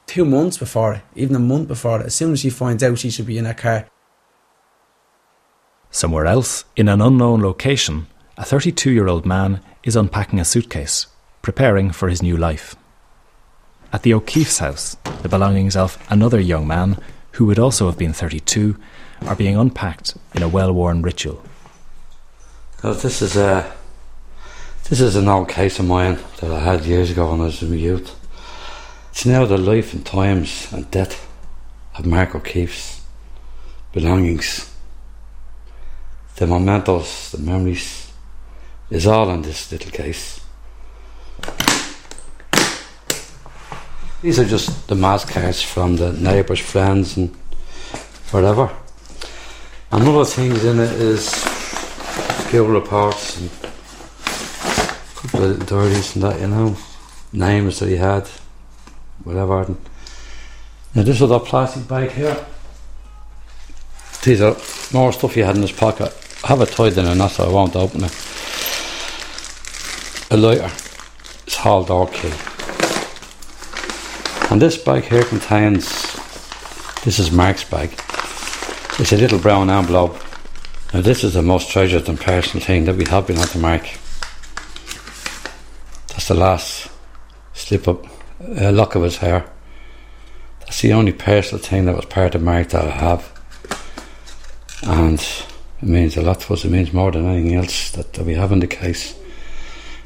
two 0.07 0.25
months 0.25 0.59
before 0.59 0.95
it, 0.95 1.03
even 1.14 1.37
a 1.37 1.40
month 1.40 1.69
before 1.69 2.01
it. 2.01 2.07
As 2.07 2.14
soon 2.14 2.33
as 2.33 2.40
she 2.40 2.51
finds 2.51 2.83
out, 2.83 2.99
she 2.99 3.11
should 3.11 3.27
be 3.27 3.38
in 3.38 3.45
her 3.45 3.55
car 3.55 3.87
Somewhere 5.95 6.27
else, 6.27 6.64
in 6.75 6.88
an 6.88 7.01
unknown 7.01 7.40
location, 7.40 8.09
a 8.37 8.45
32 8.45 8.90
year 8.90 9.07
old 9.07 9.25
man 9.25 9.61
is 9.85 9.95
unpacking 9.95 10.40
a 10.40 10.45
suitcase, 10.45 11.07
preparing 11.40 11.93
for 11.93 12.09
his 12.09 12.21
new 12.21 12.37
life. 12.37 12.75
At 13.93 14.03
the 14.03 14.12
O'Keeffe's 14.12 14.59
house, 14.59 14.97
the 15.23 15.29
belongings 15.29 15.77
of 15.77 16.05
another 16.11 16.40
young 16.40 16.67
man, 16.67 16.99
who 17.35 17.47
would 17.47 17.61
also 17.61 17.87
have 17.87 17.97
been 17.97 18.12
32, 18.12 18.77
are 19.25 19.37
being 19.37 19.57
unpacked 19.57 20.17
in 20.35 20.43
a 20.43 20.49
well 20.49 20.73
worn 20.73 21.01
ritual. 21.01 21.40
Because 22.75 23.05
this 23.05 23.23
is 23.23 23.37
a 23.37 23.73
this 24.88 25.01
is 25.01 25.14
an 25.14 25.29
old 25.29 25.49
case 25.49 25.79
of 25.79 25.87
mine 25.87 26.19
that 26.40 26.51
I 26.51 26.59
had 26.59 26.85
years 26.85 27.12
ago 27.12 27.31
when 27.31 27.40
I 27.40 27.45
was 27.45 27.62
a 27.62 27.67
youth. 27.67 28.17
It's 29.14 29.27
now 29.27 29.44
the 29.46 29.57
life 29.57 29.94
and 29.94 30.05
times 30.05 30.66
and 30.72 30.90
death 30.90 31.24
of 31.96 32.05
Marc 32.05 32.35
O'Keeffe's 32.35 33.00
belongings. 33.92 34.68
The 36.35 36.48
mementos, 36.48 37.31
the 37.31 37.38
memories, 37.38 38.11
is 38.90 39.06
all 39.06 39.31
in 39.31 39.42
this 39.42 39.71
little 39.71 39.92
case. 39.92 40.40
These 44.21 44.40
are 44.40 44.44
just 44.46 44.88
the 44.88 44.96
cards 44.96 45.62
from 45.62 45.94
the 45.94 46.12
neighbours, 46.12 46.58
friends, 46.58 47.17
and 47.17 47.31
whatever. 48.33 48.69
And 49.92 50.08
other 50.08 50.25
things 50.25 50.65
in 50.65 50.81
it 50.81 50.90
is 50.90 51.29
skill 52.48 52.67
reports 52.67 53.38
and 53.38 53.48
a 53.62 55.21
couple 55.21 55.44
of 55.44 55.67
dirties 55.67 56.17
and 56.17 56.25
that, 56.25 56.40
you 56.40 56.48
know, 56.48 56.77
names 57.33 57.79
that 57.79 57.88
he 57.88 57.96
had, 57.96 58.29
whatever. 59.25 59.62
And 59.62 59.77
now 60.94 61.02
this 61.02 61.20
other 61.20 61.40
plastic 61.40 61.88
bag 61.88 62.10
here. 62.10 62.46
These 64.22 64.40
are 64.40 64.56
more 64.92 65.12
stuff 65.12 65.37
you 65.37 65.44
had 65.44 65.56
in 65.56 65.62
his 65.62 65.72
pocket. 65.72 66.16
I 66.44 66.48
have 66.48 66.60
it 66.60 66.70
tied 66.70 66.96
in 66.96 67.06
a 67.06 67.14
knot 67.14 67.33
so 67.33 67.48
I 67.48 67.52
won't 67.52 67.77
open 67.77 68.04
it. 68.04 68.12
A 70.31 70.37
lighter. 70.37 70.70
It's 71.46 71.56
hall 71.56 71.85
door 71.85 72.08
key. 72.08 72.33
And 74.50 74.62
this 74.62 74.79
bag 74.79 75.04
here 75.04 75.25
contains 75.25 76.14
this 77.04 77.18
is 77.18 77.31
Marc's 77.31 77.64
bag. 77.64 77.90
It's 78.98 79.12
a 79.12 79.16
little 79.16 79.38
brown 79.38 79.68
envelope 79.68 80.16
now, 80.94 81.00
this 81.00 81.25
is 81.25 81.35
the 81.35 81.42
most 81.42 81.70
treasured 81.70 82.08
and 82.08 82.20
personal 82.20 82.64
thing 82.64 82.85
that 82.85 82.94
we 82.94 83.04
have 83.06 83.27
been 83.27 83.38
on 83.38 83.48
to 83.48 83.58
Marc. 83.58 83.83
That's 86.06 86.29
the 86.29 86.35
last 86.35 86.88
slip 87.52 87.88
up 87.88 88.06
a 88.57 88.73
lock 88.73 88.95
of 88.95 89.03
his 89.03 89.19
hair. 89.19 89.49
That's 90.61 90.81
the 90.81 90.92
only 90.92 91.13
personal 91.13 91.63
thing 91.63 91.85
that 91.87 91.97
was 91.97 92.07
part 92.07 92.35
of 92.35 92.42
Marc 92.42 92.69
that 92.71 92.85
I 92.85 92.90
have. 92.90 93.31
And 94.83 95.21
it 95.21 95.88
means 95.88 96.17
a 96.17 96.23
lot 96.23 96.40
to 96.40 96.55
us. 96.55 96.65
It 96.65 96.71
means 96.71 96.92
more 96.92 97.11
than 97.13 97.27
anything 97.27 97.55
else 97.55 97.90
that, 97.92 98.13
that 98.15 98.25
we 98.25 98.35
have 98.35 98.53
in 98.53 98.61
the 98.61 98.67
case. 98.67 99.15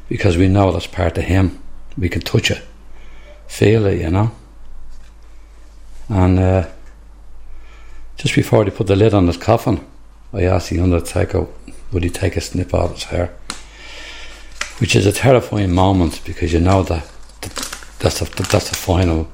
Because 0.07 0.37
we 0.37 0.47
know 0.47 0.71
that's 0.71 0.87
part 0.87 1.17
of 1.17 1.25
him. 1.25 1.61
We 1.97 2.09
can 2.09 2.21
touch 2.21 2.51
it, 2.51 2.61
feel 3.47 3.85
it, 3.85 4.01
you 4.01 4.09
know. 4.09 4.31
And 6.07 6.39
uh, 6.39 6.67
just 8.17 8.35
before 8.35 8.65
they 8.65 8.71
put 8.71 8.87
the 8.87 8.95
lid 8.95 9.13
on 9.13 9.27
his 9.27 9.37
coffin, 9.37 9.85
I 10.33 10.43
asked 10.43 10.69
the 10.69 10.79
undertaker 10.79 11.47
would 11.91 12.03
he 12.03 12.09
take 12.09 12.35
a 12.35 12.41
snip 12.41 12.73
out 12.73 12.85
of 12.85 12.91
his 12.93 13.03
hair. 13.05 13.33
Which 14.79 14.95
is 14.95 15.05
a 15.05 15.11
terrifying 15.11 15.71
moment 15.71 16.21
because 16.25 16.53
you 16.53 16.59
know 16.59 16.83
that 16.83 17.09
that's 17.99 18.19
the 18.19 18.25
that's 18.43 18.69
the 18.69 18.75
final 18.75 19.27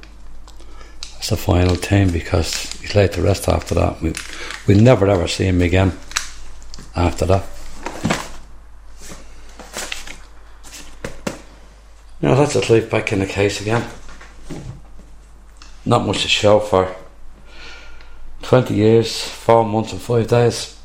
that's 1.14 1.30
the 1.30 1.36
final 1.36 1.74
thing 1.74 2.10
because 2.10 2.72
he's 2.80 2.94
laid 2.94 3.12
to 3.12 3.22
rest 3.22 3.48
after 3.48 3.74
that. 3.74 4.00
We 4.02 4.12
we'll 4.66 4.82
never 4.82 5.06
ever 5.08 5.28
see 5.28 5.44
him 5.44 5.62
again 5.62 5.92
after 6.94 7.26
that. 7.26 7.44
Know, 12.26 12.34
that's 12.34 12.54
his 12.54 12.68
life 12.68 12.90
back 12.90 13.12
in 13.12 13.20
the 13.20 13.26
case 13.26 13.60
again. 13.60 13.88
Not 15.84 16.04
much 16.04 16.22
to 16.22 16.28
show 16.28 16.58
for 16.58 16.96
20 18.42 18.74
years, 18.74 19.22
4 19.22 19.64
months 19.64 19.92
and 19.92 20.00
5 20.00 20.26
days. 20.26 20.76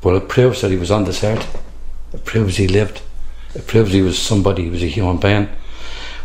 But 0.00 0.14
it 0.14 0.28
proves 0.28 0.62
that 0.62 0.70
he 0.70 0.78
was 0.78 0.90
on 0.90 1.04
this 1.04 1.22
earth. 1.22 1.46
It 2.14 2.24
proves 2.24 2.56
he 2.56 2.68
lived. 2.68 3.02
It 3.54 3.68
proves 3.68 3.92
he 3.92 4.02
was 4.02 4.18
somebody, 4.18 4.64
he 4.64 4.70
was 4.70 4.82
a 4.82 4.86
human 4.86 5.18
being 5.18 5.48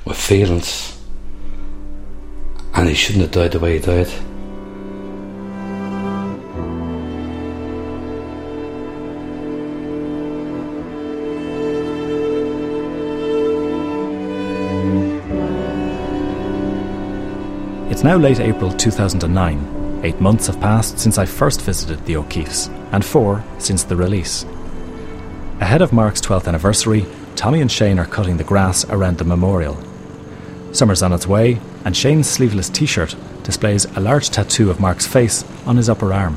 with 0.04 0.18
feelings. 0.18 1.00
And 2.74 2.88
he 2.88 2.96
shouldn't 2.96 3.24
have 3.24 3.32
died 3.32 3.52
the 3.52 3.60
way 3.60 3.74
he 3.74 3.80
died. 3.80 4.08
It's 17.92 18.04
now 18.04 18.18
late 18.18 18.40
April 18.40 18.72
2009. 18.72 20.00
Eight 20.04 20.22
months 20.22 20.48
have 20.48 20.60
passed 20.62 20.98
since 20.98 21.18
I 21.18 21.26
first 21.26 21.62
visited 21.62 22.06
the 22.06 22.16
O'Keeffes, 22.16 22.70
and 22.92 23.04
four 23.04 23.44
since 23.60 23.84
the 23.84 23.96
release. 23.96 24.46
Ahead 25.60 25.82
of 25.82 25.92
Marc's 25.92 26.22
12th 26.22 26.48
anniversary, 26.48 27.06
Tommy 27.40 27.62
and 27.62 27.72
Shane 27.72 28.00
are 28.00 28.06
cutting 28.06 28.36
the 28.36 28.44
grass 28.44 28.84
around 28.90 29.18
the 29.18 29.24
memorial. 29.24 29.78
Summer's 30.74 31.02
on 31.02 31.14
its 31.14 31.26
way, 31.26 31.58
and 31.86 31.96
Shane's 31.96 32.30
sleeveless 32.30 32.68
t 32.68 32.86
shirt 32.86 33.16
displays 33.44 33.86
a 33.96 34.02
large 34.02 34.30
tattoo 34.30 34.70
of 34.70 34.82
Marc's 34.82 35.08
face 35.08 35.46
on 35.66 35.78
his 35.78 35.88
upper 35.88 36.12
arm. 36.12 36.36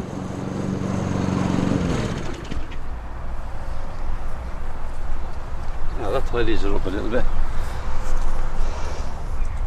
Now 5.98 6.12
that 6.12 6.24
tidies 6.26 6.62
it 6.62 6.72
up 6.72 6.86
a 6.86 6.90
little 6.90 7.10
bit. 7.10 7.24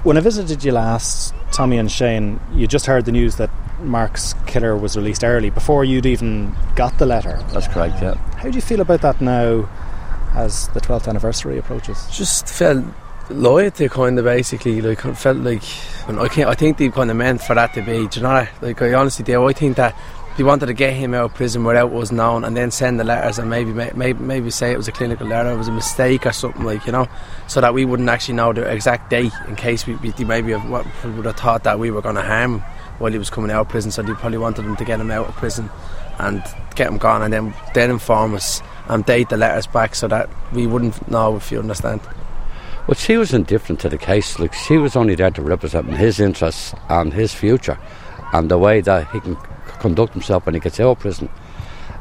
When 0.06 0.16
I 0.16 0.22
visited 0.22 0.64
you 0.64 0.72
last, 0.72 1.36
Tommy 1.52 1.78
and 1.78 1.92
Shane, 1.92 2.40
you 2.54 2.66
just 2.66 2.86
heard 2.86 3.04
the 3.04 3.12
news 3.12 3.36
that 3.36 3.50
Marc's 3.82 4.36
killer 4.46 4.78
was 4.78 4.96
released 4.96 5.26
early 5.26 5.50
before 5.50 5.84
you'd 5.84 6.06
even 6.06 6.56
got 6.78 6.98
the 6.98 7.06
letter. 7.06 7.44
That's 7.52 7.68
correct, 7.68 8.02
yeah. 8.02 8.14
How 8.38 8.50
do 8.50 8.56
you 8.56 8.62
feel 8.62 8.80
about 8.80 9.02
that 9.02 9.20
now 9.20 9.68
as 10.36 10.68
the 10.70 10.82
12th 10.82 11.08
anniversary 11.08 11.58
approaches? 11.58 12.08
Just 12.12 12.48
felt 12.48 12.84
loyalty, 13.30 13.90
kind 13.90 14.18
of 14.20 14.26
basically. 14.26 14.82
Like 14.82 15.00
felt 15.00 15.38
like 15.38 15.64
I 16.08 16.28
can't. 16.28 16.50
I 16.50 16.54
think 16.54 16.78
they 16.78 16.90
kind 16.90 17.10
of 17.10 17.18
meant 17.18 17.42
for 17.42 17.56
that 17.56 17.74
to 17.74 17.82
be. 17.82 18.08
Do 18.08 18.20
you 18.20 18.24
know? 18.24 18.48
Like 18.62 18.82
I 18.82 18.94
honestly 18.94 19.24
do. 19.24 19.46
I 19.46 19.54
think 19.54 19.78
that 19.78 19.96
they 20.38 20.44
wanted 20.44 20.66
to 20.66 20.74
get 20.74 20.94
him 20.94 21.14
out 21.14 21.26
of 21.26 21.34
prison 21.34 21.64
without 21.64 21.88
it 21.88 21.94
was 21.94 22.12
known, 22.12 22.44
and 22.44 22.58
then 22.58 22.70
send 22.70 23.00
the 23.00 23.04
letters 23.04 23.40
and 23.40 23.50
maybe 23.50 23.72
maybe 23.72 24.20
maybe 24.20 24.52
say 24.52 24.72
it 24.72 24.78
was 24.78 24.88
a 24.88 24.92
clinical 24.92 25.26
letter, 25.28 25.52
it 25.52 25.58
was 25.58 25.70
a 25.70 25.72
mistake 25.72 26.26
or 26.26 26.34
something 26.34 26.64
like 26.64 26.86
you 26.86 26.92
know, 26.92 27.08
so 27.48 27.62
that 27.62 27.74
we 27.74 27.86
wouldn't 27.86 28.10
actually 28.10 28.36
know 28.36 28.52
the 28.52 28.64
exact 28.64 29.10
date 29.10 29.32
in 29.48 29.56
case 29.56 29.88
we, 29.88 29.96
we 29.96 30.14
maybe 30.26 30.52
have, 30.52 30.70
what, 30.70 30.86
would 31.06 31.26
have 31.26 31.38
thought 31.38 31.64
that 31.64 31.80
we 31.80 31.90
were 31.90 32.02
going 32.02 32.16
to 32.16 32.22
harm 32.22 32.56
him 32.56 32.62
while 32.98 33.12
he 33.12 33.18
was 33.18 33.30
coming 33.30 33.52
out 33.52 33.62
of 33.62 33.70
prison. 33.70 33.92
So 33.92 34.02
they 34.02 34.14
probably 34.14 34.38
wanted 34.38 34.66
him 34.66 34.76
to 34.76 34.86
get 34.86 35.00
him 35.00 35.12
out 35.12 35.28
of 35.28 35.36
prison 35.36 35.70
and 36.20 36.44
get 36.76 36.88
him 36.88 36.98
gone, 36.98 37.22
and 37.22 37.34
then 37.34 37.54
then 37.74 37.90
inform 37.90 38.36
us 38.36 38.62
and 38.88 39.06
date 39.06 39.30
the 39.30 39.38
letters 39.38 39.68
back 39.68 39.96
so 39.96 40.08
that 40.08 40.30
we 40.54 40.68
wouldn't 40.68 41.10
know 41.10 41.36
if 41.36 41.52
you 41.52 41.60
understand. 41.60 42.02
Well, 42.88 42.96
she 42.96 43.18
was 43.18 43.34
indifferent 43.34 43.80
to 43.82 43.90
the 43.90 43.98
case. 43.98 44.38
Like 44.40 44.54
she 44.54 44.78
was 44.78 44.96
only 44.96 45.16
there 45.16 45.32
to 45.32 45.42
represent 45.42 45.88
his 45.94 46.20
interests 46.20 46.74
and 46.90 47.14
his 47.14 47.34
future, 47.34 47.78
and 48.34 48.50
the 48.52 48.58
way 48.60 48.82
that 48.82 49.08
he 49.12 49.20
can 49.20 49.36
conduct 49.80 50.14
himself 50.14 50.46
when 50.46 50.54
he 50.56 50.60
gets 50.62 50.80
out 50.80 50.90
of 50.92 51.00
prison. 51.00 51.30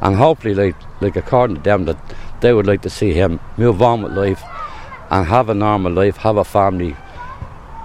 And 0.02 0.16
hopefully, 0.16 0.54
like 0.54 0.76
like 1.00 1.16
according 1.16 1.56
to 1.56 1.62
them, 1.62 1.86
that 1.86 1.96
they 2.40 2.52
would 2.52 2.66
like 2.66 2.82
to 2.82 2.90
see 2.90 3.12
him 3.14 3.40
move 3.56 3.80
on 3.80 4.02
with 4.02 4.12
life 4.12 4.42
and 5.10 5.26
have 5.26 5.48
a 5.48 5.54
normal 5.54 5.92
life, 5.92 6.18
have 6.18 6.36
a 6.36 6.44
family, 6.44 6.94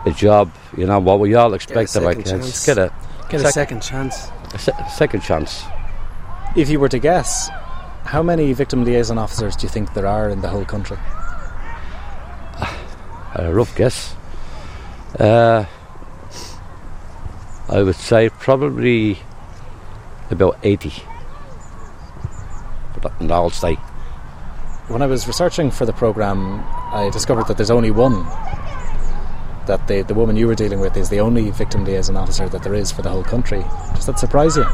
a 0.06 0.12
job. 0.12 0.52
You 0.76 0.86
know 0.86 1.00
what 1.00 1.20
we 1.20 1.36
all 1.36 1.54
expect 1.54 1.96
of 1.96 2.04
our 2.04 2.16
kids. 2.16 2.32
chance. 2.32 2.66
Get 2.66 2.78
a, 2.78 2.94
Get 3.30 3.42
a 3.42 3.52
second 3.52 3.82
chance. 3.82 4.28
a 4.54 4.60
se- 4.60 4.90
second 4.98 5.22
chance. 5.22 5.64
If 6.58 6.70
you 6.70 6.80
were 6.82 6.90
to 6.90 7.00
guess, 7.00 7.50
how 8.06 8.24
many 8.24 8.54
victim 8.54 8.84
liaison 8.84 9.18
officers 9.18 9.56
do 9.56 9.68
you 9.68 9.70
think 9.70 9.94
there 9.94 10.08
are 10.08 10.30
in 10.30 10.42
the 10.42 10.50
whole 10.50 10.66
country? 10.66 10.98
A 13.36 13.54
rough 13.54 13.76
guess. 13.76 14.16
Uh, 15.20 15.66
I 17.68 17.84
would 17.84 17.96
say 17.96 18.30
probably 18.30 19.20
about 20.32 20.58
eighty. 20.64 20.94
But 23.02 23.14
in 23.20 23.28
the 23.28 23.36
whole 23.36 23.52
state. 23.52 23.80
When 24.88 25.02
I 25.02 25.06
was 25.06 25.28
researching 25.28 25.70
for 25.70 25.86
the 25.86 25.94
programme, 25.94 26.64
I 26.92 27.10
discovered 27.14 27.48
that 27.48 27.58
there's 27.58 27.72
only 27.72 27.92
one. 27.92 28.26
That 29.68 29.88
the, 29.88 30.02
the 30.02 30.16
woman 30.16 30.36
you 30.36 30.48
were 30.48 30.56
dealing 30.56 30.80
with 30.80 30.98
is 30.98 31.10
the 31.10 31.20
only 31.20 31.52
victim 31.52 31.86
liaison 31.86 32.18
officer 32.18 32.50
that 32.50 32.64
there 32.64 32.74
is 32.74 32.92
for 32.92 33.04
the 33.04 33.10
whole 33.10 33.24
country. 33.24 33.64
Does 33.94 34.08
that 34.08 34.18
surprise 34.18 34.58
you? 34.58 34.66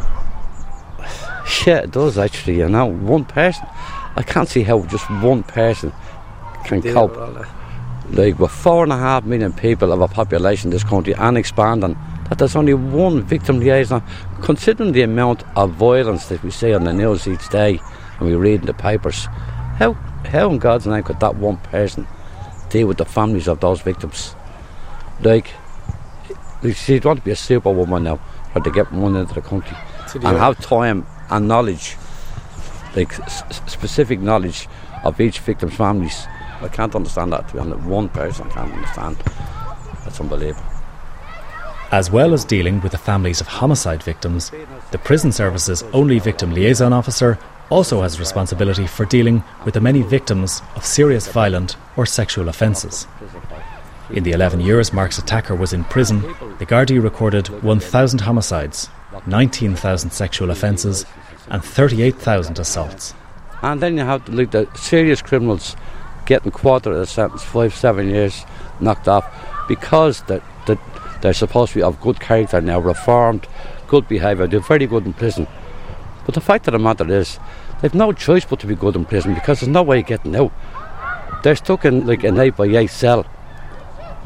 Yeah, 1.65 1.79
it 1.79 1.91
does 1.91 2.17
actually. 2.17 2.57
You 2.57 2.69
know, 2.69 2.85
one 2.85 3.25
person. 3.25 3.67
I 4.15 4.23
can't 4.23 4.47
see 4.47 4.63
how 4.63 4.81
just 4.83 5.09
one 5.21 5.43
person 5.43 5.91
can 6.63 6.79
Deal 6.79 6.93
cope. 6.93 7.15
that. 7.15 7.47
Like 8.11 8.39
with 8.39 8.51
four 8.51 8.83
and 8.83 8.93
a 8.93 8.97
half 8.97 9.25
million 9.25 9.51
people 9.51 9.91
of 9.91 9.99
a 9.99 10.07
population 10.07 10.67
in 10.67 10.71
this 10.71 10.83
country 10.83 11.13
and 11.15 11.37
expanding, 11.37 11.97
that 12.29 12.37
there's 12.37 12.55
only 12.55 12.73
one 12.73 13.21
victim 13.23 13.59
liaison. 13.59 14.03
Considering 14.41 14.91
the 14.91 15.01
amount 15.01 15.43
of 15.55 15.71
violence 15.71 16.27
that 16.27 16.41
we 16.43 16.51
see 16.51 16.73
on 16.73 16.83
the 16.83 16.93
news 16.93 17.27
each 17.27 17.49
day 17.49 17.79
and 18.19 18.27
we 18.27 18.35
read 18.35 18.61
in 18.61 18.65
the 18.67 18.73
papers, 18.73 19.25
how 19.77 19.93
how 20.31 20.49
in 20.49 20.59
God's 20.59 20.87
name 20.87 21.03
could 21.03 21.19
that 21.19 21.35
one 21.35 21.57
person 21.57 22.07
deal 22.69 22.87
with 22.87 22.97
the 22.97 23.05
families 23.05 23.47
of 23.47 23.59
those 23.59 23.81
victims? 23.81 24.35
Like, 25.21 25.51
she'd 26.73 27.05
want 27.05 27.19
to 27.19 27.25
be 27.25 27.31
a 27.31 27.35
superwoman 27.35 28.03
now, 28.03 28.19
or 28.53 28.61
to 28.61 28.71
get 28.71 28.91
one 28.91 29.15
into 29.15 29.33
the 29.33 29.41
country 29.41 29.77
and 30.13 30.37
have 30.37 30.59
time 30.59 31.05
and 31.29 31.47
knowledge, 31.47 31.95
like 32.95 33.19
s- 33.19 33.43
specific 33.71 34.19
knowledge 34.19 34.67
of 35.03 35.19
each 35.19 35.39
victim's 35.39 35.75
families. 35.75 36.25
I 36.61 36.67
can't 36.69 36.95
understand 36.95 37.33
that. 37.33 37.47
To 37.49 37.53
be 37.53 37.59
honest, 37.59 37.81
one 37.81 38.09
person 38.09 38.49
can't 38.49 38.71
understand. 38.71 39.17
That's 40.03 40.19
unbelievable. 40.19 40.63
As 41.91 42.09
well 42.11 42.33
as 42.33 42.43
dealing 42.43 42.81
with 42.81 42.91
the 42.91 42.97
families 42.97 43.41
of 43.41 43.47
homicide 43.47 44.01
victims, 44.03 44.51
the 44.91 44.97
prison 44.97 45.31
service's 45.31 45.83
only 45.93 46.19
victim 46.19 46.53
liaison 46.53 46.93
officer 46.93 47.37
also 47.69 48.01
has 48.01 48.19
responsibility 48.19 48.87
for 48.87 49.05
dealing 49.05 49.43
with 49.63 49.73
the 49.73 49.81
many 49.81 50.01
victims 50.01 50.61
of 50.75 50.85
serious 50.85 51.27
violent 51.27 51.75
or 51.95 52.05
sexual 52.05 52.49
offences. 52.49 53.07
In 54.11 54.23
the 54.23 54.33
11 54.33 54.59
years 54.61 54.93
Marc's 54.93 55.17
attacker 55.17 55.55
was 55.55 55.73
in 55.73 55.83
prison, 55.85 56.21
the 56.59 56.65
Gardaí 56.65 57.01
recorded 57.01 57.47
1,000 57.63 58.21
homicides, 58.21 58.89
19,000 59.25 60.11
sexual 60.11 60.49
offences, 60.49 61.05
and 61.49 61.63
38,000 61.63 62.59
assaults. 62.59 63.13
And 63.61 63.81
then 63.81 63.97
you 63.97 64.03
have 64.03 64.25
to 64.25 64.31
look 64.31 64.53
at 64.55 64.77
serious 64.77 65.21
criminals 65.21 65.75
getting 66.25 66.51
quarter 66.51 66.91
of 66.91 66.97
the 66.97 67.05
sentence, 67.05 67.43
five, 67.43 67.73
seven 67.73 68.09
years 68.09 68.45
knocked 68.79 69.07
off, 69.07 69.25
because 69.67 70.21
that 70.23 70.41
they're 71.25 71.33
supposed 71.33 71.71
to 71.73 71.79
be 71.79 71.83
of 71.83 71.99
good 72.01 72.19
character 72.19 72.61
now, 72.61 72.77
reformed, 72.77 73.47
good 73.87 74.07
behaviour. 74.07 74.45
They're 74.45 74.59
very 74.59 74.85
good 74.85 75.07
in 75.07 75.13
prison. 75.13 75.47
But 76.23 76.35
the 76.35 76.41
fact 76.41 76.67
of 76.67 76.73
the 76.73 76.77
matter 76.77 77.11
is, 77.11 77.39
they've 77.81 77.95
no 77.95 78.11
choice 78.11 78.45
but 78.45 78.59
to 78.59 78.67
be 78.67 78.75
good 78.75 78.95
in 78.95 79.05
prison 79.05 79.33
because 79.33 79.59
there's 79.59 79.71
no 79.71 79.81
way 79.81 80.01
of 80.01 80.05
getting 80.05 80.35
out. 80.35 80.51
They're 81.41 81.55
stuck 81.55 81.83
in 81.83 82.05
like 82.05 82.23
an 82.23 82.39
eight 82.39 82.55
by 82.55 82.65
eight 82.65 82.91
cell. 82.91 83.23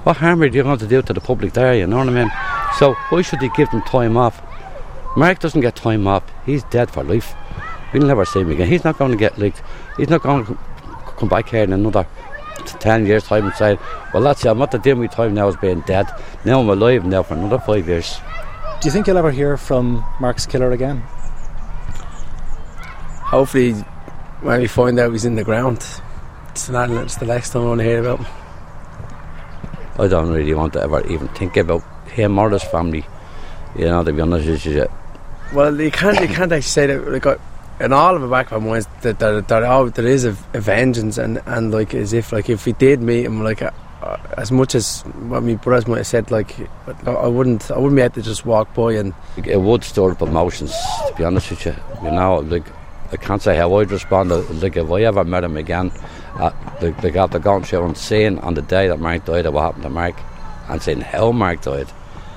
What 0.03 0.17
harm 0.17 0.41
are 0.41 0.47
you 0.47 0.63
going 0.63 0.77
to 0.77 0.87
do 0.87 1.01
to 1.01 1.13
the 1.13 1.21
public 1.21 1.53
there? 1.53 1.73
You 1.73 1.87
know 1.87 1.99
what 1.99 2.09
I 2.09 2.11
mean? 2.11 2.31
So 2.77 2.95
why 3.09 3.21
should 3.21 3.39
they 3.39 3.49
give 3.55 3.69
them 3.71 3.81
time 3.83 4.17
off? 4.17 4.41
Marc 5.15 5.39
doesn't 5.39 5.61
get 5.61 5.75
time 5.75 6.07
off. 6.07 6.23
He's 6.45 6.63
dead 6.65 6.89
for 6.91 7.03
life. 7.03 7.33
We'll 7.93 8.05
never 8.05 8.25
see 8.25 8.41
him 8.41 8.51
again. 8.51 8.67
He's 8.67 8.83
not 8.83 8.97
going 8.97 9.11
to 9.11 9.17
get 9.17 9.37
licked. 9.37 9.61
He's 9.97 10.09
not 10.09 10.21
going 10.21 10.45
to 10.45 10.57
come 11.17 11.29
back 11.29 11.49
here 11.49 11.63
in 11.63 11.73
another 11.73 12.07
ten 12.79 13.05
years 13.05 13.25
time 13.25 13.45
and 13.45 13.55
say, 13.55 13.77
well, 14.13 14.21
that's 14.21 14.45
it. 14.45 14.49
I'm 14.49 14.61
at 14.61 14.71
the 14.71 14.77
dim 14.77 15.07
time 15.09 15.33
now 15.33 15.47
as 15.47 15.57
being 15.57 15.81
dead. 15.81 16.07
Now 16.45 16.59
I'm 16.59 16.69
alive 16.69 17.05
now 17.05 17.23
for 17.23 17.33
another 17.33 17.59
five 17.59 17.87
years. 17.87 18.19
Do 18.81 18.87
you 18.87 18.91
think 18.91 19.07
you'll 19.07 19.17
ever 19.17 19.31
hear 19.31 19.57
from 19.57 20.05
Marc's 20.19 20.45
killer 20.45 20.71
again? 20.71 20.99
Hopefully, 23.25 23.73
when 24.41 24.61
we 24.61 24.67
find 24.67 24.99
out 24.99 25.11
he's 25.11 25.25
in 25.25 25.35
the 25.35 25.43
ground, 25.43 25.85
it's, 26.51 26.69
not, 26.69 26.89
it's 26.89 27.17
the 27.17 27.25
last 27.25 27.51
time 27.51 27.63
I 27.63 27.65
want 27.65 27.79
to 27.79 27.85
hear 27.85 27.99
about 27.99 28.19
him. 28.19 28.27
I 29.99 30.07
don't 30.07 30.31
really 30.31 30.53
want 30.53 30.73
to 30.73 30.81
ever 30.81 31.05
even 31.07 31.27
think 31.29 31.57
about 31.57 31.83
him 32.09 32.39
or 32.39 32.49
his 32.49 32.63
family. 32.63 33.05
You 33.75 33.85
know, 33.85 34.03
to 34.03 34.11
be 34.11 34.21
honest 34.21 34.47
with 34.47 34.65
you. 34.65 34.87
Well, 35.53 35.79
you 35.79 35.91
can't 35.91 36.19
you 36.19 36.27
can't 36.27 36.51
actually 36.51 36.61
say 36.61 36.87
that. 36.87 37.25
Like, 37.25 37.39
in 37.79 37.93
all 37.93 38.15
of 38.15 38.21
the 38.21 38.27
back 38.27 38.51
of 38.51 38.61
my 38.61 38.69
mind, 38.71 38.87
that 39.01 39.19
there, 39.19 39.41
there, 39.41 39.65
oh, 39.65 39.89
there 39.89 40.05
is 40.05 40.25
a, 40.25 40.35
a 40.53 40.59
vengeance, 40.59 41.17
and, 41.17 41.41
and 41.45 41.71
like 41.71 41.93
as 41.93 42.13
if 42.13 42.31
like 42.31 42.49
if 42.49 42.65
we 42.65 42.73
did 42.73 43.01
meet 43.01 43.25
him, 43.25 43.43
like 43.43 43.61
uh, 43.61 43.71
uh, 44.01 44.17
as 44.37 44.51
much 44.51 44.75
as 44.75 45.01
what 45.01 45.43
my 45.43 45.55
brothers 45.55 45.87
might 45.87 45.97
have 45.97 46.07
said, 46.07 46.31
like 46.31 46.55
I 47.05 47.11
I 47.11 47.27
wouldn't 47.27 47.71
I 47.71 47.77
wouldn't 47.77 47.95
be 47.95 48.01
able 48.01 48.15
to 48.15 48.21
just 48.21 48.45
walk 48.45 48.73
by 48.73 48.93
and 48.93 49.13
It 49.37 49.61
would 49.61 49.83
stir 49.83 50.11
up 50.11 50.21
emotions, 50.21 50.71
to 51.07 51.13
be 51.15 51.23
honest 51.23 51.49
with 51.51 51.65
you. 51.65 51.75
You 52.03 52.11
know, 52.11 52.37
like, 52.39 52.65
I 53.11 53.17
can't 53.17 53.41
say 53.41 53.55
how 53.55 53.75
I'd 53.77 53.91
respond. 53.91 54.29
Like, 54.61 54.77
if 54.77 54.91
I 54.91 55.01
ever 55.01 55.23
met 55.23 55.43
him 55.43 55.57
again, 55.57 55.91
uh, 56.35 56.51
like, 56.81 57.01
like 57.03 57.15
after 57.15 57.39
going 57.39 57.63
through 57.63 57.85
and 57.85 57.97
seeing 57.97 58.39
on 58.39 58.53
the 58.53 58.61
day 58.61 58.87
that 58.87 58.99
Marc 58.99 59.25
died, 59.25 59.47
what 59.47 59.61
happened 59.61 59.83
to 59.83 59.89
Marc, 59.89 60.15
and 60.69 60.81
seeing 60.81 61.01
how 61.01 61.31
Marc 61.31 61.61
died, 61.61 61.87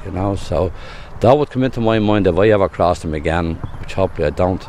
you 0.04 0.12
know, 0.12 0.36
so 0.36 0.72
that 1.22 1.38
would 1.38 1.50
come 1.50 1.62
into 1.62 1.80
my 1.80 2.00
mind 2.00 2.26
if 2.26 2.36
I 2.36 2.48
ever 2.48 2.68
crossed 2.68 3.04
him 3.04 3.14
again, 3.14 3.54
which 3.80 3.94
hopefully 3.94 4.26
I 4.26 4.30
don't. 4.30 4.64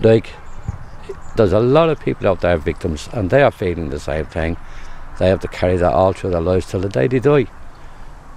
Like, 0.00 0.30
there's 1.36 1.52
a 1.52 1.60
lot 1.60 1.90
of 1.90 2.00
people 2.00 2.26
out 2.26 2.40
there, 2.40 2.56
victims, 2.56 3.06
and 3.12 3.28
they 3.28 3.42
are 3.42 3.50
feeling 3.50 3.90
the 3.90 4.00
same 4.00 4.24
thing. 4.24 4.56
They 5.18 5.28
have 5.28 5.40
to 5.40 5.48
carry 5.48 5.76
that 5.76 5.92
all 5.92 6.14
through 6.14 6.30
their 6.30 6.40
lives 6.40 6.66
till 6.66 6.80
the 6.80 6.88
day 6.88 7.06
they 7.06 7.18
die. 7.18 7.46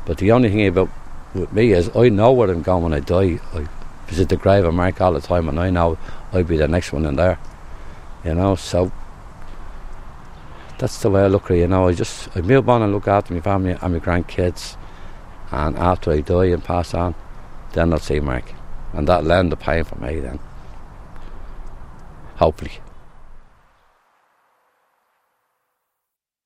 But 0.06 0.18
the 0.18 0.34
only 0.34 0.50
thing 0.50 0.68
about 0.68 0.90
with 1.34 1.54
me 1.54 1.72
is 1.72 1.90
I 1.96 2.10
know 2.10 2.34
where 2.34 2.52
I'm 2.52 2.64
going 2.64 2.84
when 2.84 2.94
I 2.94 3.00
die. 3.00 3.40
I 3.54 3.68
visit 4.08 4.28
the 4.28 4.36
grave 4.36 4.66
of 4.66 4.74
Marc 4.74 5.00
all 5.00 5.14
the 5.14 5.22
time, 5.22 5.48
and 5.48 5.58
I 5.58 5.70
know 5.70 5.98
I'll 6.34 6.44
be 6.44 6.58
the 6.58 6.68
next 6.68 6.92
one 6.92 7.06
in 7.06 7.16
there. 7.16 7.40
You 8.26 8.36
know, 8.36 8.56
so 8.56 8.92
that's 10.80 11.02
the 11.02 11.10
way 11.10 11.22
I 11.22 11.28
look 11.28 11.46
at 11.46 11.52
it. 11.52 11.60
You 11.60 11.68
know, 11.68 11.88
I 11.88 11.94
just 11.94 12.28
I 12.36 12.42
move 12.42 12.68
on 12.68 12.82
and 12.82 12.92
look 12.92 13.08
after 13.08 13.34
my 13.34 13.40
family 13.40 13.78
and 13.82 13.94
my 13.94 14.00
grandkids, 14.00 14.76
and 15.50 15.78
after 15.78 16.12
I 16.12 16.20
die 16.20 16.48
and 16.48 16.62
pass 16.62 16.94
on, 16.94 17.16
then 17.74 17.94
I'll 17.94 18.00
see 18.00 18.20
Marc, 18.20 18.54
and 18.94 19.08
that'll 19.08 19.32
end 19.32 19.52
the 19.52 19.58
pain 19.58 19.84
for 19.84 19.96
me. 19.96 20.20
Then, 20.20 20.40
hopefully. 22.36 22.72